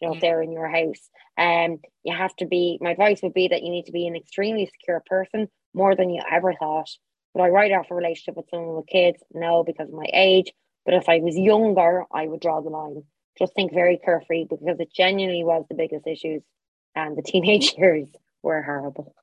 you 0.00 0.08
know, 0.08 0.14
if 0.14 0.20
they're 0.20 0.42
in 0.42 0.52
your 0.52 0.68
house. 0.68 1.08
Um, 1.36 1.78
you 2.04 2.16
have 2.16 2.34
to 2.36 2.46
be, 2.46 2.78
my 2.80 2.90
advice 2.90 3.20
would 3.22 3.34
be 3.34 3.48
that 3.48 3.62
you 3.62 3.70
need 3.70 3.86
to 3.86 3.92
be 3.92 4.06
an 4.06 4.16
extremely 4.16 4.66
secure 4.66 5.02
person 5.06 5.48
more 5.74 5.94
than 5.94 6.10
you 6.10 6.22
ever 6.30 6.54
thought. 6.54 6.90
Would 7.34 7.44
I 7.44 7.48
write 7.48 7.72
off 7.72 7.90
a 7.90 7.94
relationship 7.94 8.36
with 8.36 8.50
someone 8.50 8.76
with 8.76 8.86
kids? 8.86 9.22
No, 9.32 9.62
because 9.64 9.88
of 9.88 9.94
my 9.94 10.06
age. 10.12 10.52
But 10.84 10.94
if 10.94 11.08
I 11.08 11.18
was 11.18 11.36
younger, 11.36 12.04
I 12.12 12.26
would 12.26 12.40
draw 12.40 12.60
the 12.60 12.70
line. 12.70 13.02
Just 13.38 13.54
think 13.54 13.72
very 13.72 13.98
carefully 13.98 14.46
because 14.48 14.80
it 14.80 14.92
genuinely 14.92 15.44
was 15.44 15.64
the 15.68 15.76
biggest 15.76 16.06
issues 16.06 16.42
and 16.94 17.16
the 17.16 17.22
teenage 17.22 17.74
years 17.78 18.08
were 18.42 18.62
horrible. 18.62 19.14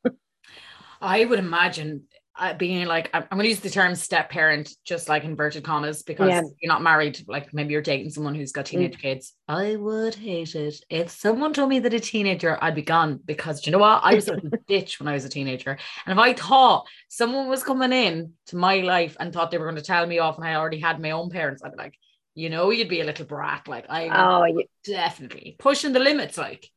I 1.01 1.25
would 1.25 1.39
imagine 1.39 2.03
uh, 2.37 2.53
being 2.53 2.85
like 2.85 3.09
I'm, 3.13 3.23
I'm 3.23 3.37
going 3.37 3.43
to 3.43 3.49
use 3.49 3.61
the 3.61 3.69
term 3.69 3.95
step 3.95 4.29
parent 4.29 4.71
just 4.83 5.07
like 5.07 5.23
inverted 5.23 5.63
commas 5.63 6.03
because 6.03 6.29
yeah. 6.29 6.41
you're 6.61 6.71
not 6.71 6.81
married 6.81 7.23
like 7.27 7.53
maybe 7.53 7.71
you're 7.71 7.81
dating 7.81 8.09
someone 8.09 8.35
who's 8.35 8.51
got 8.51 8.65
teenage 8.65 8.97
mm. 8.97 9.01
kids 9.01 9.33
I 9.47 9.75
would 9.77 10.15
hate 10.15 10.55
it 10.55 10.75
if 10.89 11.09
someone 11.09 11.53
told 11.53 11.69
me 11.69 11.79
that 11.79 11.93
a 11.93 11.99
teenager 11.99 12.57
I'd 12.61 12.75
be 12.75 12.81
gone 12.81 13.19
because 13.23 13.65
you 13.65 13.71
know 13.71 13.77
what 13.79 14.01
I 14.03 14.15
was 14.15 14.27
a 14.27 14.33
bitch 14.69 14.99
when 14.99 15.07
I 15.07 15.13
was 15.13 15.25
a 15.25 15.29
teenager 15.29 15.77
and 16.05 16.13
if 16.13 16.17
I 16.17 16.33
thought 16.33 16.85
someone 17.07 17.47
was 17.47 17.63
coming 17.63 17.93
in 17.93 18.33
to 18.47 18.57
my 18.57 18.77
life 18.81 19.15
and 19.19 19.31
thought 19.31 19.51
they 19.51 19.57
were 19.57 19.65
going 19.65 19.77
to 19.77 19.81
tell 19.81 20.05
me 20.05 20.19
off 20.19 20.37
and 20.37 20.45
I 20.45 20.55
already 20.55 20.79
had 20.79 21.01
my 21.01 21.11
own 21.11 21.29
parents 21.29 21.63
I'd 21.63 21.71
be 21.71 21.77
like 21.77 21.95
you 22.33 22.49
know 22.49 22.69
you'd 22.69 22.89
be 22.89 22.99
a 22.99 23.05
little 23.05 23.25
brat 23.25 23.67
like 23.67 23.85
I 23.89 24.09
oh 24.09 24.43
yeah. 24.43 24.65
definitely 24.83 25.55
pushing 25.57 25.93
the 25.93 25.99
limits 25.99 26.37
like 26.37 26.69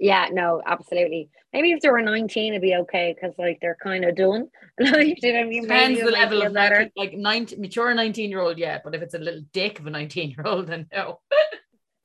yeah, 0.00 0.28
no, 0.30 0.62
absolutely. 0.64 1.30
Maybe 1.52 1.72
if 1.72 1.80
they 1.80 1.88
were 1.88 2.02
19, 2.02 2.52
it'd 2.52 2.62
be 2.62 2.76
okay 2.76 3.14
because 3.14 3.34
like 3.38 3.58
they're 3.60 3.76
kind 3.82 4.04
of 4.04 4.16
done. 4.16 4.48
like, 4.80 5.22
you 5.22 5.32
know 5.32 5.40
I 5.40 5.44
mean? 5.44 5.62
Depends 5.62 6.00
the 6.00 6.10
level 6.10 6.42
of 6.42 6.52
better. 6.52 6.90
like 6.96 7.14
19, 7.14 7.60
mature 7.60 7.92
19 7.94 8.30
year 8.30 8.40
old, 8.40 8.58
yeah. 8.58 8.78
But 8.82 8.94
if 8.94 9.02
it's 9.02 9.14
a 9.14 9.18
little 9.18 9.42
dick 9.52 9.80
of 9.80 9.86
a 9.86 9.90
19 9.90 10.30
year 10.30 10.42
old, 10.44 10.68
then 10.68 10.86
no. 10.92 11.20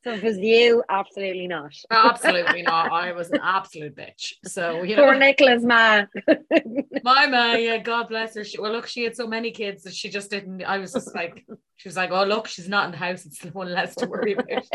so 0.04 0.14
if 0.14 0.24
it's 0.24 0.38
you, 0.40 0.84
absolutely 0.90 1.48
not. 1.48 1.74
absolutely 1.92 2.64
not. 2.64 2.92
I 2.92 3.12
was 3.12 3.30
an 3.30 3.42
absolute 3.44 3.96
bitch. 3.96 4.34
So 4.46 4.82
you 4.82 4.96
know, 4.96 5.04
poor 5.04 5.16
Nicola's, 5.16 5.64
ma. 5.64 6.04
my 7.04 7.28
ma, 7.28 7.54
yeah, 7.54 7.78
God 7.78 8.08
bless 8.08 8.36
her. 8.36 8.44
She, 8.44 8.60
well, 8.60 8.72
look, 8.72 8.88
she 8.88 9.04
had 9.04 9.16
so 9.16 9.28
many 9.28 9.52
kids 9.52 9.84
that 9.84 9.94
she 9.94 10.10
just 10.10 10.32
didn't. 10.32 10.64
I 10.64 10.80
was 10.80 10.94
just 10.94 11.14
like, 11.14 11.46
she 11.76 11.88
was 11.88 11.98
like, 11.98 12.12
oh 12.12 12.24
look, 12.24 12.48
she's 12.48 12.70
not 12.70 12.86
in 12.86 12.92
the 12.92 12.98
house. 12.98 13.26
It's 13.26 13.44
one 13.54 13.72
less 13.72 13.94
to 13.96 14.08
worry 14.08 14.34
about. 14.34 14.66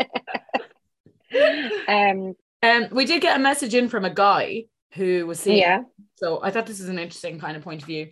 um 1.87 2.35
um, 2.69 2.87
we 2.91 3.05
did 3.05 3.21
get 3.21 3.37
a 3.37 3.39
message 3.39 3.73
in 3.73 3.89
from 3.89 4.05
a 4.05 4.13
guy 4.13 4.65
who 4.93 5.25
was 5.25 5.39
seeing. 5.39 5.59
Yeah. 5.59 5.81
So 6.15 6.41
I 6.43 6.51
thought 6.51 6.65
this 6.65 6.79
is 6.79 6.89
an 6.89 6.99
interesting 6.99 7.39
kind 7.39 7.55
of 7.55 7.63
point 7.63 7.81
of 7.81 7.87
view. 7.87 8.09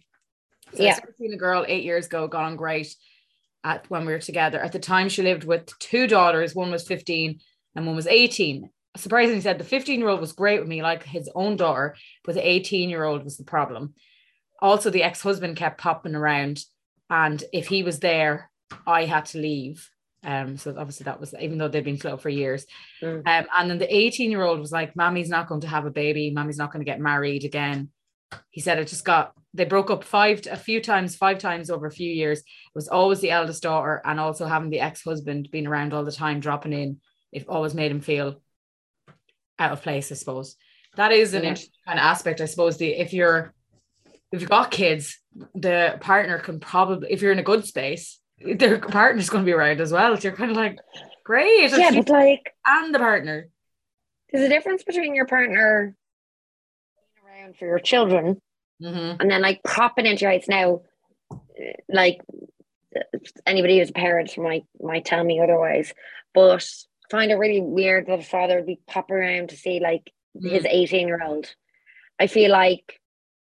So 0.73 0.83
yeah. 0.83 0.91
I 0.91 0.93
started 0.93 1.17
seeing 1.17 1.33
a 1.33 1.37
girl 1.37 1.65
eight 1.67 1.83
years 1.83 2.05
ago, 2.05 2.27
got 2.27 2.45
on 2.45 2.55
great 2.55 2.93
at 3.63 3.89
when 3.89 4.05
we 4.05 4.13
were 4.13 4.19
together. 4.19 4.59
At 4.59 4.71
the 4.71 4.79
time, 4.79 5.09
she 5.09 5.21
lived 5.21 5.43
with 5.43 5.77
two 5.79 6.07
daughters. 6.07 6.55
One 6.55 6.71
was 6.71 6.87
15 6.87 7.39
and 7.75 7.85
one 7.85 7.95
was 7.95 8.07
18. 8.07 8.69
Surprisingly, 8.95 9.41
said 9.41 9.57
the 9.57 9.63
15 9.63 9.99
year 9.99 10.09
old 10.09 10.21
was 10.21 10.33
great 10.33 10.59
with 10.59 10.67
me, 10.67 10.81
like 10.81 11.03
his 11.03 11.29
own 11.35 11.55
daughter, 11.55 11.95
but 12.23 12.35
the 12.35 12.47
18 12.47 12.89
year 12.89 13.03
old 13.03 13.23
was 13.23 13.37
the 13.37 13.43
problem. 13.43 13.93
Also, 14.59 14.89
the 14.89 15.03
ex 15.03 15.21
husband 15.21 15.55
kept 15.55 15.79
popping 15.79 16.15
around, 16.15 16.59
and 17.09 17.43
if 17.53 17.67
he 17.67 17.83
was 17.83 17.99
there, 17.99 18.49
I 18.87 19.05
had 19.05 19.25
to 19.25 19.37
leave. 19.37 19.87
Um, 20.23 20.57
so 20.57 20.75
obviously 20.77 21.05
that 21.05 21.19
was 21.19 21.33
even 21.39 21.57
though 21.57 21.67
they'd 21.67 21.83
been 21.83 21.99
slow 21.99 22.17
for 22.17 22.29
years. 22.29 22.65
Mm. 23.01 23.27
Um, 23.27 23.47
and 23.57 23.69
then 23.69 23.77
the 23.77 23.95
18 23.95 24.31
year 24.31 24.43
old 24.43 24.59
was 24.59 24.71
like, 24.71 24.95
Mommy's 24.95 25.29
not 25.29 25.47
going 25.47 25.61
to 25.61 25.67
have 25.67 25.85
a 25.85 25.91
baby, 25.91 26.31
Mommy's 26.31 26.57
not 26.57 26.71
going 26.71 26.83
to 26.83 26.89
get 26.89 26.99
married 26.99 27.45
again. 27.45 27.89
He 28.49 28.61
said 28.61 28.77
it 28.79 28.87
just 28.87 29.05
got 29.05 29.33
they 29.53 29.65
broke 29.65 29.89
up 29.89 30.03
five 30.03 30.41
a 30.49 30.55
few 30.55 30.81
times, 30.81 31.15
five 31.15 31.39
times 31.39 31.69
over 31.69 31.87
a 31.87 31.91
few 31.91 32.11
years. 32.11 32.39
It 32.39 32.45
was 32.75 32.87
always 32.87 33.21
the 33.21 33.31
eldest 33.31 33.63
daughter, 33.63 34.01
and 34.05 34.19
also 34.19 34.45
having 34.45 34.69
the 34.69 34.81
ex-husband 34.81 35.49
being 35.51 35.65
around 35.65 35.93
all 35.93 36.03
the 36.03 36.11
time, 36.11 36.39
dropping 36.39 36.73
in, 36.73 36.99
it 37.31 37.47
always 37.47 37.73
made 37.73 37.89
him 37.89 38.01
feel 38.01 38.41
out 39.57 39.71
of 39.71 39.81
place, 39.81 40.11
I 40.11 40.15
suppose. 40.15 40.57
That 40.95 41.11
is 41.11 41.33
an 41.33 41.43
yeah. 41.43 41.49
interesting 41.49 41.73
kind 41.85 41.99
of 41.99 42.03
aspect, 42.03 42.41
I 42.41 42.45
suppose. 42.45 42.77
The 42.77 42.89
if 42.89 43.13
you're 43.13 43.53
if 44.31 44.41
you've 44.41 44.49
got 44.49 44.71
kids, 44.71 45.19
the 45.55 45.97
partner 46.01 46.39
can 46.39 46.59
probably, 46.59 47.11
if 47.11 47.21
you're 47.21 47.31
in 47.31 47.39
a 47.39 47.43
good 47.43 47.65
space, 47.65 48.19
their 48.39 48.79
partner's 48.79 49.29
going 49.29 49.43
to 49.43 49.45
be 49.45 49.53
around 49.53 49.81
as 49.81 49.91
well. 49.91 50.15
So 50.15 50.23
you're 50.27 50.37
kind 50.37 50.51
of 50.51 50.57
like, 50.57 50.79
great. 51.23 51.71
Yeah, 51.71 51.91
but 51.91 52.09
like, 52.09 52.53
and 52.65 52.93
the 52.93 52.99
partner. 52.99 53.49
There's 54.31 54.45
a 54.45 54.49
difference 54.49 54.83
between 54.83 55.15
your 55.15 55.25
partner 55.25 55.95
being 57.23 57.43
around 57.43 57.57
for 57.57 57.65
your 57.65 57.79
children 57.79 58.41
mm-hmm. 58.81 59.21
and 59.21 59.31
then 59.31 59.41
like 59.41 59.63
popping 59.63 60.05
into 60.05 60.23
your 60.23 60.31
house 60.31 60.47
now. 60.47 60.81
Like, 61.89 62.21
anybody 63.45 63.79
who's 63.79 63.89
a 63.89 63.93
parent 63.93 64.37
might 64.37 64.65
might 64.81 65.05
tell 65.05 65.23
me 65.23 65.39
otherwise, 65.39 65.93
but 66.33 66.65
find 67.09 67.31
it 67.31 67.35
really 67.35 67.61
weird 67.61 68.07
that 68.07 68.19
a 68.19 68.23
father 68.23 68.57
would 68.57 68.65
be 68.65 68.79
popping 68.87 69.15
around 69.15 69.49
to 69.49 69.57
see 69.57 69.79
like 69.79 70.11
mm. 70.37 70.49
his 70.49 70.65
18 70.65 71.07
year 71.07 71.21
old. 71.23 71.53
I 72.19 72.27
feel 72.27 72.51
like 72.51 72.99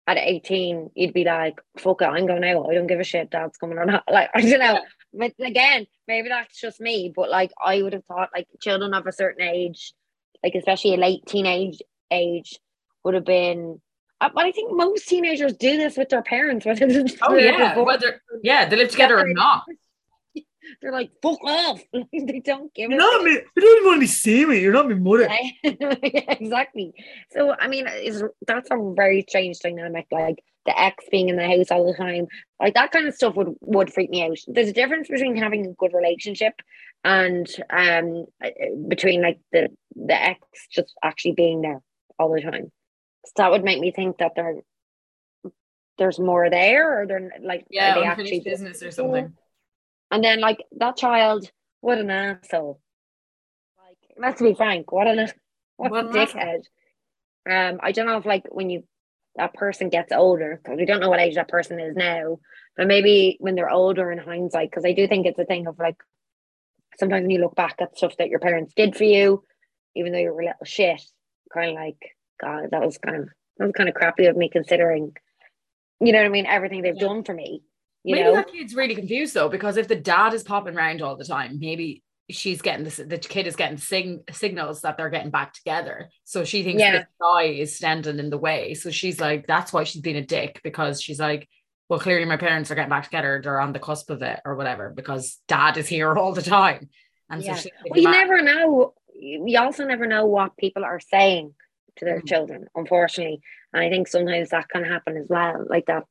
at 0.07 0.17
18, 0.17 0.91
you'd 0.95 1.13
be 1.13 1.25
like, 1.25 1.59
fuck 1.77 2.01
it, 2.01 2.05
I'm 2.05 2.25
going 2.25 2.43
out. 2.43 2.67
I 2.69 2.73
don't 2.73 2.87
give 2.87 2.99
a 2.99 3.03
shit 3.03 3.29
dad's 3.29 3.57
coming 3.57 3.77
or 3.77 3.85
not. 3.85 4.03
Like, 4.11 4.29
I 4.33 4.41
don't 4.41 4.59
know. 4.59 4.79
But 5.13 5.33
again, 5.39 5.85
maybe 6.07 6.29
that's 6.29 6.59
just 6.59 6.79
me, 6.79 7.11
but 7.13 7.29
like 7.29 7.51
I 7.63 7.81
would 7.81 7.93
have 7.93 8.05
thought 8.05 8.29
like 8.33 8.47
children 8.61 8.93
of 8.93 9.05
a 9.05 9.11
certain 9.11 9.47
age, 9.47 9.93
like 10.43 10.55
especially 10.55 10.93
a 10.93 10.97
late 10.97 11.25
teenage 11.27 11.81
age, 12.11 12.57
would 13.03 13.15
have 13.15 13.25
been 13.25 13.81
uh, 14.19 14.29
but 14.33 14.45
I 14.45 14.51
think 14.51 14.75
most 14.75 15.07
teenagers 15.07 15.53
do 15.53 15.77
this 15.77 15.95
with 15.95 16.09
their 16.09 16.23
parents, 16.23 16.65
whether 16.65 16.87
oh 17.21 17.35
yeah, 17.35 17.77
whether 17.77 18.21
yeah, 18.41 18.67
they 18.67 18.75
live 18.75 18.89
together 18.89 19.19
or 19.19 19.27
not. 19.27 19.63
They're 20.81 20.91
like, 20.91 21.11
fuck 21.21 21.43
off. 21.43 21.81
they 21.93 22.41
don't 22.43 22.73
give 22.73 22.89
You're 22.89 22.99
not 22.99 23.23
me. 23.23 23.31
You 23.31 23.61
don't 23.61 23.77
even 23.77 23.85
want 23.85 23.95
to 23.97 24.01
be 24.01 24.07
seeing 24.07 24.49
me. 24.49 24.59
You're 24.59 24.73
not 24.73 24.89
my 24.89 24.95
mother. 24.95 25.29
yeah, 25.63 26.33
exactly. 26.33 26.93
So 27.31 27.55
I 27.57 27.67
mean, 27.67 27.87
is 27.87 28.23
that's 28.45 28.69
a 28.71 28.93
very 28.95 29.25
strange 29.27 29.59
dynamic. 29.59 30.07
Like 30.11 30.43
the 30.65 30.79
ex 30.79 31.05
being 31.11 31.29
in 31.29 31.35
the 31.35 31.47
house 31.47 31.71
all 31.71 31.85
the 31.85 31.97
time, 31.97 32.27
like 32.59 32.73
that 32.73 32.91
kind 32.91 33.07
of 33.07 33.15
stuff 33.15 33.35
would 33.35 33.55
would 33.61 33.93
freak 33.93 34.09
me 34.09 34.23
out. 34.23 34.37
There's 34.47 34.69
a 34.69 34.73
difference 34.73 35.07
between 35.07 35.35
having 35.35 35.65
a 35.65 35.73
good 35.73 35.93
relationship 35.93 36.53
and 37.03 37.47
um 37.69 38.25
between 38.87 39.21
like 39.21 39.39
the 39.51 39.69
the 39.95 40.21
ex 40.21 40.39
just 40.71 40.93
actually 41.03 41.33
being 41.33 41.61
there 41.61 41.81
all 42.19 42.33
the 42.33 42.41
time 42.41 42.71
that 43.35 43.51
would 43.51 43.63
make 43.63 43.79
me 43.79 43.91
think 43.91 44.17
that 44.17 44.33
there 44.35 44.55
there's 45.97 46.19
more 46.19 46.49
there 46.49 47.01
or 47.01 47.07
they're 47.07 47.31
like 47.41 47.65
yeah 47.69 47.95
they 47.95 48.03
actually 48.03 48.39
business 48.39 48.81
or 48.83 48.91
something 48.91 49.33
and 50.11 50.23
then 50.23 50.39
like 50.39 50.63
that 50.77 50.97
child 50.97 51.49
what 51.81 51.97
an 51.97 52.09
asshole 52.09 52.79
like 53.77 53.97
let's 54.17 54.41
be 54.41 54.53
frank 54.53 54.91
what 54.91 55.07
an 55.07 55.31
what, 55.77 55.91
what 55.91 56.05
a 56.05 56.09
dickhead 56.09 56.61
um 57.49 57.79
I 57.81 57.91
don't 57.91 58.07
know 58.07 58.17
if 58.17 58.25
like 58.25 58.45
when 58.49 58.69
you 58.69 58.83
that 59.35 59.53
person 59.53 59.89
gets 59.89 60.11
older 60.11 60.59
because 60.61 60.77
we 60.77 60.85
don't 60.85 60.99
know 60.99 61.09
what 61.09 61.19
age 61.19 61.35
that 61.35 61.49
person 61.49 61.79
is 61.79 61.95
now 61.95 62.39
but 62.75 62.87
maybe 62.87 63.37
when 63.39 63.55
they're 63.55 63.69
older 63.69 64.11
in 64.11 64.17
hindsight 64.17 64.69
because 64.71 64.85
I 64.85 64.93
do 64.93 65.07
think 65.07 65.25
it's 65.25 65.39
a 65.39 65.45
thing 65.45 65.67
of 65.67 65.77
like 65.77 65.97
sometimes 66.99 67.23
when 67.23 67.29
you 67.29 67.39
look 67.39 67.55
back 67.55 67.75
at 67.79 67.97
stuff 67.97 68.17
that 68.17 68.29
your 68.29 68.39
parents 68.39 68.73
did 68.75 68.95
for 68.95 69.03
you 69.03 69.43
even 69.95 70.11
though 70.11 70.19
you 70.19 70.33
were 70.33 70.41
a 70.41 70.45
little 70.45 70.65
shit 70.65 71.01
kind 71.53 71.71
of 71.71 71.75
like 71.75 72.17
God, 72.39 72.69
that 72.71 72.81
was 72.81 72.97
kind 72.97 73.17
of 73.17 73.29
that 73.57 73.65
was 73.65 73.73
kind 73.75 73.89
of 73.89 73.95
crappy 73.95 74.25
of 74.25 74.37
me 74.37 74.49
considering, 74.49 75.13
you 75.99 76.11
know 76.11 76.19
what 76.19 76.25
I 76.25 76.29
mean, 76.29 76.45
everything 76.45 76.81
they've 76.81 76.95
yeah. 76.95 77.07
done 77.07 77.23
for 77.23 77.33
me. 77.33 77.63
Maybe 78.15 78.23
know? 78.23 78.35
that 78.35 78.51
kid's 78.51 78.75
really 78.75 78.95
confused 78.95 79.33
though, 79.33 79.49
because 79.49 79.77
if 79.77 79.87
the 79.87 79.95
dad 79.95 80.33
is 80.33 80.43
popping 80.43 80.75
around 80.75 81.01
all 81.01 81.15
the 81.15 81.25
time, 81.25 81.59
maybe 81.59 82.03
she's 82.29 82.61
getting 82.61 82.83
this 82.83 82.97
the 82.97 83.17
kid 83.17 83.47
is 83.47 83.55
getting 83.55 83.77
sing, 83.77 84.23
signals 84.31 84.81
that 84.81 84.97
they're 84.97 85.09
getting 85.09 85.31
back 85.31 85.53
together. 85.53 86.09
So 86.23 86.43
she 86.43 86.63
thinks 86.63 86.81
yeah. 86.81 86.91
this 86.91 87.05
guy 87.21 87.43
is 87.43 87.75
standing 87.75 88.19
in 88.19 88.29
the 88.29 88.37
way. 88.37 88.73
So 88.73 88.91
she's 88.91 89.19
like, 89.19 89.47
that's 89.47 89.71
why 89.71 89.83
she's 89.83 90.01
being 90.01 90.17
a 90.17 90.25
dick 90.25 90.61
because 90.63 91.01
she's 91.01 91.19
like, 91.19 91.47
well, 91.89 91.99
clearly 91.99 92.25
my 92.25 92.37
parents 92.37 92.69
are 92.69 92.75
getting 92.75 92.89
back 92.89 93.05
together. 93.05 93.39
They're 93.41 93.61
on 93.61 93.71
the 93.71 93.79
cusp 93.79 94.09
of 94.09 94.21
it 94.21 94.41
or 94.43 94.55
whatever 94.55 94.91
because 94.95 95.39
dad 95.47 95.77
is 95.77 95.87
here 95.87 96.13
all 96.17 96.33
the 96.33 96.41
time. 96.41 96.89
And 97.29 97.43
yeah. 97.43 97.55
so 97.55 97.69
well, 97.89 97.99
you 97.99 98.09
never 98.09 98.41
know. 98.41 98.93
You 99.13 99.59
also 99.59 99.85
never 99.85 100.05
know 100.05 100.25
what 100.25 100.57
people 100.57 100.85
are 100.85 100.99
saying 100.99 101.53
to 101.97 102.05
their 102.05 102.21
mm. 102.21 102.27
children, 102.27 102.67
unfortunately. 102.75 103.41
And 103.73 103.83
I 103.83 103.89
think 103.89 104.07
sometimes 104.07 104.49
that 104.49 104.69
can 104.69 104.83
happen 104.83 105.17
as 105.17 105.27
well. 105.29 105.65
Like 105.67 105.87
that, 105.87 106.03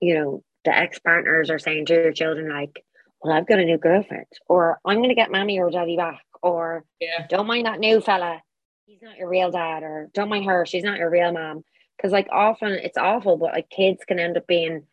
you 0.00 0.14
know, 0.14 0.44
the 0.64 0.76
ex 0.76 0.98
partners 0.98 1.50
are 1.50 1.58
saying 1.58 1.86
to 1.86 1.94
your 1.94 2.12
children, 2.12 2.48
like, 2.48 2.84
well, 3.22 3.32
I've 3.32 3.46
got 3.46 3.58
a 3.58 3.64
new 3.64 3.78
girlfriend, 3.78 4.26
or 4.48 4.78
I'm 4.84 4.98
going 4.98 5.10
to 5.10 5.14
get 5.14 5.30
mommy 5.30 5.58
or 5.58 5.70
daddy 5.70 5.96
back, 5.96 6.24
or 6.42 6.84
yeah. 7.00 7.26
don't 7.28 7.46
mind 7.46 7.66
that 7.66 7.80
new 7.80 8.00
fella. 8.00 8.42
He's 8.86 9.02
not 9.02 9.16
your 9.16 9.28
real 9.28 9.50
dad, 9.50 9.82
or 9.82 10.08
don't 10.14 10.28
mind 10.28 10.46
her. 10.46 10.66
She's 10.66 10.84
not 10.84 10.98
your 10.98 11.10
real 11.10 11.32
mom. 11.32 11.64
Because, 11.96 12.12
like, 12.12 12.28
often 12.32 12.72
it's 12.72 12.96
awful, 12.96 13.36
but 13.36 13.52
like 13.52 13.68
kids 13.68 14.04
can 14.06 14.18
end 14.18 14.36
up 14.36 14.46
being 14.46 14.84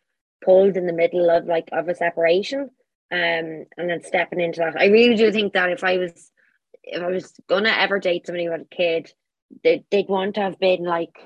pulled 0.43 0.77
in 0.77 0.85
the 0.85 0.93
middle 0.93 1.29
of 1.29 1.45
like 1.45 1.69
of 1.71 1.87
a 1.87 1.95
separation 1.95 2.69
um 3.11 3.65
and 3.77 3.89
then 3.89 4.03
stepping 4.03 4.41
into 4.41 4.59
that. 4.59 4.79
I 4.79 4.87
really 4.87 5.15
do 5.15 5.31
think 5.31 5.53
that 5.53 5.71
if 5.71 5.83
I 5.83 5.97
was 5.97 6.31
if 6.83 7.01
I 7.01 7.07
was 7.07 7.33
gonna 7.47 7.69
ever 7.69 7.99
date 7.99 8.25
somebody 8.25 8.49
with 8.49 8.61
a 8.61 8.75
kid, 8.75 9.11
they, 9.63 9.83
they'd 9.91 10.09
want 10.09 10.35
to 10.35 10.41
have 10.41 10.59
been 10.59 10.83
like, 10.83 11.17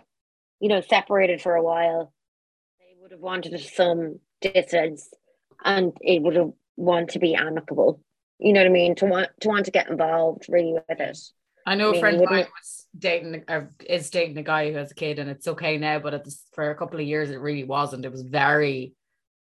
you 0.60 0.69
know, 0.69 0.82
separated 0.82 1.41
for 1.41 1.56
a 1.56 1.63
while. 1.63 2.13
They 2.80 2.95
would 3.01 3.12
have 3.12 3.19
wanted 3.19 3.60
some 3.60 4.19
distance 4.41 5.10
and 5.63 5.93
it 6.01 6.21
would 6.21 6.54
want 6.75 7.10
to 7.12 7.19
be 7.19 7.36
amicable. 7.36 8.01
You 8.39 8.54
know 8.54 8.62
what 8.62 8.67
I 8.67 8.71
mean? 8.71 8.95
To 8.95 9.06
want 9.06 9.30
to 9.41 9.47
want 9.47 9.65
to 9.65 9.71
get 9.71 9.89
involved 9.89 10.47
really 10.49 10.73
with 10.73 10.99
it. 10.99 11.17
I 11.65 11.75
know 11.75 11.89
I 11.89 11.91
mean, 11.91 11.97
a 11.97 11.99
friend 11.99 12.21
of 12.21 12.30
mine 12.30 12.47
was 12.60 12.88
dating 12.97 13.43
or 13.47 13.71
is 13.88 14.10
dating 14.10 14.38
a 14.38 14.43
guy 14.43 14.71
who 14.71 14.77
has 14.77 14.91
a 14.91 14.95
kid 14.95 15.19
and 15.19 15.30
it's 15.30 15.47
okay 15.47 15.77
now, 15.77 15.99
but 15.99 16.15
at 16.15 16.25
this, 16.25 16.43
for 16.54 16.71
a 16.71 16.75
couple 16.75 16.99
of 16.99 17.06
years 17.06 17.30
it 17.30 17.39
really 17.39 17.63
wasn't. 17.63 18.06
It 18.06 18.12
was 18.12 18.23
very 18.23 18.93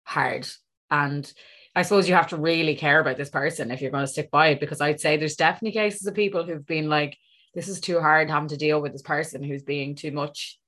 hard. 0.04 0.48
And 0.90 1.32
I 1.76 1.84
suppose 1.84 2.10
you 2.10 2.16
have 2.16 2.30
to 2.30 2.38
really 2.38 2.76
care 2.76 3.00
about 3.00 3.18
this 3.18 3.30
person 3.30 3.72
if 3.72 3.82
you're 3.82 3.92
going 3.92 4.04
to 4.04 4.12
stick 4.12 4.32
by 4.32 4.48
it 4.48 4.60
because 4.60 4.82
I'd 4.82 5.00
say 5.00 5.16
there's 5.16 5.36
definitely 5.36 5.80
cases 5.80 6.06
of 6.08 6.16
people 6.16 6.44
who've 6.44 6.66
been 6.66 6.90
like, 6.90 7.18
this 7.54 7.68
is 7.68 7.80
too 7.80 8.00
hard 8.00 8.30
having 8.30 8.50
to 8.50 8.58
deal 8.58 8.82
with 8.82 8.94
this 8.94 9.02
person 9.02 9.44
who's 9.44 9.64
being 9.64 9.96
too 9.96 10.12
much 10.12 10.60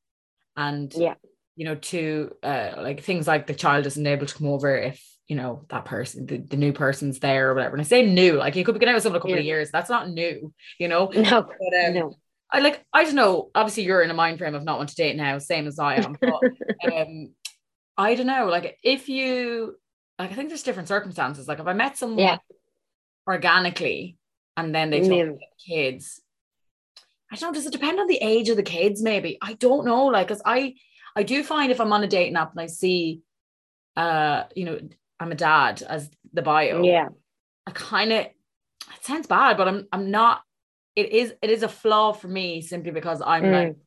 and 0.55 0.93
yeah 0.93 1.15
you 1.55 1.65
know 1.65 1.75
to 1.75 2.31
uh 2.43 2.73
like 2.77 3.01
things 3.03 3.27
like 3.27 3.47
the 3.47 3.53
child 3.53 3.85
isn't 3.85 4.07
able 4.07 4.25
to 4.25 4.35
come 4.35 4.47
over 4.47 4.75
if 4.75 5.03
you 5.27 5.35
know 5.35 5.65
that 5.69 5.85
person 5.85 6.25
the, 6.25 6.37
the 6.37 6.57
new 6.57 6.73
person's 6.73 7.19
there 7.19 7.51
or 7.51 7.55
whatever 7.55 7.75
and 7.75 7.81
I 7.81 7.85
say 7.85 8.05
new 8.05 8.33
like 8.33 8.55
you 8.55 8.65
could 8.65 8.73
be 8.73 8.79
getting 8.79 8.93
out 8.93 8.95
with 8.95 9.03
someone 9.03 9.17
a 9.17 9.21
couple 9.21 9.31
yeah. 9.31 9.39
of 9.39 9.45
years 9.45 9.69
that's 9.71 9.89
not 9.89 10.09
new 10.09 10.53
you 10.79 10.87
know 10.87 11.07
no 11.13 11.41
but, 11.43 11.85
um, 11.85 11.93
no 11.93 12.15
I 12.51 12.59
like 12.59 12.85
I 12.93 13.03
don't 13.03 13.15
know 13.15 13.49
obviously 13.55 13.83
you're 13.83 14.01
in 14.01 14.11
a 14.11 14.15
mind 14.15 14.39
frame 14.39 14.55
of 14.55 14.63
not 14.63 14.77
want 14.77 14.89
to 14.89 14.95
date 14.95 15.15
now 15.15 15.37
same 15.37 15.67
as 15.67 15.79
I 15.79 15.95
am 15.95 16.17
but 16.19 16.33
um 16.93 17.33
I 17.97 18.15
don't 18.15 18.27
know 18.27 18.47
like 18.47 18.77
if 18.83 19.09
you 19.09 19.75
like 20.19 20.31
I 20.31 20.33
think 20.33 20.49
there's 20.49 20.63
different 20.63 20.89
circumstances 20.89 21.47
like 21.47 21.59
if 21.59 21.67
I 21.67 21.73
met 21.73 21.97
someone 21.97 22.19
yeah. 22.19 22.37
organically 23.27 24.17
and 24.57 24.73
then 24.73 24.89
they 24.89 25.01
talk 25.01 25.39
kids 25.65 26.19
I 27.31 27.35
don't 27.35 27.49
know, 27.49 27.55
does 27.55 27.65
it 27.65 27.71
depend 27.71 27.99
on 27.99 28.05
the 28.05 28.19
age 28.21 28.49
of 28.49 28.57
the 28.57 28.63
kids? 28.63 29.01
Maybe. 29.01 29.39
I 29.41 29.53
don't 29.53 29.87
know. 29.87 30.05
Like, 30.05 30.27
cause 30.27 30.41
I 30.45 30.75
I 31.15 31.23
do 31.23 31.43
find 31.43 31.71
if 31.71 31.79
I'm 31.79 31.93
on 31.93 32.03
a 32.03 32.07
dating 32.07 32.35
app 32.35 32.51
and 32.51 32.61
I 32.61 32.67
see 32.67 33.21
uh, 33.95 34.43
you 34.55 34.65
know, 34.65 34.79
I'm 35.19 35.31
a 35.31 35.35
dad 35.35 35.83
as 35.83 36.09
the 36.33 36.41
bio. 36.41 36.83
Yeah. 36.83 37.09
I 37.65 37.71
kind 37.71 38.11
of 38.11 38.19
it 38.25 38.33
sounds 39.01 39.27
bad, 39.27 39.57
but 39.57 39.67
I'm 39.67 39.87
I'm 39.91 40.11
not 40.11 40.41
it 40.95 41.11
is 41.11 41.33
it 41.41 41.49
is 41.49 41.63
a 41.63 41.69
flaw 41.69 42.13
for 42.13 42.27
me 42.27 42.61
simply 42.61 42.91
because 42.91 43.21
I'm 43.25 43.43
mm. 43.43 43.51
like 43.51 43.77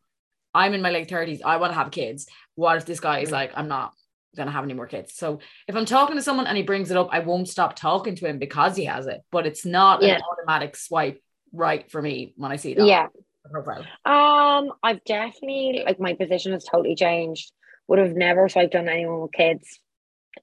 I'm 0.54 0.74
in 0.74 0.82
my 0.82 0.90
late 0.90 1.08
30s. 1.08 1.40
I 1.44 1.58
want 1.58 1.72
to 1.72 1.78
have 1.78 1.90
kids. 1.90 2.26
What 2.54 2.78
if 2.78 2.86
this 2.86 3.00
guy 3.00 3.18
is 3.18 3.30
like, 3.30 3.52
I'm 3.54 3.68
not 3.68 3.92
gonna 4.36 4.50
have 4.50 4.64
any 4.64 4.74
more 4.74 4.86
kids? 4.86 5.14
So 5.14 5.40
if 5.68 5.76
I'm 5.76 5.84
talking 5.84 6.16
to 6.16 6.22
someone 6.22 6.46
and 6.46 6.56
he 6.56 6.62
brings 6.62 6.90
it 6.90 6.96
up, 6.96 7.08
I 7.12 7.18
won't 7.18 7.48
stop 7.48 7.76
talking 7.76 8.14
to 8.16 8.26
him 8.26 8.38
because 8.38 8.76
he 8.76 8.84
has 8.84 9.06
it. 9.06 9.20
But 9.30 9.46
it's 9.46 9.66
not 9.66 10.02
yeah. 10.02 10.16
an 10.16 10.22
automatic 10.22 10.76
swipe 10.76 11.20
right 11.52 11.90
for 11.90 12.00
me 12.00 12.32
when 12.36 12.52
I 12.52 12.56
see 12.56 12.74
that. 12.74 12.86
Yeah 12.86 13.08
profile? 13.50 13.84
Um, 14.04 14.72
I've 14.82 15.04
definitely 15.04 15.82
like 15.84 16.00
my 16.00 16.14
position 16.14 16.52
has 16.52 16.64
totally 16.64 16.94
changed. 16.94 17.52
Would 17.88 17.98
have 17.98 18.16
never 18.16 18.48
swiped 18.48 18.74
on 18.74 18.88
anyone 18.88 19.20
with 19.20 19.32
kids 19.32 19.80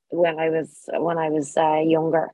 when 0.09 0.39
I 0.39 0.49
was 0.49 0.89
when 0.93 1.17
I 1.17 1.29
was 1.29 1.55
uh, 1.57 1.81
younger. 1.85 2.31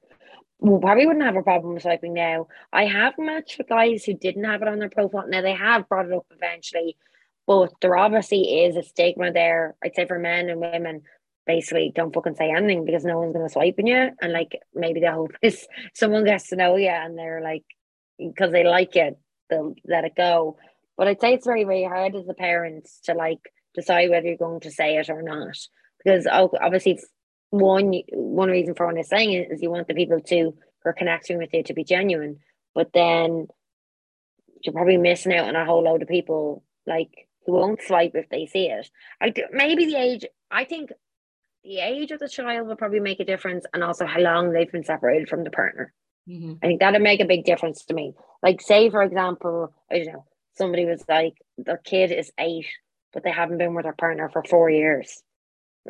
Probably 0.62 1.06
wouldn't 1.06 1.26
have 1.26 1.38
a 1.38 1.44
problem 1.44 1.74
with 1.74 1.84
swiping 1.84 2.14
now. 2.14 2.48
I 2.74 2.86
have 2.86 3.14
matched 3.18 3.58
with 3.58 3.70
guys 3.70 4.04
who 4.04 4.14
didn't 4.14 4.44
have 4.44 4.62
it 4.62 4.68
on 4.68 4.80
their 4.80 4.90
profile. 4.90 5.26
Now 5.28 5.42
they 5.42 5.54
have 5.54 5.88
brought 5.88 6.08
it 6.08 6.14
up 6.14 6.26
eventually, 6.32 6.98
but 7.48 7.72
there 7.82 7.96
obviously 7.96 8.66
is 8.66 8.76
a 8.76 8.84
stigma 8.84 9.32
there. 9.32 9.76
I'd 9.84 9.96
say 9.96 10.06
for 10.06 10.20
men 10.20 10.50
and 10.50 10.60
women, 10.60 11.04
basically 11.50 11.92
don't 11.96 12.14
fucking 12.14 12.36
say 12.36 12.52
anything 12.52 12.86
because 12.86 13.04
no 13.04 13.18
one's 13.18 13.34
gonna 13.34 13.50
swipe 13.50 13.76
on 13.80 13.88
you. 13.88 14.12
And 14.22 14.34
like 14.34 14.62
maybe 14.76 15.00
the 15.00 15.12
hope 15.12 15.32
is 15.42 15.68
someone 15.94 16.26
gets 16.26 16.50
to 16.50 16.56
know 16.56 16.76
you 16.76 16.90
and 16.90 17.18
they're 17.18 17.42
like 17.42 17.64
because 18.20 18.52
they 18.52 18.64
like 18.64 18.96
it, 18.96 19.18
they'll 19.50 19.76
let 19.86 20.06
it 20.06 20.16
go. 20.16 20.58
But 20.98 21.08
I'd 21.08 21.22
say 21.22 21.34
it's 21.34 21.46
very, 21.46 21.64
very 21.64 21.84
hard 21.84 22.16
as 22.16 22.28
a 22.28 22.34
parent 22.34 22.88
to 23.04 23.14
like 23.14 23.40
decide 23.74 24.10
whether 24.10 24.28
you're 24.28 24.38
going 24.38 24.62
to 24.62 24.72
say 24.72 24.98
it 24.98 25.10
or 25.10 25.22
not. 25.22 25.58
Because 26.04 26.28
obviously 26.28 27.00
one 27.50 27.94
one 28.12 28.50
reason 28.50 28.76
for 28.76 28.88
I'm 28.88 29.02
saying 29.04 29.34
it 29.34 29.52
is 29.52 29.62
you 29.62 29.72
want 29.72 29.88
the 29.88 29.94
people 29.94 30.20
to 30.20 30.36
who 30.36 30.90
are 30.90 30.94
connecting 30.94 31.38
with 31.38 31.54
you 31.54 31.64
to 31.64 31.74
be 31.74 31.84
genuine. 31.84 32.40
But 32.76 32.92
then 32.94 33.48
you're 34.62 34.74
probably 34.74 34.98
missing 34.98 35.34
out 35.34 35.48
on 35.48 35.56
a 35.56 35.66
whole 35.66 35.84
load 35.84 36.02
of 36.02 36.08
people 36.08 36.64
like 36.86 37.28
who 37.46 37.54
won't 37.54 37.82
swipe 37.82 38.12
if 38.16 38.30
they 38.30 38.46
see 38.46 38.66
it. 38.68 38.90
I 39.22 39.30
do, 39.30 39.44
maybe 39.52 39.86
the 39.86 39.96
age. 39.96 40.26
I 40.52 40.66
think 40.66 40.92
the 41.64 41.80
age 41.80 42.12
of 42.12 42.20
the 42.20 42.30
child 42.30 42.68
will 42.68 42.76
probably 42.76 43.00
make 43.00 43.20
a 43.20 43.26
difference, 43.26 43.66
and 43.74 43.84
also 43.84 44.06
how 44.06 44.20
long 44.20 44.52
they've 44.52 44.72
been 44.72 44.84
separated 44.84 45.30
from 45.30 45.44
the 45.44 45.52
partner. 45.52 45.94
Mm-hmm. 46.30 46.54
I 46.62 46.68
think 46.68 46.80
that'd 46.80 47.02
make 47.02 47.22
a 47.22 47.26
big 47.26 47.44
difference 47.44 47.86
to 47.86 47.94
me. 47.94 48.14
Like, 48.44 48.62
say, 48.62 48.90
for 48.90 49.02
example, 49.02 49.74
I 49.92 49.98
don't 49.98 50.14
know, 50.14 50.26
somebody 50.56 50.86
was 50.86 51.04
like, 51.10 51.34
their 51.58 51.78
kid 51.78 52.12
is 52.12 52.32
eight, 52.38 52.68
but 53.14 53.24
they 53.24 53.32
haven't 53.32 53.58
been 53.58 53.74
with 53.74 53.84
their 53.84 53.94
partner 53.94 54.30
for 54.30 54.44
four 54.44 54.70
years. 54.70 55.24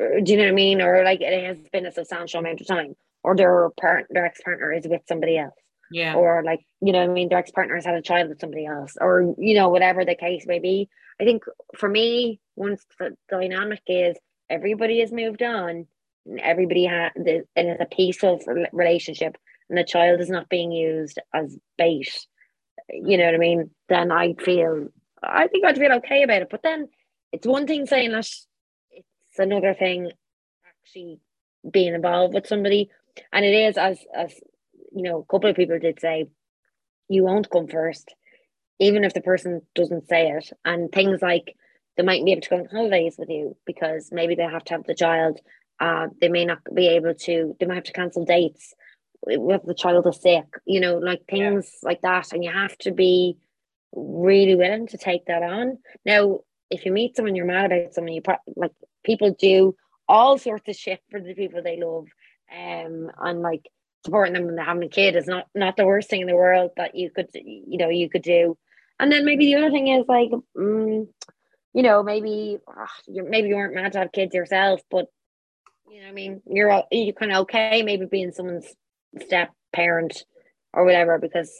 Uh, 0.00 0.20
do 0.22 0.32
you 0.32 0.38
know 0.38 0.44
what 0.44 0.52
I 0.52 0.54
mean? 0.54 0.80
Or 0.80 1.04
like 1.04 1.20
it 1.20 1.44
has 1.44 1.58
been 1.72 1.86
a 1.86 1.92
substantial 1.92 2.40
amount 2.40 2.60
of 2.60 2.66
time. 2.66 2.96
or 3.22 3.36
their 3.36 3.70
parent, 3.78 4.08
their 4.10 4.26
ex 4.26 4.40
partner 4.42 4.72
is 4.72 4.86
with 4.86 5.02
somebody 5.06 5.38
else. 5.38 5.54
Yeah. 5.90 6.14
Or 6.14 6.42
like, 6.44 6.60
you 6.80 6.92
know, 6.92 7.02
I 7.02 7.08
mean, 7.08 7.28
their 7.28 7.38
ex 7.38 7.50
partner 7.50 7.74
has 7.74 7.84
had 7.84 7.96
a 7.96 8.02
child 8.02 8.28
with 8.28 8.40
somebody 8.40 8.66
else, 8.66 8.96
or 9.00 9.34
you 9.38 9.54
know, 9.54 9.68
whatever 9.68 10.04
the 10.04 10.14
case 10.14 10.44
may 10.46 10.58
be. 10.58 10.88
I 11.20 11.24
think 11.24 11.44
for 11.76 11.88
me, 11.88 12.40
once 12.56 12.84
the 12.98 13.16
dynamic 13.28 13.82
is 13.86 14.16
everybody 14.48 15.00
has 15.00 15.12
moved 15.12 15.42
on, 15.42 15.86
and 16.26 16.40
everybody 16.40 16.84
has, 16.86 17.12
and 17.16 17.46
it's 17.56 17.82
a 17.82 17.94
peaceful 17.94 18.40
relationship, 18.72 19.36
and 19.70 19.78
the 19.78 19.84
child 19.84 20.20
is 20.20 20.28
not 20.28 20.48
being 20.48 20.72
used 20.72 21.18
as 21.32 21.56
bait. 21.78 22.26
You 22.92 23.16
know 23.16 23.26
what 23.26 23.34
I 23.34 23.38
mean? 23.38 23.70
Then 23.88 24.10
I 24.12 24.34
feel, 24.34 24.88
I 25.22 25.46
think 25.46 25.64
I'd 25.64 25.78
feel 25.78 25.92
okay 25.92 26.24
about 26.24 26.42
it. 26.42 26.48
But 26.50 26.62
then 26.62 26.88
it's 27.32 27.46
one 27.46 27.66
thing 27.66 27.86
saying 27.86 28.10
that; 28.10 28.28
it's 28.90 29.38
another 29.38 29.72
thing 29.72 30.10
actually 30.66 31.20
being 31.70 31.94
involved 31.94 32.34
with 32.34 32.48
somebody, 32.48 32.90
and 33.32 33.44
it 33.44 33.54
is 33.54 33.78
as 33.78 33.98
as 34.14 34.34
you 34.92 35.02
know, 35.02 35.20
a 35.20 35.32
couple 35.32 35.48
of 35.48 35.56
people 35.56 35.78
did 35.78 36.00
say, 36.00 36.26
you 37.08 37.22
won't 37.22 37.48
come 37.48 37.68
first, 37.68 38.12
even 38.80 39.04
if 39.04 39.14
the 39.14 39.20
person 39.20 39.62
doesn't 39.76 40.08
say 40.08 40.30
it. 40.30 40.52
And 40.64 40.90
things 40.90 41.22
like 41.22 41.56
they 41.96 42.02
might 42.02 42.24
be 42.24 42.32
able 42.32 42.42
to 42.42 42.50
go 42.50 42.56
on 42.56 42.66
holidays 42.66 43.14
with 43.18 43.28
you 43.28 43.56
because 43.66 44.10
maybe 44.10 44.34
they 44.34 44.42
have 44.42 44.64
to 44.64 44.74
have 44.74 44.84
the 44.84 44.94
child. 44.94 45.38
Uh, 45.78 46.08
they 46.20 46.28
may 46.28 46.44
not 46.44 46.58
be 46.74 46.88
able 46.88 47.14
to, 47.14 47.56
they 47.58 47.66
might 47.66 47.76
have 47.76 47.84
to 47.84 47.92
cancel 47.92 48.24
dates 48.24 48.74
if 49.26 49.62
the 49.62 49.74
child 49.74 50.06
is 50.06 50.20
sick, 50.20 50.46
you 50.66 50.80
know, 50.80 50.98
like 50.98 51.22
things 51.28 51.70
yeah. 51.82 51.88
like 51.88 52.00
that. 52.02 52.32
And 52.32 52.44
you 52.44 52.50
have 52.50 52.76
to 52.78 52.92
be 52.92 53.36
really 53.92 54.54
willing 54.54 54.86
to 54.88 54.98
take 54.98 55.26
that 55.26 55.42
on. 55.42 55.78
Now, 56.04 56.40
if 56.70 56.86
you 56.86 56.92
meet 56.92 57.16
someone, 57.16 57.34
you're 57.34 57.46
mad 57.46 57.72
about 57.72 57.94
someone, 57.94 58.14
you 58.14 58.22
pro- 58.22 58.36
like 58.56 58.72
people 59.04 59.34
do 59.38 59.74
all 60.08 60.38
sorts 60.38 60.68
of 60.68 60.76
shit 60.76 61.00
for 61.10 61.20
the 61.20 61.34
people 61.34 61.62
they 61.62 61.80
love. 61.80 62.06
Um, 62.52 63.10
and 63.20 63.42
like 63.42 63.68
supporting 64.04 64.34
them 64.34 64.46
when 64.46 64.56
they're 64.56 64.64
having 64.64 64.82
a 64.82 64.88
kid 64.88 65.16
is 65.16 65.26
not 65.26 65.46
not 65.54 65.76
the 65.76 65.84
worst 65.84 66.08
thing 66.08 66.22
in 66.22 66.26
the 66.26 66.34
world 66.34 66.70
that 66.76 66.94
you 66.94 67.10
could 67.10 67.28
you 67.34 67.76
know 67.76 67.88
you 67.88 68.08
could 68.08 68.22
do 68.22 68.56
and 68.98 69.12
then 69.12 69.24
maybe 69.24 69.46
the 69.46 69.56
other 69.56 69.70
thing 69.70 69.88
is 69.88 70.04
like 70.08 70.30
mm, 70.56 71.06
you 71.74 71.82
know 71.82 72.02
maybe 72.02 72.58
oh, 72.66 72.86
you 73.06 73.24
maybe 73.28 73.48
you 73.48 73.56
weren't 73.56 73.74
mad 73.74 73.92
to 73.92 73.98
have 73.98 74.12
kids 74.12 74.34
yourself 74.34 74.80
but 74.90 75.06
you 75.90 76.00
know 76.00 76.08
I 76.08 76.12
mean 76.12 76.40
you're 76.46 76.82
you 76.90 77.12
kind 77.12 77.32
of 77.32 77.42
okay 77.42 77.82
maybe 77.82 78.06
being 78.06 78.32
someone's 78.32 78.74
step 79.20 79.50
parent 79.72 80.24
or 80.72 80.84
whatever 80.84 81.18
because 81.18 81.52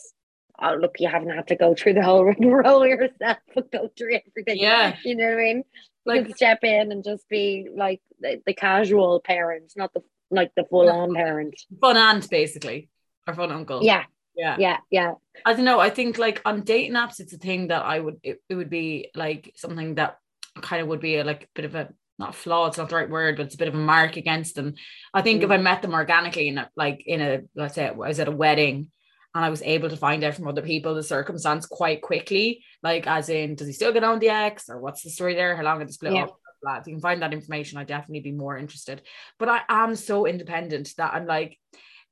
oh, 0.60 0.74
look 0.74 0.96
you 0.98 1.08
haven't 1.08 1.30
had 1.30 1.48
to 1.48 1.56
go 1.56 1.74
through 1.74 1.94
the 1.94 2.02
whole 2.02 2.24
role 2.40 2.86
yourself 2.86 3.38
go 3.72 3.90
through 3.96 4.18
everything 4.26 4.58
yeah 4.58 4.96
you 5.04 5.16
know 5.16 5.24
what 5.24 5.34
I 5.34 5.36
mean 5.36 5.64
like 6.06 6.28
you 6.28 6.34
step 6.34 6.60
in 6.62 6.92
and 6.92 7.04
just 7.04 7.28
be 7.28 7.68
like 7.74 8.00
the, 8.20 8.40
the 8.46 8.54
casual 8.54 9.20
parent 9.20 9.72
not 9.76 9.92
the 9.94 10.02
like 10.30 10.52
the 10.54 10.64
full 10.64 10.88
on 10.88 11.14
parent. 11.14 11.54
Fun 11.80 11.96
aunt, 11.96 12.30
basically, 12.30 12.88
or 13.26 13.34
fun 13.34 13.52
uncle. 13.52 13.82
Yeah. 13.82 14.04
Yeah. 14.36 14.56
Yeah. 14.58 14.78
Yeah. 14.90 15.12
I 15.44 15.52
don't 15.52 15.64
know. 15.64 15.80
I 15.80 15.90
think 15.90 16.16
like 16.16 16.40
on 16.44 16.62
dating 16.62 16.94
apps, 16.94 17.20
it's 17.20 17.32
a 17.32 17.38
thing 17.38 17.68
that 17.68 17.84
I 17.84 17.98
would, 17.98 18.20
it, 18.22 18.40
it 18.48 18.54
would 18.54 18.70
be 18.70 19.10
like 19.14 19.52
something 19.56 19.96
that 19.96 20.18
kind 20.62 20.80
of 20.80 20.88
would 20.88 21.00
be 21.00 21.16
a, 21.16 21.24
like 21.24 21.44
a 21.44 21.48
bit 21.54 21.64
of 21.64 21.74
a, 21.74 21.88
not 22.20 22.36
flaw, 22.36 22.66
it's 22.66 22.78
not 22.78 22.88
the 22.88 22.96
right 22.96 23.10
word, 23.10 23.36
but 23.36 23.46
it's 23.46 23.56
a 23.56 23.58
bit 23.58 23.68
of 23.68 23.74
a 23.74 23.78
mark 23.78 24.16
against 24.16 24.54
them. 24.54 24.74
I 25.12 25.22
think 25.22 25.40
mm. 25.40 25.44
if 25.44 25.50
I 25.50 25.56
met 25.56 25.82
them 25.82 25.94
organically 25.94 26.46
in 26.46 26.58
a, 26.58 26.70
like 26.76 27.02
in 27.04 27.20
a, 27.20 27.40
let's 27.56 27.74
say 27.74 27.88
I 27.88 27.90
was 27.90 28.20
at 28.20 28.28
a 28.28 28.32
wedding 28.32 28.90
and 29.34 29.44
I 29.44 29.50
was 29.50 29.62
able 29.62 29.88
to 29.88 29.96
find 29.96 30.22
out 30.22 30.34
from 30.34 30.46
other 30.46 30.62
people 30.62 30.94
the 30.94 31.02
circumstance 31.02 31.66
quite 31.66 32.02
quickly, 32.02 32.64
like 32.82 33.06
as 33.06 33.28
in, 33.28 33.56
does 33.56 33.66
he 33.66 33.72
still 33.72 33.92
get 33.92 34.04
on 34.04 34.20
the 34.20 34.28
ex 34.28 34.68
or 34.68 34.78
what's 34.80 35.02
the 35.02 35.10
story 35.10 35.34
there? 35.34 35.56
How 35.56 35.64
long 35.64 35.80
did 35.80 35.88
the 35.88 35.92
split 35.92 36.14
yeah. 36.14 36.24
up? 36.24 36.36
If 36.62 36.86
you 36.86 36.92
can 36.92 37.00
find 37.00 37.22
that 37.22 37.32
information, 37.32 37.78
I'd 37.78 37.86
definitely 37.86 38.20
be 38.20 38.32
more 38.32 38.58
interested. 38.58 39.00
But 39.38 39.48
I 39.48 39.62
am 39.68 39.96
so 39.96 40.26
independent 40.26 40.92
that 40.98 41.14
I'm 41.14 41.26
like, 41.26 41.58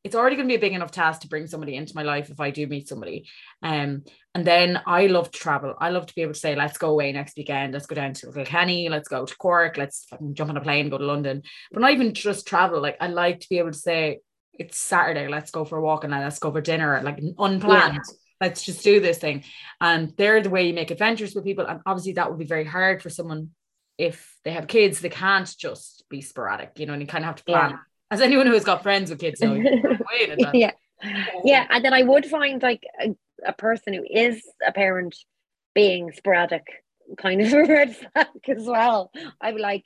it's 0.05 0.15
already 0.15 0.37
going 0.37 0.49
to 0.49 0.53
be 0.53 0.57
a 0.57 0.61
big 0.61 0.75
enough 0.75 0.93
task 0.93 1.23
to 1.23 1.29
bring 1.29 1.47
somebody 1.47 1.75
into 1.75 1.95
my 1.95 2.03
life 2.03 2.31
if 2.31 2.41
I 2.41 2.51
do 2.51 2.67
meet 2.67 2.89
somebody. 2.89 3.29
Um, 3.63 4.05
and 4.35 4.45
then 4.45 4.81
I 4.87 5.07
love 5.07 5.31
to 5.31 5.39
travel. 5.39 5.75
I 5.79 5.91
love 5.91 6.07
to 6.07 6.15
be 6.15 6.23
able 6.23 6.35
to 6.35 6.39
say, 6.39 6.55
let's 6.55 6.79
go 6.79 6.91
away 6.91 7.11
next 7.13 7.37
weekend. 7.37 7.73
Let's 7.73 7.87
go 7.87 7.97
down 7.97 8.15
to 8.15 8.33
Kilkenny. 8.33 8.89
Let's 8.89 9.09
go 9.09 9.27
to 9.27 9.37
Cork. 9.37 9.77
Let's 9.77 10.07
jump 10.33 10.51
on 10.51 10.57
a 10.57 10.61
plane, 10.61 10.89
go 10.89 10.99
to 10.99 11.05
London. 11.05 11.43
But 11.73 11.81
not 11.81 11.93
even 11.93 12.15
just 12.15 12.47
travel. 12.47 12.81
Like 12.81 12.97
I 13.01 13.09
like 13.09 13.41
to 13.41 13.49
be 13.49 13.59
able 13.59 13.73
to 13.73 13.79
say, 13.79 14.21
it's 14.53 14.79
Saturday. 14.79 15.29
Let's 15.29 15.51
go 15.51 15.65
for 15.65 15.79
a 15.79 15.83
walk 15.83 16.05
and 16.05 16.13
let's 16.13 16.39
go 16.39 16.53
for 16.53 16.61
dinner. 16.61 17.01
Like 17.03 17.21
unplanned. 17.39 17.95
Yeah. 17.95 18.15
Let's 18.41 18.63
just 18.63 18.85
do 18.85 19.01
this 19.01 19.19
thing. 19.19 19.43
And 19.81 20.13
they're 20.17 20.43
the 20.43 20.51
way 20.51 20.69
you 20.69 20.75
make 20.75 20.93
adventures 20.93 21.35
with 21.35 21.45
people. 21.45 21.67
And 21.67 21.81
obviously 21.85 22.13
that 22.13 22.31
would 22.31 22.39
be 22.39 22.45
very 22.45 22.65
hard 22.65 23.03
for 23.03 23.11
someone 23.11 23.51
if 23.99 24.37
they 24.45 24.53
have 24.53 24.69
kids, 24.69 25.01
they 25.01 25.09
can't 25.09 25.53
just 25.59 26.05
be 26.09 26.21
sporadic, 26.21 26.73
you 26.77 26.87
know, 26.87 26.93
and 26.93 27.03
you 27.03 27.09
kind 27.09 27.25
of 27.25 27.27
have 27.27 27.37
to 27.37 27.45
plan. 27.45 27.71
Yeah. 27.71 27.77
As 28.11 28.21
anyone 28.21 28.47
who 28.47 28.55
has 28.55 28.65
got 28.65 28.83
friends 28.83 29.11
with 29.11 29.19
kids 29.19 29.41
yeah, 30.55 30.73
yeah, 31.45 31.67
and 31.71 31.85
then 31.85 31.93
I 31.93 32.03
would 32.03 32.27
find 32.27 32.63
like 32.63 32.83
a, 33.01 33.15
a 33.47 33.53
person 33.53 33.93
who 33.93 34.05
is 34.09 34.43
a 34.67 34.73
parent 34.73 35.17
being 35.75 36.13
sporadic 36.13 36.67
kind 37.19 37.41
of 37.41 37.53
a 37.53 37.65
red 37.65 37.97
flag 37.97 38.27
as 38.49 38.65
well. 38.65 39.11
I'd 39.41 39.57
be 39.57 39.61
like, 39.61 39.85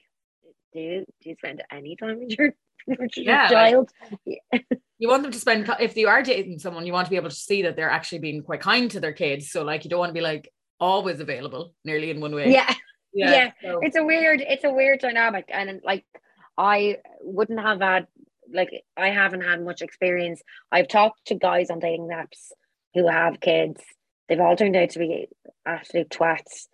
do 0.72 0.80
you, 0.80 1.04
do 1.20 1.30
you 1.30 1.36
spend 1.36 1.62
any 1.70 1.96
time 1.96 2.20
with 2.20 2.38
your, 2.38 2.54
with 2.86 3.16
your 3.16 3.26
yeah, 3.26 3.48
child? 3.48 3.90
Like, 4.10 4.40
yeah. 4.52 4.76
you 4.98 5.08
want 5.08 5.22
them 5.22 5.32
to 5.32 5.38
spend 5.38 5.68
if 5.80 5.96
you 5.96 6.08
are 6.08 6.22
dating 6.22 6.60
someone, 6.60 6.86
you 6.86 6.92
want 6.92 7.06
to 7.06 7.10
be 7.10 7.16
able 7.16 7.30
to 7.30 7.34
see 7.34 7.62
that 7.62 7.76
they're 7.76 7.90
actually 7.90 8.20
being 8.20 8.42
quite 8.42 8.60
kind 8.60 8.90
to 8.92 9.00
their 9.00 9.12
kids. 9.12 9.50
So 9.50 9.64
like 9.64 9.84
you 9.84 9.90
don't 9.90 9.98
want 9.98 10.10
to 10.10 10.14
be 10.14 10.20
like 10.20 10.48
always 10.78 11.20
available 11.20 11.74
nearly 11.84 12.10
in 12.10 12.20
one 12.20 12.34
way. 12.34 12.52
Yeah 12.52 12.72
yeah, 13.12 13.30
yeah 13.30 13.50
so. 13.62 13.80
it's 13.82 13.96
a 13.96 14.04
weird 14.04 14.40
it's 14.40 14.64
a 14.64 14.72
weird 14.72 15.00
dynamic 15.00 15.44
and 15.48 15.80
like 15.84 16.04
i 16.62 16.96
wouldn't 17.20 17.60
have 17.60 17.80
had 17.80 18.06
like 18.52 18.70
i 18.96 19.08
haven't 19.08 19.42
had 19.42 19.64
much 19.64 19.82
experience. 19.82 20.42
I've 20.70 20.88
talked 20.88 21.26
to 21.26 21.34
guys 21.34 21.70
on 21.70 21.78
dating 21.80 22.08
apps 22.08 22.52
who 22.94 23.08
have 23.08 23.40
kids. 23.40 23.80
They've 24.28 24.40
all 24.40 24.56
turned 24.56 24.76
out 24.76 24.90
to 24.90 24.98
be 24.98 25.28
absolute 25.66 26.10
twats. 26.10 26.68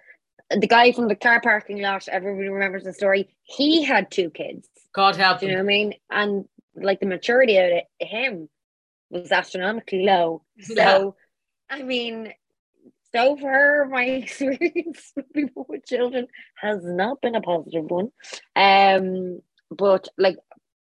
The 0.50 0.66
guy 0.66 0.92
from 0.92 1.08
the 1.08 1.14
car 1.14 1.40
parking 1.40 1.80
lot 1.80 2.08
everybody 2.08 2.48
remembers 2.48 2.84
the 2.84 2.92
story. 2.92 3.28
He 3.42 3.84
had 3.84 4.10
two 4.10 4.30
kids. 4.30 4.68
God 4.94 5.16
help 5.16 5.42
you 5.42 5.48
know 5.48 5.54
what 5.54 5.60
i 5.60 5.64
mean? 5.64 5.94
And 6.10 6.44
like 6.74 7.00
the 7.00 7.06
maturity 7.06 7.56
of 7.56 7.64
it, 7.66 7.84
him 7.98 8.48
was 9.10 9.32
astronomically 9.32 10.04
low. 10.04 10.42
So 10.60 10.74
yeah. 10.74 11.10
i 11.70 11.82
mean 11.82 12.32
so 13.14 13.36
far 13.36 13.86
my 13.90 14.04
experience 14.04 15.12
with 15.16 15.32
people 15.32 15.66
with 15.68 15.86
children 15.86 16.26
has 16.56 16.84
not 16.84 17.20
been 17.20 17.34
a 17.34 17.40
positive 17.40 17.84
one. 17.90 18.10
Um 18.56 19.40
but 19.70 20.08
like 20.16 20.36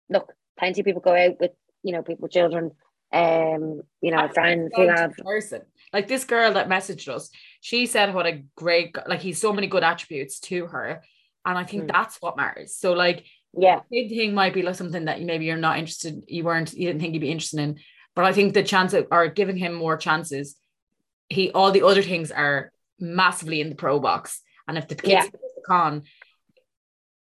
look 0.09 0.33
plenty 0.57 0.81
of 0.81 0.85
people 0.85 1.01
go 1.01 1.15
out 1.15 1.39
with 1.39 1.51
you 1.83 1.91
know 1.91 2.01
people 2.01 2.27
children 2.27 2.71
um 3.11 3.81
you 4.01 4.11
know 4.11 4.27
friends 4.29 4.71
who 4.75 4.87
have 4.87 5.15
person 5.17 5.61
like 5.91 6.07
this 6.07 6.23
girl 6.23 6.53
that 6.53 6.69
messaged 6.69 7.07
us 7.07 7.29
she 7.61 7.85
said 7.85 8.13
what 8.13 8.25
a 8.25 8.43
great 8.55 8.95
like 9.07 9.21
he's 9.21 9.39
so 9.39 9.53
many 9.53 9.67
good 9.67 9.83
attributes 9.83 10.39
to 10.39 10.65
her 10.67 11.03
and 11.45 11.57
i 11.57 11.63
think 11.63 11.83
mm. 11.83 11.91
that's 11.91 12.17
what 12.21 12.37
matters 12.37 12.75
so 12.75 12.93
like 12.93 13.23
yeah 13.55 13.81
big 13.91 14.09
thing 14.09 14.33
might 14.33 14.53
be 14.53 14.63
like 14.63 14.75
something 14.75 15.05
that 15.05 15.21
maybe 15.21 15.45
you're 15.45 15.57
not 15.57 15.77
interested 15.77 16.23
you 16.27 16.43
weren't 16.43 16.73
you 16.73 16.87
didn't 16.87 17.01
think 17.01 17.13
you'd 17.13 17.19
be 17.19 17.31
interested 17.31 17.59
in 17.59 17.79
but 18.15 18.25
i 18.25 18.33
think 18.33 18.53
the 18.53 18.63
chance 18.63 18.93
of, 18.93 19.07
or 19.11 19.27
giving 19.27 19.57
him 19.57 19.73
more 19.73 19.95
chances 19.95 20.55
he 21.29 21.51
all 21.51 21.71
the 21.71 21.85
other 21.85 22.01
things 22.01 22.31
are 22.31 22.71
massively 22.99 23.61
in 23.61 23.69
the 23.69 23.75
pro 23.75 23.99
box. 23.99 24.41
And 24.67 24.77
if 24.77 24.87
the 24.87 24.95
kids 24.95 25.29
yeah. 25.31 25.39
con, 25.65 26.03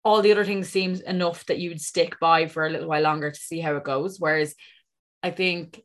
all 0.05 0.21
the 0.21 0.33
other 0.33 0.45
things 0.45 0.69
seems 0.69 1.01
enough 1.01 1.47
that 1.47 1.59
you 1.59 1.71
would 1.71 1.81
stick 1.81 2.19
by 2.21 2.47
for 2.47 2.67
a 2.67 2.71
little 2.71 2.89
while 2.89 3.03
longer 3.03 3.31
to 3.31 3.41
see 3.41 3.61
how 3.61 3.77
it 3.77 3.85
goes. 3.85 4.19
Whereas 4.19 4.55
I 5.23 5.31
think 5.31 5.81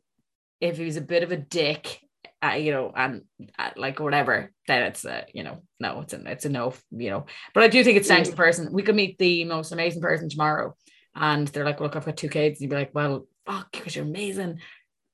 if 0.60 0.76
he 0.76 0.84
was 0.84 0.96
a 0.96 1.02
bit 1.02 1.22
of 1.22 1.32
a 1.32 1.36
dick, 1.36 2.00
uh, 2.42 2.52
you 2.52 2.72
know, 2.72 2.92
and 2.94 3.22
uh, 3.58 3.70
like 3.76 3.98
whatever, 3.98 4.52
then 4.66 4.82
it's 4.82 5.04
a, 5.04 5.24
you 5.32 5.42
know, 5.42 5.62
no, 5.78 6.02
it's 6.02 6.12
a, 6.12 6.22
it's 6.30 6.44
a 6.44 6.50
no, 6.50 6.74
you 6.90 7.10
know. 7.10 7.26
But 7.54 7.64
I 7.64 7.68
do 7.68 7.82
think 7.82 7.96
it's 7.96 8.08
down 8.08 8.22
to 8.24 8.30
the 8.30 8.36
person. 8.36 8.72
We 8.72 8.82
could 8.82 8.94
meet 8.94 9.18
the 9.18 9.44
most 9.44 9.72
amazing 9.72 10.02
person 10.02 10.28
tomorrow, 10.28 10.76
and 11.14 11.48
they're 11.48 11.64
like, 11.64 11.80
"Look, 11.80 11.96
I've 11.96 12.04
got 12.04 12.16
two 12.16 12.28
kids," 12.28 12.58
and 12.58 12.62
you'd 12.62 12.70
be 12.70 12.76
like, 12.76 12.94
"Well, 12.94 13.26
fuck, 13.46 13.72
because 13.72 13.96
you're 13.96 14.04
amazing." 14.04 14.60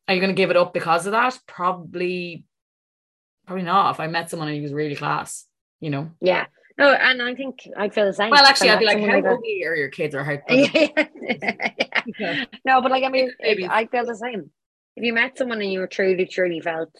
Are 0.08 0.14
you 0.14 0.20
going 0.20 0.34
to 0.34 0.40
give 0.40 0.50
it 0.50 0.56
up 0.56 0.72
because 0.72 1.06
of 1.06 1.12
that? 1.12 1.36
Probably 1.46 2.44
probably 3.46 3.64
not. 3.64 3.92
If 3.92 4.00
I 4.00 4.06
met 4.08 4.30
someone 4.30 4.48
and 4.48 4.56
he 4.56 4.62
was 4.62 4.72
really 4.72 4.96
class, 4.96 5.46
you 5.80 5.90
know. 5.90 6.10
Yeah. 6.20 6.46
No, 6.78 6.92
and 6.92 7.22
I 7.22 7.34
think 7.34 7.68
I 7.76 7.88
feel 7.88 8.04
the 8.04 8.12
same. 8.12 8.30
Well, 8.30 8.44
actually, 8.44 8.70
I'd 8.70 8.78
be 8.78 8.84
like, 8.84 9.00
how 9.00 9.18
ugly 9.18 9.64
are 9.64 9.74
your 9.74 9.88
kids 9.88 10.14
or 10.14 10.24
how? 10.24 10.38
yeah. 10.48 10.88
No, 12.64 12.82
but 12.82 12.90
like 12.90 13.04
I 13.04 13.08
mean, 13.08 13.30
I 13.42 13.86
feel 13.86 14.04
the 14.04 14.14
same. 14.14 14.50
If 14.96 15.04
you 15.04 15.12
met 15.12 15.36
someone 15.38 15.60
and 15.60 15.72
you 15.72 15.80
were 15.80 15.86
truly, 15.86 16.26
truly 16.26 16.60
felt 16.60 16.94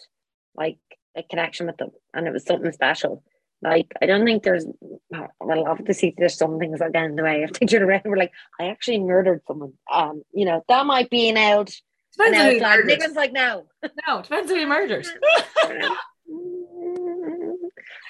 like 0.55 0.77
a 1.15 1.23
connection 1.23 1.67
with 1.67 1.77
them, 1.77 1.91
and 2.13 2.27
it 2.27 2.33
was 2.33 2.45
something 2.45 2.71
special, 2.71 3.23
like 3.61 3.93
I 4.01 4.07
don't 4.07 4.25
think 4.25 4.43
there's 4.43 4.65
well, 5.09 5.67
obviously 5.67 6.15
there's 6.17 6.37
some 6.37 6.59
things 6.59 6.79
that 6.79 6.93
get 6.93 7.05
in 7.05 7.15
the 7.15 7.23
way. 7.23 7.43
If 7.43 7.53
they 7.53 7.65
turn 7.67 7.83
around, 7.83 8.01
we're 8.05 8.17
like, 8.17 8.33
I 8.59 8.67
actually 8.67 8.99
murdered 8.99 9.41
someone. 9.47 9.73
Um, 9.91 10.23
you 10.33 10.45
know, 10.45 10.63
that 10.67 10.85
might 10.85 11.09
be 11.09 11.29
an 11.29 11.37
out. 11.37 11.71
Depends 12.17 12.37
who 12.37 12.49
you 12.49 12.61
murdered. 12.61 13.15
Like, 13.15 13.31
no, 13.31 13.67
no, 14.07 14.21
depends 14.23 14.51
who 14.51 14.57
you 14.57 14.67
murdered 14.67 15.05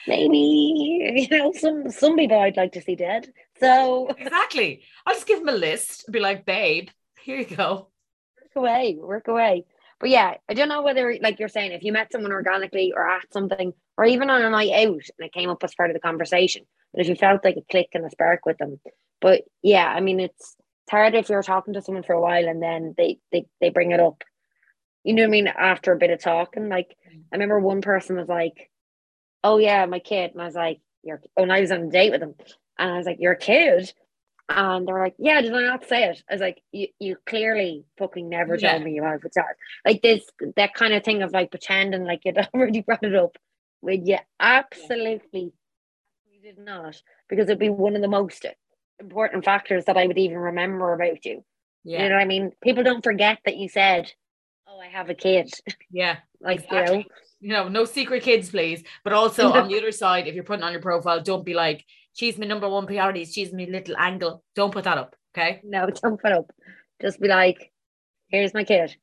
maybe 0.08 1.28
you 1.30 1.38
know 1.38 1.52
some 1.54 1.90
some 1.90 2.16
people 2.16 2.40
I'd 2.40 2.58
like 2.58 2.74
to 2.74 2.82
see 2.82 2.96
dead. 2.96 3.32
So 3.60 4.08
exactly, 4.18 4.84
I'll 5.06 5.16
just 5.16 5.28
give 5.28 5.40
him 5.40 5.50
a 5.50 5.54
list 5.54 6.06
and 6.08 6.14
be 6.14 6.20
like, 6.20 6.46
"Babe, 6.46 6.90
here 7.24 7.38
you 7.38 7.56
go." 7.56 7.90
Work 8.42 8.56
away, 8.56 8.98
work 9.00 9.28
away. 9.28 9.66
But 10.00 10.10
yeah, 10.10 10.36
I 10.48 10.54
don't 10.54 10.70
know 10.70 10.84
whether, 10.84 11.18
like 11.22 11.40
you're 11.40 11.50
saying, 11.50 11.72
if 11.72 11.84
you 11.84 11.92
met 11.92 12.12
someone 12.12 12.32
organically 12.32 12.94
or 12.96 13.08
at 13.10 13.34
something, 13.34 13.74
or 13.98 14.06
even 14.06 14.30
on 14.30 14.44
a 14.44 14.50
night 14.50 14.72
out 14.74 14.88
and 14.88 15.26
it 15.26 15.34
came 15.34 15.50
up 15.50 15.64
as 15.64 15.74
part 15.74 15.90
of 15.90 15.96
the 15.96 16.00
conversation, 16.00 16.64
but 16.94 17.02
if 17.02 17.08
you 17.08 17.16
felt 17.16 17.44
like 17.44 17.58
a 17.58 17.72
click 17.72 17.90
and 17.94 18.06
a 18.06 18.10
spark 18.10 18.46
with 18.46 18.58
them. 18.60 18.80
But 19.22 19.44
yeah, 19.64 19.88
I 19.88 20.02
mean, 20.02 20.20
it's, 20.20 20.56
it's 20.84 20.92
hard 20.92 21.16
if 21.16 21.30
you're 21.30 21.42
talking 21.42 21.74
to 21.74 21.82
someone 21.82 22.04
for 22.04 22.14
a 22.14 22.22
while 22.22 22.48
and 22.48 22.62
then 22.62 22.94
they, 22.96 23.20
they, 23.32 23.48
they 23.60 23.70
bring 23.72 23.92
it 23.92 24.00
up. 24.00 24.24
You 25.04 25.16
know 25.16 25.24
what 25.24 25.30
I 25.30 25.32
mean? 25.32 25.48
After 25.48 25.94
a 25.94 25.98
bit 25.98 26.12
of 26.12 26.22
talking, 26.22 26.70
like 26.70 26.96
I 27.08 27.36
remember 27.36 27.60
one 27.60 27.82
person 27.82 28.18
was 28.18 28.28
like, 28.28 28.70
"Oh 29.48 29.58
yeah, 29.58 29.86
my 29.86 30.00
kid," 30.00 30.32
and 30.34 30.42
I 30.42 30.46
was 30.46 30.56
like, 30.56 30.80
"You're," 31.04 31.22
oh, 31.38 31.44
and 31.44 31.54
I 31.54 31.62
was 31.62 31.72
on 31.72 31.84
a 31.84 31.90
date 31.90 32.12
with 32.12 32.22
him, 32.22 32.36
and 32.78 32.92
I 32.92 32.98
was 32.98 33.06
like, 33.06 33.18
"You're 33.20 33.34
a 33.34 33.38
kid," 33.38 33.94
And 34.50 34.88
they 34.88 34.94
were 34.94 35.00
like, 35.04 35.16
Yeah, 35.18 35.42
did 35.42 35.54
I 35.54 35.62
not 35.62 35.86
say 35.88 36.06
it? 36.06 36.24
I 36.30 36.34
was 36.34 36.42
like, 36.42 36.62
You 36.72 36.88
you 37.00 37.18
clearly 37.26 37.86
fucking 37.98 38.30
never 38.30 38.56
Yeah. 38.56 38.72
told 38.72 38.84
me 38.84 38.94
you 38.94 39.04
have 39.04 39.24
a 39.24 39.30
child. 39.30 39.56
Like 39.86 40.02
this 40.02 40.24
that 40.56 40.74
kind 40.74 40.94
of 40.94 41.04
thing 41.04 41.22
of 41.22 41.34
like 41.34 41.52
pretending 41.52 42.06
like 42.06 42.22
you'd 42.24 42.38
already 42.54 42.82
brought 42.82 43.04
it 43.04 43.16
up 43.16 43.38
when 43.82 44.06
you 44.06 44.18
absolutely 44.40 45.52
you 46.32 46.42
did 46.42 46.58
not. 46.60 47.02
Because 47.30 47.46
it'd 47.50 47.60
be 47.60 47.70
one 47.70 47.96
of 47.96 48.02
the 48.02 48.08
most 48.08 48.46
important 49.00 49.44
factors 49.44 49.86
that 49.86 49.98
I 49.98 50.08
would 50.08 50.18
even 50.18 50.38
remember 50.38 50.94
about 50.94 51.26
you. 51.26 51.44
Yeah. 51.84 52.04
You 52.04 52.10
know 52.10 52.16
what 52.16 52.22
I 52.22 52.26
mean? 52.26 52.52
People 52.64 52.84
don't 52.84 53.04
forget 53.04 53.40
that 53.46 53.58
you 53.58 53.68
said, 53.68 54.12
Oh, 54.68 54.80
I 54.80 54.88
have 54.88 55.10
a 55.10 55.14
kid. 55.14 55.50
Yeah. 55.92 56.18
like 56.40 56.60
Exactly. 56.64 56.98
you 56.98 57.04
know. 57.04 57.10
You 57.40 57.54
know, 57.54 57.68
no 57.68 57.86
secret 57.86 58.24
kids, 58.24 58.50
please. 58.50 58.84
But 59.04 59.14
also 59.14 59.52
on 59.52 59.68
the 59.68 59.78
other 59.78 59.92
side, 59.92 60.28
if 60.28 60.36
you're 60.36 60.44
putting 60.44 60.64
on 60.64 60.72
your 60.72 60.82
profile, 60.82 61.22
don't 61.22 61.46
be 61.46 61.54
like, 61.54 61.86
she's 62.14 62.38
my 62.38 62.48
number 62.48 62.68
one 62.68 62.88
priority, 62.88 63.26
she's 63.26 63.54
my 63.54 63.66
little 63.66 63.96
angle. 63.98 64.44
Don't 64.56 64.74
put 64.74 64.86
that 64.86 64.98
up. 64.98 65.16
Okay. 65.38 65.62
No, 65.64 65.88
don't 65.88 66.20
put 66.20 66.32
up. 66.32 66.52
Just 67.02 67.20
be 67.22 67.28
like, 67.28 67.72
here's 68.30 68.54
my 68.54 68.64
kid. 68.64 68.96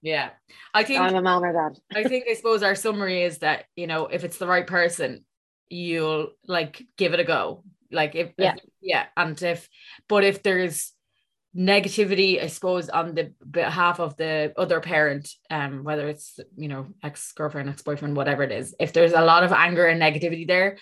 Yeah. 0.00 0.30
I 0.74 0.82
think 0.82 1.00
I'm 1.00 1.14
a 1.14 1.22
mom 1.22 1.44
or 1.44 1.52
dad. 1.52 1.78
I 1.94 2.08
think 2.08 2.24
I 2.28 2.34
suppose 2.34 2.62
our 2.62 2.74
summary 2.74 3.22
is 3.22 3.38
that, 3.38 3.66
you 3.76 3.86
know, 3.86 4.06
if 4.06 4.24
it's 4.24 4.38
the 4.38 4.46
right 4.46 4.66
person, 4.66 5.24
you'll 5.68 6.30
like 6.46 6.82
give 6.96 7.14
it 7.14 7.20
a 7.20 7.24
go. 7.24 7.62
Like 7.90 8.14
if 8.14 8.32
Yeah. 8.38 8.54
yeah. 8.80 9.06
And 9.16 9.40
if 9.42 9.68
but 10.08 10.24
if 10.24 10.42
there's 10.42 10.92
negativity, 11.56 12.42
I 12.42 12.46
suppose, 12.46 12.88
on 12.88 13.14
the 13.14 13.32
behalf 13.48 14.00
of 14.00 14.16
the 14.16 14.52
other 14.56 14.80
parent, 14.80 15.30
um, 15.50 15.84
whether 15.84 16.08
it's 16.08 16.40
you 16.56 16.68
know, 16.68 16.86
ex-girlfriend, 17.02 17.68
ex-boyfriend, 17.68 18.16
whatever 18.16 18.42
it 18.42 18.52
is, 18.52 18.74
if 18.80 18.92
there's 18.92 19.12
a 19.12 19.20
lot 19.20 19.44
of 19.44 19.52
anger 19.52 19.86
and 19.86 20.00
negativity 20.00 20.46
there, 20.46 20.78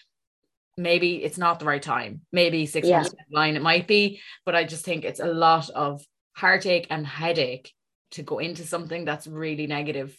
maybe 0.77 1.23
it's 1.23 1.39
not 1.39 1.59
the 1.59 1.65
right 1.65 1.83
time. 1.83 2.23
Maybe 2.33 2.67
six 2.67 2.87
Yeah. 2.87 2.99
months 2.99 3.11
down 3.11 3.27
the 3.29 3.37
line 3.37 3.57
it 3.57 3.63
might 3.63 3.87
be, 3.87 4.21
but 4.45 4.55
I 4.55 4.65
just 4.65 4.85
think 4.85 5.05
it's 5.05 5.21
a 5.21 5.27
lot 5.27 5.69
of 5.71 6.05
heartache 6.33 6.87
and 6.91 7.07
headache 7.07 7.73
to 8.13 8.23
go 8.23 8.39
into 8.39 8.63
something 8.63 9.05
that's 9.05 9.27
really 9.27 9.67
negative 9.67 10.17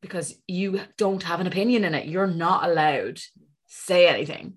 because 0.00 0.38
you 0.46 0.80
don't 0.98 1.22
have 1.22 1.40
an 1.40 1.46
opinion 1.46 1.84
in 1.84 1.94
it. 1.94 2.06
You're 2.06 2.26
not 2.26 2.68
allowed 2.68 3.20
say 3.66 4.06
anything. 4.06 4.54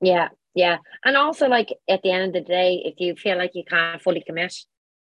Yeah, 0.00 0.28
yeah. 0.54 0.78
And 1.04 1.16
also, 1.16 1.48
like 1.48 1.68
at 1.88 2.02
the 2.02 2.10
end 2.10 2.34
of 2.36 2.44
the 2.44 2.48
day, 2.48 2.82
if 2.84 2.94
you 2.98 3.16
feel 3.16 3.36
like 3.36 3.50
you 3.54 3.64
can't 3.64 4.00
fully 4.00 4.22
commit 4.26 4.54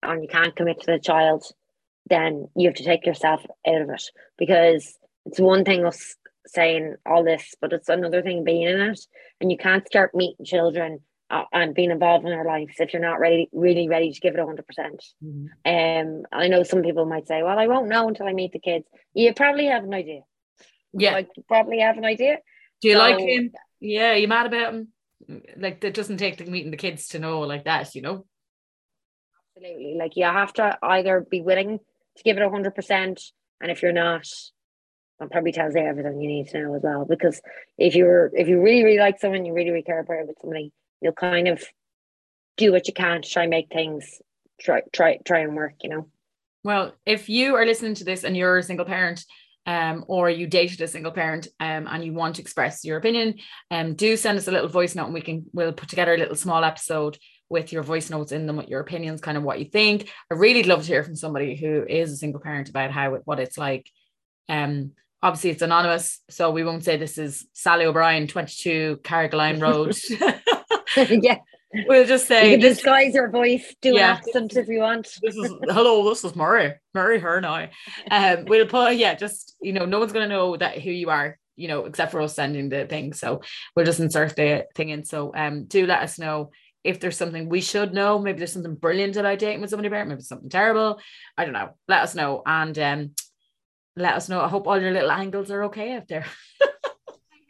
and 0.09 0.23
you 0.23 0.29
can't 0.29 0.57
commit 0.57 0.81
to 0.81 0.87
the 0.87 0.99
child, 0.99 1.45
then 2.09 2.49
you 2.57 2.69
have 2.69 2.77
to 2.77 2.85
take 2.85 3.07
yourself 3.07 3.45
out 3.67 3.83
of 3.83 3.91
it 3.91 4.03
because 4.39 4.97
it's 5.25 5.41
one 5.41 5.65
thing 5.65 5.85
us 5.85 6.17
saying 6.47 6.95
all 7.05 7.25
this, 7.25 7.55
but 7.61 7.73
it's 7.73 7.89
another 7.89 8.23
thing 8.23 8.45
being 8.45 8.63
in 8.63 8.81
it. 8.81 9.01
And 9.41 9.51
you 9.51 9.59
can't 9.59 9.87
start 9.87 10.15
meeting 10.15 10.45
children 10.45 11.01
uh, 11.29 11.43
and 11.53 11.75
being 11.75 11.91
involved 11.91 12.25
in 12.25 12.31
their 12.31 12.45
lives 12.45 12.75
if 12.79 12.93
you're 12.93 13.03
not 13.03 13.19
ready, 13.19 13.49
really 13.53 13.89
ready 13.89 14.13
to 14.13 14.21
give 14.21 14.35
it 14.35 14.41
100%. 14.41 14.61
Um, 15.65 16.23
I 16.33 16.49
know 16.49 16.63
some 16.63 16.83
people 16.83 17.05
might 17.05 17.27
say, 17.27 17.43
well, 17.43 17.59
I 17.59 17.67
won't 17.67 17.89
know 17.89 18.09
until 18.09 18.27
I 18.27 18.33
meet 18.33 18.53
the 18.53 18.61
kids. 18.61 18.87
You 19.13 19.35
probably 19.35 19.67
have 19.67 19.85
an 19.85 19.93
idea. 19.93 20.21
Yeah. 20.93 21.13
Like, 21.13 21.29
you 21.37 21.43
probably 21.49 21.81
have 21.81 21.99
an 21.99 22.05
idea. 22.05 22.39
Do 22.81 22.89
you 22.89 22.97
like 22.97 23.19
him? 23.19 23.53
Yeah, 23.81 24.15
you 24.15 24.29
mad 24.29 24.47
about 24.47 24.75
him? 24.75 24.89
Like 25.57 25.83
it 25.83 25.95
doesn't 25.95 26.19
take 26.19 26.37
the 26.37 26.45
meeting 26.45 26.71
the 26.71 26.77
kids 26.77 27.09
to 27.09 27.19
know 27.19 27.41
like 27.41 27.65
that, 27.65 27.95
you 27.95 28.03
know? 28.03 28.27
Absolutely. 29.57 29.95
Like 29.95 30.17
you 30.17 30.25
have 30.25 30.53
to 30.55 30.79
either 30.83 31.27
be 31.29 31.41
willing 31.41 31.79
to 31.79 32.23
give 32.23 32.37
it 32.37 32.43
a 32.43 32.51
hundred 32.51 32.75
percent, 32.75 33.23
and 33.61 33.71
if 33.71 33.83
you're 33.83 33.93
not, 33.93 34.27
that 35.19 35.31
probably 35.31 35.53
tells 35.53 35.75
you 35.75 35.81
everything 35.81 36.21
you 36.21 36.29
need 36.29 36.49
to 36.49 36.61
know 36.61 36.75
as 36.75 36.83
well. 36.83 37.07
Because 37.09 37.41
if 37.79 37.95
you're 37.95 38.31
if 38.35 38.49
you 38.49 38.61
really 38.61 38.85
really 38.85 38.99
like 38.99 39.19
someone, 39.19 39.47
you 39.47 39.55
really 39.55 39.71
really 39.71 39.83
care 39.83 40.01
about 40.01 40.27
with 40.27 40.37
somebody, 40.41 40.73
you'll 41.01 41.13
kind 41.13 41.49
of 41.49 41.65
do 42.57 42.73
what 42.73 42.87
you 42.87 42.93
can 42.93 43.23
to 43.23 43.29
try 43.29 43.45
and 43.45 43.51
make 43.51 43.69
things 43.71 44.21
try 44.61 44.83
try 44.93 45.19
try 45.25 45.41
and 45.41 45.57
work. 45.57 45.75
You 45.83 45.91
know. 45.91 46.09
Well, 46.63 46.93
if 47.07 47.29
you 47.29 47.55
are 47.55 47.65
listening 47.65 47.95
to 47.95 48.05
this 48.05 48.25
and 48.25 48.37
you're 48.37 48.59
a 48.59 48.63
single 48.63 48.85
parent, 48.87 49.25
um, 49.67 50.05
or 50.07 50.29
you 50.29 50.47
dated 50.47 50.81
a 50.83 50.89
single 50.89 51.13
parent, 51.13 51.49
um, 51.61 51.87
and 51.91 52.05
you 52.05 52.13
want 52.13 52.37
to 52.37 52.43
express 52.43 52.85
your 52.85 52.99
opinion, 52.99 53.37
um, 53.71 53.95
do 53.95 54.17
send 54.17 54.37
us 54.37 54.49
a 54.49 54.53
little 54.53 54.69
voice 54.69 54.95
note, 54.95 55.07
and 55.07 55.15
we 55.15 55.23
can 55.23 55.47
we'll 55.55 55.73
put 55.73 55.89
together 55.89 56.15
a 56.15 56.19
little 56.19 56.35
small 56.35 56.63
episode 56.63 57.17
with 57.49 57.73
your 57.73 57.83
voice 57.83 58.11
notes 58.11 58.33
in 58.33 58.47
them, 58.47 58.57
with 58.57 58.69
your 58.69 58.81
opinions, 58.81 59.21
kind 59.21 59.37
of 59.37 59.45
what 59.45 59.59
you 59.59 59.67
think. 59.67 60.11
I 60.31 60.35
really 60.35 60.63
love 60.63 60.83
to 60.83 60.87
hear 60.89 61.05
from 61.05 61.17
somebody 61.17 61.57
who 61.57 61.85
is 61.89 62.13
a 62.13 62.17
single 62.17 62.41
parent 62.41 62.69
about 62.69 62.91
how 62.91 63.15
it, 63.15 63.23
what 63.25 63.41
it's 63.41 63.57
like. 63.59 63.89
Um, 64.49 64.93
obviously 65.23 65.51
it's 65.51 65.63
anonymous, 65.63 66.21
so 66.31 66.51
we 66.51 66.65
won't 66.65 66.85
say 66.85 66.97
this 66.97 67.19
is 67.19 67.47
Sally 67.53 67.85
O'Brien, 67.87 68.27
twenty 68.27 68.53
two 68.57 68.99
Carrigaline 69.03 69.61
Road. 69.61 69.97
yeah, 71.23 71.39
we'll 71.87 72.07
just 72.07 72.25
you 72.31 72.37
say 72.37 72.51
can 72.53 72.61
this, 72.61 72.77
disguise 72.79 73.15
your 73.15 73.31
voice, 73.31 73.75
do 73.83 73.95
Yeah. 73.95 74.13
an 74.13 74.17
accent 74.19 74.57
if 74.57 74.69
you 74.69 74.81
want. 74.81 75.09
this 75.23 75.37
is 75.37 75.53
hello, 75.69 76.09
this 76.09 76.25
is 76.25 76.35
Murray, 76.37 76.75
Murray 76.95 77.19
her 77.19 77.41
now. 77.41 77.69
Um, 78.11 78.45
we'll 78.47 78.67
put 78.67 78.97
yeah, 78.97 79.15
just 79.15 79.57
you 79.61 79.73
know, 79.73 79.85
no 79.85 79.99
one's 79.99 80.13
gonna 80.13 80.29
know 80.29 80.57
that 80.57 80.81
who 80.81 80.91
you 80.91 81.11
are, 81.11 81.39
you 81.57 81.69
know, 81.69 81.85
except 81.85 82.13
for 82.13 82.21
us 82.21 82.35
sending 82.35 82.69
the 82.69 82.87
thing. 82.87 83.13
So 83.13 83.43
we'll 83.75 83.87
just 83.87 84.01
insert 84.01 84.37
the 84.37 84.67
thing 84.75 84.91
in. 84.91 85.05
So 85.05 85.33
um, 85.35 85.65
do 85.65 85.87
let 85.87 86.03
us 86.03 86.19
know 86.19 86.51
if 86.87 87.01
there's 87.01 87.17
something 87.17 87.49
we 87.49 87.61
should 87.61 87.93
know. 87.93 88.19
Maybe 88.19 88.39
there's 88.39 88.53
something 88.53 88.75
brilliant 88.75 89.17
about 89.17 89.39
dating 89.39 89.61
with 89.61 89.71
somebody 89.71 89.89
about. 89.89 90.09
Maybe 90.09 90.21
something 90.23 90.49
terrible. 90.49 91.01
I 91.37 91.45
don't 91.45 91.55
know. 91.55 91.71
Let 91.89 92.03
us 92.03 92.15
know 92.15 92.43
and 92.47 92.79
um, 92.79 93.11
let 93.97 94.15
us 94.15 94.29
know. 94.29 94.41
I 94.41 94.49
hope 94.49 94.67
all 94.67 94.81
your 94.81 94.93
little 94.93 95.11
angles 95.11 95.51
are 95.51 95.65
okay 95.65 95.95
out 95.95 96.09
there. 96.09 96.27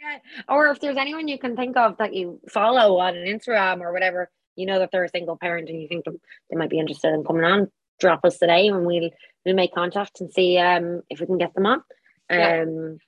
Yeah. 0.07 0.19
Or 0.49 0.69
if 0.69 0.79
there's 0.81 0.97
anyone 0.97 1.27
you 1.27 1.39
can 1.39 1.57
think 1.57 1.77
of 1.77 1.97
that 1.99 2.15
you 2.15 2.41
follow 2.49 2.99
on 2.99 3.15
Instagram 3.15 3.81
or 3.81 3.93
whatever, 3.93 4.31
you 4.55 4.65
know 4.67 4.79
that 4.79 4.91
they're 4.93 5.03
a 5.05 5.09
single 5.09 5.37
parent 5.37 5.69
and 5.69 5.83
you 5.83 5.89
think 5.89 6.05
they 6.05 6.57
might 6.57 6.71
be 6.71 6.79
interested 6.79 7.13
in 7.13 7.25
coming 7.25 7.45
on, 7.45 7.73
drop 7.99 8.25
us 8.25 8.39
today 8.39 8.69
and 8.69 8.87
we'll 8.87 9.11
we'll 9.45 9.57
make 9.57 9.75
contact 9.75 10.21
and 10.21 10.33
see 10.33 10.59
um 10.59 11.03
if 11.11 11.19
we 11.19 11.27
can 11.27 11.39
get 11.39 11.55
them 11.55 11.67
on. 11.67 11.83
Yeah. 12.31 12.63
Um 12.63 12.99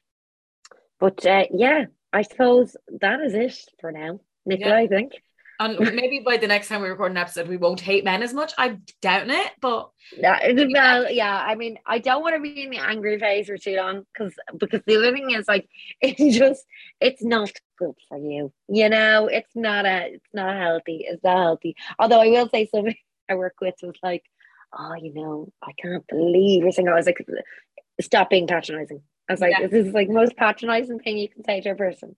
but 0.99 1.24
uh, 1.24 1.45
yeah, 1.53 1.85
I 2.12 2.22
suppose 2.22 2.76
that 3.01 3.20
is 3.20 3.35
it 3.35 3.57
for 3.81 3.93
now. 3.93 4.18
Nicola, 4.45 4.70
Yeah. 4.70 4.79
I 4.81 4.87
think. 4.89 5.12
And 5.61 5.79
maybe 5.95 6.21
by 6.21 6.37
the 6.37 6.47
next 6.47 6.69
time 6.69 6.83
we 6.83 6.89
record 6.89 7.11
an 7.11 7.17
episode, 7.17 7.49
we 7.49 7.57
won't 7.57 7.81
hate 7.81 8.05
men 8.05 8.23
as 8.23 8.33
much. 8.33 8.53
I 8.57 8.79
doubt 9.03 9.29
it, 9.29 9.53
but 9.61 9.91
Yeah, 10.17 10.53
well, 10.73 11.11
yeah. 11.11 11.37
I 11.37 11.55
mean, 11.55 11.79
I 11.85 11.99
don't 11.99 12.23
want 12.23 12.37
to 12.37 12.41
be 12.41 12.63
in 12.65 12.71
the 12.71 12.79
angry 12.79 13.19
phase 13.19 13.47
for 13.49 13.59
too 13.59 13.77
long 13.77 14.05
because 14.13 14.35
because 14.57 14.83
the 14.87 14.97
other 14.97 15.13
thing 15.13 15.31
is 15.33 15.49
like 15.49 15.69
it's 16.01 16.37
just 16.37 16.65
it's 17.01 17.23
not 17.23 17.51
good 17.79 17.95
for 18.09 18.19
you. 18.19 18.53
You 18.69 18.89
know, 18.89 19.27
it's 19.27 19.55
not 19.55 19.85
a 19.87 20.15
it's 20.15 20.33
not 20.33 20.57
healthy. 20.57 21.05
It's 21.09 21.25
not 21.25 21.39
healthy. 21.39 21.77
Although 21.99 22.21
I 22.21 22.29
will 22.29 22.49
say 22.49 22.69
somebody 22.73 23.01
I 23.31 23.35
work 23.35 23.55
with 23.61 23.75
was 23.83 23.97
like, 24.03 24.25
oh, 24.79 24.95
you 24.95 25.13
know, 25.13 25.53
I 25.63 25.73
can't 25.73 26.07
believe 26.07 26.63
you're 26.63 26.73
saying. 26.73 26.89
I 26.89 26.95
was 26.95 27.07
like, 27.07 27.19
stop 28.01 28.31
being 28.31 28.47
patronizing. 28.47 29.03
I 29.29 29.33
was 29.33 29.41
like, 29.41 29.53
Yeah. 29.59 29.67
this 29.67 29.87
is 29.87 29.93
like 29.93 30.09
the 30.09 30.15
most 30.15 30.37
patronizing 30.37 31.01
thing 31.01 31.19
you 31.19 31.29
can 31.29 31.45
say 31.45 31.61
to 31.61 31.71
a 31.71 31.75
person. 31.75 32.15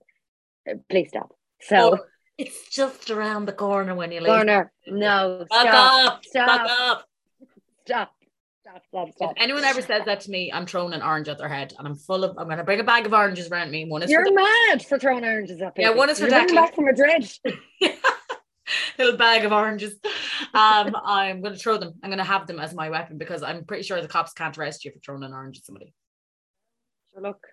Please 0.89 1.09
stop. 1.09 1.35
So 1.61 1.97
it's 2.37 2.69
just 2.69 3.09
around 3.09 3.45
the 3.45 3.53
corner 3.53 3.95
when 3.95 4.11
you 4.11 4.19
leave. 4.19 4.27
corner, 4.27 4.71
no, 4.87 5.45
Fuck 5.49 5.61
stop, 5.61 6.13
up! 6.13 6.25
stop. 6.25 6.67
Fuck 6.67 6.79
up! 6.79 7.07
stop, 7.85 8.13
stop, 8.87 9.11
stop, 9.15 9.31
If 9.31 9.43
anyone 9.43 9.63
ever 9.63 9.81
says 9.81 10.03
that 10.05 10.21
to 10.21 10.31
me, 10.31 10.51
I'm 10.51 10.65
throwing 10.65 10.93
an 10.93 11.01
orange 11.01 11.27
at 11.27 11.37
their 11.37 11.49
head, 11.49 11.73
and 11.77 11.87
I'm 11.87 11.95
full 11.95 12.23
of. 12.23 12.37
I'm 12.37 12.47
gonna 12.47 12.63
bring 12.63 12.79
a 12.79 12.83
bag 12.83 13.05
of 13.05 13.13
oranges 13.13 13.49
around 13.49 13.71
me. 13.71 13.85
One 13.85 14.03
is 14.03 14.09
You're 14.09 14.25
for 14.25 14.33
mad 14.33 14.85
for 14.85 14.99
throwing 14.99 15.25
oranges 15.25 15.61
at 15.61 15.77
me. 15.77 15.83
Yeah, 15.83 15.91
one 15.91 16.09
is 16.09 16.19
for 16.19 16.27
You're 16.27 16.47
back 16.47 16.75
from 16.75 16.85
Madrid. 16.85 17.29
little 18.97 19.17
bag 19.17 19.45
of 19.45 19.51
oranges. 19.51 19.95
Um, 20.53 20.95
I'm 21.03 21.41
gonna 21.41 21.55
throw 21.55 21.77
them. 21.77 21.93
I'm 22.03 22.09
gonna 22.09 22.23
have 22.23 22.47
them 22.47 22.59
as 22.59 22.73
my 22.73 22.89
weapon 22.89 23.17
because 23.17 23.43
I'm 23.43 23.65
pretty 23.65 23.83
sure 23.83 24.01
the 24.01 24.07
cops 24.07 24.33
can't 24.33 24.57
arrest 24.57 24.85
you 24.85 24.91
for 24.91 24.99
throwing 24.99 25.23
an 25.23 25.33
orange 25.33 25.57
at 25.57 25.65
somebody. 25.65 25.93
Sure, 27.13 27.21
look, 27.21 27.45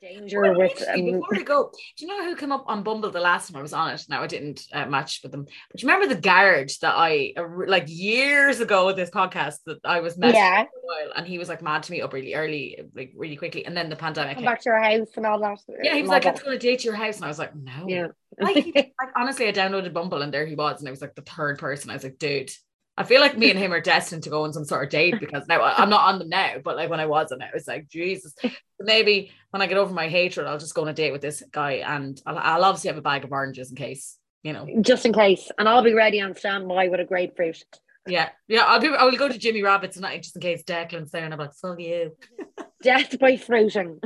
danger 0.00 0.40
Well, 0.40 0.56
with 0.56 0.82
um, 0.88 1.04
before 1.04 1.28
we 1.30 1.42
go, 1.42 1.70
do 1.96 2.04
you 2.04 2.08
know 2.08 2.24
who 2.24 2.36
came 2.36 2.52
up 2.52 2.64
on 2.66 2.82
Bumble 2.82 3.10
the 3.10 3.20
last 3.20 3.48
time 3.48 3.58
I 3.58 3.62
was 3.62 3.72
on 3.72 3.90
it? 3.90 4.04
Now 4.08 4.22
I 4.22 4.26
didn't 4.26 4.62
uh, 4.72 4.86
match 4.86 5.20
with 5.22 5.32
them, 5.32 5.46
but 5.70 5.82
you 5.82 5.88
remember 5.88 6.14
the 6.14 6.20
garage 6.20 6.78
that 6.78 6.94
I 6.96 7.32
uh, 7.36 7.44
like 7.66 7.84
years 7.86 8.60
ago 8.60 8.86
with 8.86 8.96
this 8.96 9.10
podcast 9.10 9.56
that 9.66 9.78
I 9.84 10.00
was 10.00 10.16
messaging 10.16 10.34
yeah, 10.34 10.62
for 10.64 10.68
a 10.68 11.06
while, 11.06 11.12
and 11.16 11.26
he 11.26 11.38
was 11.38 11.48
like 11.48 11.62
mad 11.62 11.82
to 11.84 11.92
me 11.92 12.02
up 12.02 12.12
really 12.12 12.34
early, 12.34 12.78
like 12.94 13.12
really 13.16 13.36
quickly, 13.36 13.64
and 13.66 13.76
then 13.76 13.88
the 13.88 13.96
pandemic. 13.96 14.36
come 14.36 14.44
back 14.44 14.60
to 14.62 14.70
your 14.70 14.82
house 14.82 15.08
and 15.16 15.26
all 15.26 15.40
that. 15.40 15.58
Yeah, 15.82 15.94
he 15.94 16.02
was 16.02 16.10
like, 16.10 16.24
all 16.26 16.32
"Let's 16.32 16.42
go 16.42 16.52
on 16.52 16.58
date 16.58 16.80
to 16.80 16.84
your 16.84 16.94
house," 16.94 17.16
and 17.16 17.24
I 17.24 17.28
was 17.28 17.38
like, 17.38 17.54
"No." 17.54 17.86
yeah. 17.88 18.08
Like, 18.38 18.64
he- 18.64 18.72
like 18.74 19.12
honestly, 19.16 19.48
I 19.48 19.52
downloaded 19.52 19.92
Bumble, 19.92 20.22
and 20.22 20.32
there 20.32 20.46
he 20.46 20.54
was, 20.54 20.80
and 20.80 20.88
I 20.88 20.90
was 20.90 21.00
like 21.00 21.14
the 21.14 21.22
third 21.22 21.58
person. 21.58 21.90
I 21.90 21.94
was 21.94 22.04
like, 22.04 22.18
"Dude, 22.18 22.50
I 22.96 23.04
feel 23.04 23.20
like 23.20 23.36
me 23.36 23.50
and 23.50 23.58
him 23.58 23.72
are 23.72 23.80
destined 23.80 24.22
to 24.22 24.30
go 24.30 24.44
on 24.44 24.54
some 24.54 24.64
sort 24.64 24.84
of 24.84 24.90
date 24.90 25.20
because 25.20 25.46
now 25.48 25.62
I'm 25.62 25.90
not 25.90 26.08
on 26.08 26.18
them 26.18 26.30
now, 26.30 26.54
but 26.64 26.76
like 26.76 26.88
when 26.88 27.00
I 27.00 27.06
was 27.06 27.30
on 27.30 27.42
it, 27.42 27.50
I 27.52 27.54
was 27.54 27.68
like, 27.68 27.88
Jesus. 27.88 28.34
Maybe 28.80 29.32
when 29.50 29.60
I 29.60 29.66
get 29.66 29.76
over 29.76 29.92
my 29.92 30.08
hatred, 30.08 30.46
I'll 30.46 30.58
just 30.58 30.74
go 30.74 30.82
on 30.82 30.88
a 30.88 30.94
date 30.94 31.12
with 31.12 31.20
this 31.20 31.42
guy 31.52 31.72
and 31.86 32.20
I'll, 32.24 32.38
I'll 32.38 32.64
obviously 32.64 32.88
have 32.88 32.96
a 32.96 33.02
bag 33.02 33.24
of 33.24 33.32
oranges 33.32 33.70
in 33.70 33.76
case, 33.76 34.16
you 34.42 34.54
know. 34.54 34.66
Just 34.80 35.04
in 35.04 35.12
case. 35.12 35.50
And 35.58 35.68
I'll 35.68 35.82
be 35.82 35.92
ready 35.92 36.22
on 36.22 36.34
standby 36.34 36.88
with 36.88 37.00
a 37.00 37.04
grapefruit. 37.04 37.62
Yeah, 38.06 38.28
yeah. 38.48 38.62
I'll 38.62 38.80
be. 38.80 38.88
I 38.88 39.04
will 39.04 39.16
go 39.16 39.28
to 39.28 39.38
Jimmy 39.38 39.62
Rabbit 39.62 39.92
tonight 39.92 40.22
just 40.22 40.36
in 40.36 40.42
case 40.42 40.62
Declan's 40.62 41.10
there, 41.10 41.24
and 41.24 41.34
I'm 41.34 41.40
like, 41.40 41.54
"Fuck 41.54 41.80
you." 41.80 42.12
Death 42.82 43.18
by 43.18 43.36
fruiting. 43.36 43.98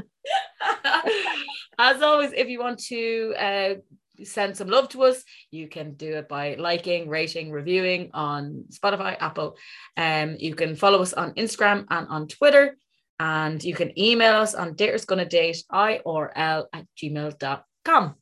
As 1.78 2.00
always, 2.00 2.32
if 2.32 2.48
you 2.48 2.60
want 2.60 2.78
to 2.84 3.34
uh, 3.38 3.74
send 4.24 4.56
some 4.56 4.68
love 4.68 4.88
to 4.90 5.04
us, 5.04 5.22
you 5.50 5.68
can 5.68 5.94
do 5.94 6.14
it 6.16 6.28
by 6.28 6.54
liking, 6.54 7.08
rating, 7.08 7.50
reviewing 7.50 8.10
on 8.14 8.64
Spotify, 8.70 9.16
Apple. 9.20 9.56
Um, 9.96 10.36
you 10.38 10.54
can 10.54 10.76
follow 10.76 11.00
us 11.02 11.12
on 11.12 11.34
Instagram 11.34 11.86
and 11.90 12.08
on 12.08 12.28
Twitter. 12.28 12.76
And 13.18 13.62
you 13.62 13.74
can 13.74 13.98
email 13.98 14.34
us 14.34 14.54
on 14.54 14.74
daters 14.74 15.06
gonna 15.06 15.26
date 15.26 15.62
I 15.70 16.00
or 16.04 16.32
L 16.36 16.68
at 16.72 16.86
gmail.com. 16.96 18.14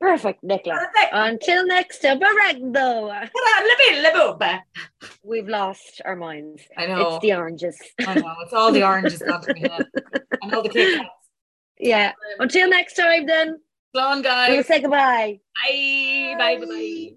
Perfect, 0.00 0.42
Nicola. 0.42 0.76
Perfect. 0.76 1.12
Until 1.12 1.66
next 1.66 1.98
time, 2.00 2.20
We've 5.22 5.48
lost 5.48 6.00
our 6.06 6.16
minds. 6.16 6.62
I 6.76 6.86
know. 6.86 7.16
It's 7.16 7.22
the 7.22 7.34
oranges. 7.34 7.78
I 8.06 8.14
know. 8.14 8.34
It's 8.42 8.54
all 8.54 8.72
the 8.72 8.82
oranges. 8.82 9.20
and 10.42 10.54
all 10.54 10.62
the 10.62 10.70
Kit 10.70 11.02
Yeah. 11.78 12.12
Until 12.38 12.70
next 12.70 12.94
time, 12.94 13.26
then. 13.26 13.58
Go 13.94 14.00
on, 14.00 14.22
guys. 14.22 14.50
We'll 14.50 14.64
say 14.64 14.80
goodbye. 14.80 15.40
Bye. 15.54 16.34
Bye. 16.38 16.56
Bye. 16.58 16.66
bye. 16.66 17.10